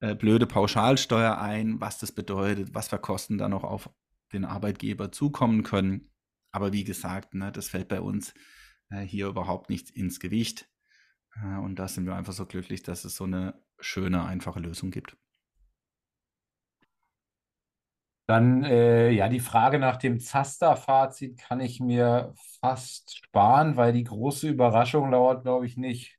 äh, 0.00 0.14
blöde 0.14 0.46
Pauschalsteuer 0.46 1.38
ein, 1.38 1.80
was 1.80 1.98
das 1.98 2.12
bedeutet, 2.12 2.74
was 2.74 2.88
für 2.88 2.98
Kosten 2.98 3.38
da 3.38 3.48
noch 3.48 3.64
auf 3.64 3.90
den 4.32 4.44
Arbeitgeber 4.44 5.12
zukommen 5.12 5.62
können. 5.62 6.10
Aber 6.52 6.72
wie 6.72 6.84
gesagt, 6.84 7.34
ne, 7.34 7.52
das 7.52 7.68
fällt 7.68 7.88
bei 7.88 8.00
uns 8.00 8.34
äh, 8.90 9.00
hier 9.00 9.28
überhaupt 9.28 9.70
nicht 9.70 9.90
ins 9.90 10.20
Gewicht. 10.20 10.68
Äh, 11.34 11.58
und 11.58 11.76
da 11.76 11.88
sind 11.88 12.06
wir 12.06 12.14
einfach 12.14 12.32
so 12.32 12.46
glücklich, 12.46 12.82
dass 12.82 13.04
es 13.04 13.16
so 13.16 13.24
eine 13.24 13.62
schöne, 13.78 14.24
einfache 14.24 14.60
Lösung 14.60 14.90
gibt. 14.90 15.16
Dann 18.30 18.62
äh, 18.62 19.10
ja, 19.10 19.28
die 19.28 19.40
Frage 19.40 19.80
nach 19.80 19.96
dem 19.96 20.20
Zaster-Fazit 20.20 21.36
kann 21.36 21.58
ich 21.58 21.80
mir 21.80 22.32
fast 22.60 23.16
sparen, 23.26 23.76
weil 23.76 23.92
die 23.92 24.04
große 24.04 24.48
Überraschung 24.48 25.10
dauert, 25.10 25.42
glaube 25.42 25.66
ich, 25.66 25.76
nicht. 25.76 26.16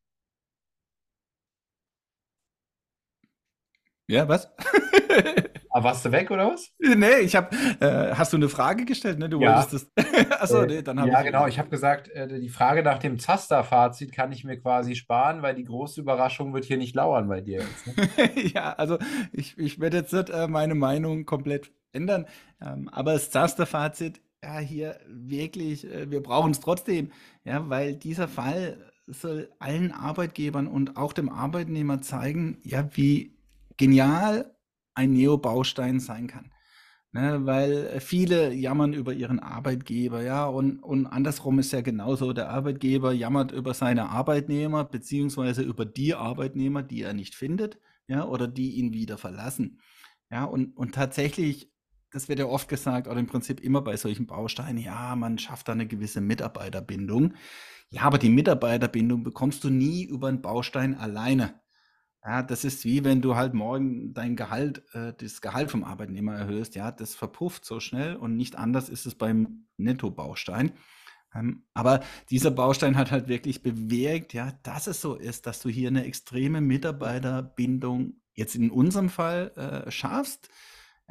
Ja, 4.07 4.27
was? 4.27 4.51
Aber 5.69 5.83
warst 5.85 6.03
du 6.03 6.11
weg 6.11 6.29
oder 6.31 6.51
was? 6.51 6.73
Nee, 6.79 7.19
ich 7.21 7.33
habe. 7.33 7.55
Äh, 7.79 8.13
hast 8.13 8.33
du 8.33 8.37
eine 8.37 8.49
Frage 8.49 8.83
gestellt? 8.83 9.17
Ne? 9.17 9.29
Du 9.29 9.39
ja. 9.39 9.55
wolltest 9.55 9.89
das. 9.95 10.31
Achso, 10.41 10.63
äh, 10.63 10.67
nee, 10.67 10.81
dann 10.81 10.99
habe 10.99 11.09
ja, 11.09 11.19
ich. 11.19 11.25
Ja, 11.25 11.31
genau. 11.31 11.47
Ich 11.47 11.59
habe 11.59 11.69
gesagt, 11.69 12.09
äh, 12.09 12.27
die 12.27 12.49
Frage 12.49 12.83
nach 12.83 12.99
dem 12.99 13.19
Zaster-Fazit 13.19 14.11
kann 14.11 14.33
ich 14.33 14.43
mir 14.43 14.59
quasi 14.59 14.95
sparen, 14.95 15.43
weil 15.43 15.55
die 15.55 15.63
große 15.63 16.01
Überraschung 16.01 16.53
wird 16.53 16.65
hier 16.65 16.75
nicht 16.75 16.93
lauern 16.93 17.29
bei 17.29 17.39
dir 17.39 17.61
jetzt. 17.61 17.87
Ne? 17.87 18.31
ja, 18.53 18.73
also 18.73 18.97
ich, 19.31 19.57
ich 19.57 19.79
werde 19.79 19.95
jetzt 19.95 20.11
nicht 20.11 20.29
äh, 20.29 20.49
meine 20.49 20.75
Meinung 20.75 21.23
komplett 21.23 21.71
ändern. 21.93 22.25
Ähm, 22.61 22.89
aber 22.89 23.13
das 23.13 23.31
Zaster-Fazit, 23.31 24.21
ja, 24.43 24.59
hier 24.59 24.99
wirklich, 25.07 25.85
äh, 25.85 26.09
wir 26.09 26.21
brauchen 26.21 26.51
es 26.51 26.59
trotzdem. 26.59 27.11
Ja, 27.43 27.69
weil 27.69 27.95
dieser 27.95 28.27
Fall 28.27 28.91
soll 29.07 29.49
allen 29.59 29.91
Arbeitgebern 29.91 30.67
und 30.67 30.97
auch 30.97 31.13
dem 31.13 31.29
Arbeitnehmer 31.29 32.01
zeigen, 32.01 32.59
ja, 32.63 32.89
wie 32.95 33.37
genial 33.77 34.55
ein 34.93 35.11
Neo-Baustein 35.13 35.99
sein 35.99 36.27
kann. 36.27 36.51
Ne, 37.13 37.45
weil 37.45 37.99
viele 37.99 38.53
jammern 38.53 38.93
über 38.93 39.11
ihren 39.13 39.39
Arbeitgeber, 39.39 40.21
ja, 40.23 40.45
und, 40.45 40.79
und 40.81 41.07
andersrum 41.07 41.59
ist 41.59 41.73
ja 41.73 41.81
genauso. 41.81 42.31
Der 42.31 42.49
Arbeitgeber 42.49 43.11
jammert 43.11 43.51
über 43.51 43.73
seine 43.73 44.09
Arbeitnehmer, 44.09 44.85
beziehungsweise 44.85 45.61
über 45.61 45.83
die 45.85 46.13
Arbeitnehmer, 46.15 46.83
die 46.83 47.01
er 47.01 47.13
nicht 47.13 47.35
findet, 47.35 47.79
ja, 48.07 48.25
oder 48.25 48.47
die 48.47 48.75
ihn 48.75 48.93
wieder 48.93 49.17
verlassen. 49.17 49.81
Ja, 50.31 50.45
und, 50.45 50.77
und 50.77 50.95
tatsächlich, 50.95 51.70
das 52.11 52.29
wird 52.29 52.39
ja 52.39 52.45
oft 52.45 52.67
gesagt, 52.67 53.07
oder 53.07 53.19
im 53.19 53.27
Prinzip 53.27 53.61
immer 53.61 53.81
bei 53.81 53.97
solchen 53.97 54.27
Bausteinen, 54.27 54.77
ja, 54.77 55.15
man 55.15 55.37
schafft 55.37 55.67
da 55.67 55.71
eine 55.71 55.87
gewisse 55.87 56.21
Mitarbeiterbindung. 56.21 57.33
Ja, 57.89 58.03
aber 58.03 58.17
die 58.17 58.29
Mitarbeiterbindung 58.29 59.23
bekommst 59.23 59.63
du 59.63 59.69
nie 59.69 60.03
über 60.03 60.27
einen 60.27 60.41
Baustein 60.41 60.95
alleine. 60.95 61.61
Ja, 62.23 62.43
das 62.43 62.63
ist 62.63 62.85
wie 62.85 63.03
wenn 63.03 63.21
du 63.21 63.35
halt 63.35 63.53
morgen 63.55 64.13
dein 64.13 64.35
Gehalt, 64.35 64.83
äh, 64.93 65.13
das 65.17 65.41
Gehalt 65.41 65.71
vom 65.71 65.83
Arbeitnehmer 65.83 66.35
erhöhst. 66.35 66.75
Ja, 66.75 66.91
das 66.91 67.15
verpufft 67.15 67.65
so 67.65 67.79
schnell 67.79 68.15
und 68.15 68.37
nicht 68.37 68.55
anders 68.57 68.89
ist 68.89 69.07
es 69.07 69.15
beim 69.15 69.65
Nettobaustein. 69.77 70.73
Ähm, 71.33 71.63
aber 71.73 72.01
dieser 72.29 72.51
Baustein 72.51 72.97
hat 72.97 73.11
halt 73.11 73.27
wirklich 73.27 73.63
bewirkt, 73.63 74.33
ja, 74.33 74.51
dass 74.63 74.87
es 74.87 75.01
so 75.01 75.15
ist, 75.15 75.47
dass 75.47 75.61
du 75.61 75.69
hier 75.69 75.87
eine 75.89 76.05
extreme 76.05 76.61
Mitarbeiterbindung 76.61 78.21
jetzt 78.33 78.55
in 78.55 78.69
unserem 78.69 79.09
Fall 79.09 79.51
äh, 79.55 79.91
schaffst, 79.91 80.49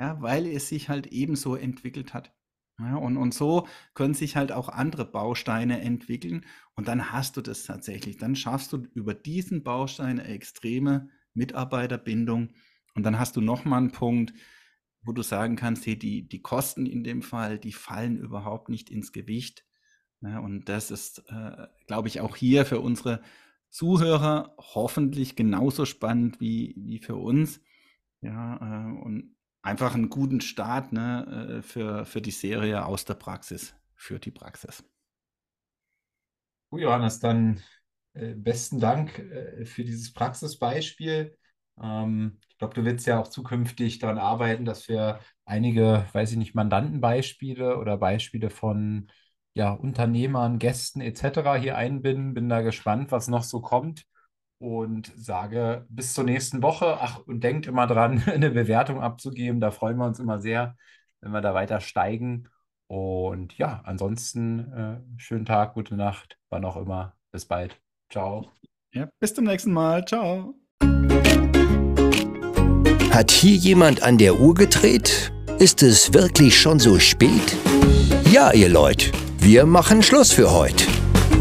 ja, 0.01 0.21
weil 0.23 0.47
es 0.47 0.69
sich 0.69 0.89
halt 0.89 1.09
ebenso 1.09 1.57
entwickelt 1.57 2.15
hat. 2.15 2.33
Ja, 2.79 2.97
und, 2.97 3.19
und 3.19 3.35
so 3.35 3.69
können 3.93 4.15
sich 4.15 4.37
halt 4.37 4.51
auch 4.51 4.71
andere 4.71 5.05
Bausteine 5.05 5.83
entwickeln 5.83 6.47
und 6.75 6.89
dann 6.89 7.13
hast 7.13 7.37
du 7.37 7.43
das 7.43 7.65
tatsächlich. 7.65 8.17
Dann 8.17 8.35
schaffst 8.35 8.73
du 8.73 8.79
über 8.95 9.13
diesen 9.13 9.63
Baustein 9.63 10.19
eine 10.19 10.25
extreme 10.25 11.11
Mitarbeiterbindung 11.35 12.55
und 12.95 13.03
dann 13.03 13.19
hast 13.19 13.37
du 13.37 13.43
nochmal 13.43 13.81
einen 13.81 13.93
Punkt, 13.93 14.33
wo 15.03 15.13
du 15.13 15.21
sagen 15.21 15.57
kannst, 15.57 15.85
hey, 15.85 15.99
die, 15.99 16.27
die 16.27 16.41
Kosten 16.41 16.87
in 16.87 17.05
dem 17.05 17.21
Fall, 17.21 17.59
die 17.59 17.73
fallen 17.73 18.17
überhaupt 18.17 18.71
nicht 18.71 18.89
ins 18.89 19.13
Gewicht. 19.13 19.67
Ja, 20.23 20.39
und 20.39 20.71
das 20.71 20.91
ist, 20.91 21.23
äh, 21.29 21.67
glaube 21.87 22.09
ich, 22.09 22.23
auch 22.23 22.37
hier 22.37 22.65
für 22.65 22.81
unsere 22.81 23.21
Zuhörer 23.69 24.55
hoffentlich 24.59 25.37
genauso 25.37 25.85
spannend 25.85 26.41
wie, 26.41 26.75
wie 26.79 26.99
für 26.99 27.17
uns. 27.17 27.61
Ja, 28.23 28.57
äh, 28.57 29.03
und 29.03 29.37
einfach 29.63 29.95
einen 29.95 30.11
guten 30.11 30.41
Start 30.41 30.93
ne, 30.93 31.59
äh, 31.59 31.63
für, 31.63 32.05
für 32.05 32.21
die 32.21 32.31
Serie 32.31 32.85
aus 32.85 33.05
der 33.05 33.15
Praxis, 33.15 33.75
für 33.95 34.19
die 34.19 34.31
Praxis. 34.31 34.85
Gut, 36.71 36.81
Johannes, 36.83 37.19
dann 37.19 37.63
äh, 38.15 38.35
besten 38.35 38.81
Dank 38.81 39.19
äh, 39.19 39.65
für 39.65 39.85
dieses 39.85 40.13
Praxisbeispiel. 40.13 41.37
Ähm, 41.83 42.39
ich 42.49 42.59
glaube, 42.59 42.75
du 42.75 42.85
willst 42.85 43.07
ja 43.07 43.19
auch 43.19 43.29
zukünftig 43.29 43.99
daran 43.99 44.19
arbeiten, 44.19 44.65
dass 44.65 44.89
wir 44.89 45.21
einige, 45.45 46.07
weiß 46.13 46.33
ich 46.33 46.39
nicht, 46.39 46.55
Mandantenbeispiele 46.55 47.77
oder 47.79 47.97
Beispiele 47.97 48.51
von 48.51 49.11
ja, 49.55 49.73
Unternehmern, 49.73 50.59
Gästen 50.59 51.01
etc. 51.01 51.57
hier 51.57 51.77
einbinden. 51.77 52.35
Bin 52.35 52.49
da 52.49 52.61
gespannt, 52.61 53.11
was 53.11 53.29
noch 53.29 53.43
so 53.43 53.61
kommt 53.61 54.07
und 54.61 55.11
sage 55.17 55.87
bis 55.89 56.13
zur 56.13 56.25
nächsten 56.25 56.63
Woche. 56.63 56.99
Ach, 57.01 57.19
und 57.27 57.43
denkt 57.43 57.67
immer 57.67 57.87
dran, 57.87 58.23
eine 58.27 58.51
Bewertung 58.51 59.01
abzugeben. 59.01 59.61
Da 59.61 59.71
freuen 59.71 59.97
wir 59.97 60.07
uns 60.07 60.21
immer 60.21 60.39
sehr, 60.39 60.77
wenn 61.21 61.33
wir 61.33 61.41
da 61.41 61.55
weiter 61.55 61.81
steigen. 61.81 62.49
Und 62.87 63.57
ja, 63.57 63.81
ansonsten 63.85 64.73
äh, 64.73 65.19
schönen 65.19 65.47
Tag, 65.47 65.75
gute 65.75 65.97
Nacht, 65.97 66.39
wann 66.51 66.65
auch 66.65 66.77
immer. 66.77 67.15
Bis 67.33 67.47
bald. 67.47 67.81
Ciao. 68.11 68.49
Ja, 68.93 69.09
bis 69.19 69.35
zum 69.35 69.45
nächsten 69.45 69.73
Mal. 69.73 70.05
Ciao. 70.05 70.55
Hat 73.11 73.31
hier 73.31 73.57
jemand 73.57 74.03
an 74.03 74.19
der 74.19 74.39
Uhr 74.41 74.55
gedreht? 74.55 75.33
Ist 75.59 75.83
es 75.83 76.13
wirklich 76.13 76.59
schon 76.61 76.79
so 76.79 76.99
spät? 76.99 77.57
Ja, 78.31 78.53
ihr 78.53 78.69
Leute, 78.69 79.13
wir 79.39 79.67
machen 79.67 80.03
Schluss 80.03 80.33
für 80.33 80.51
heute. 80.51 81.00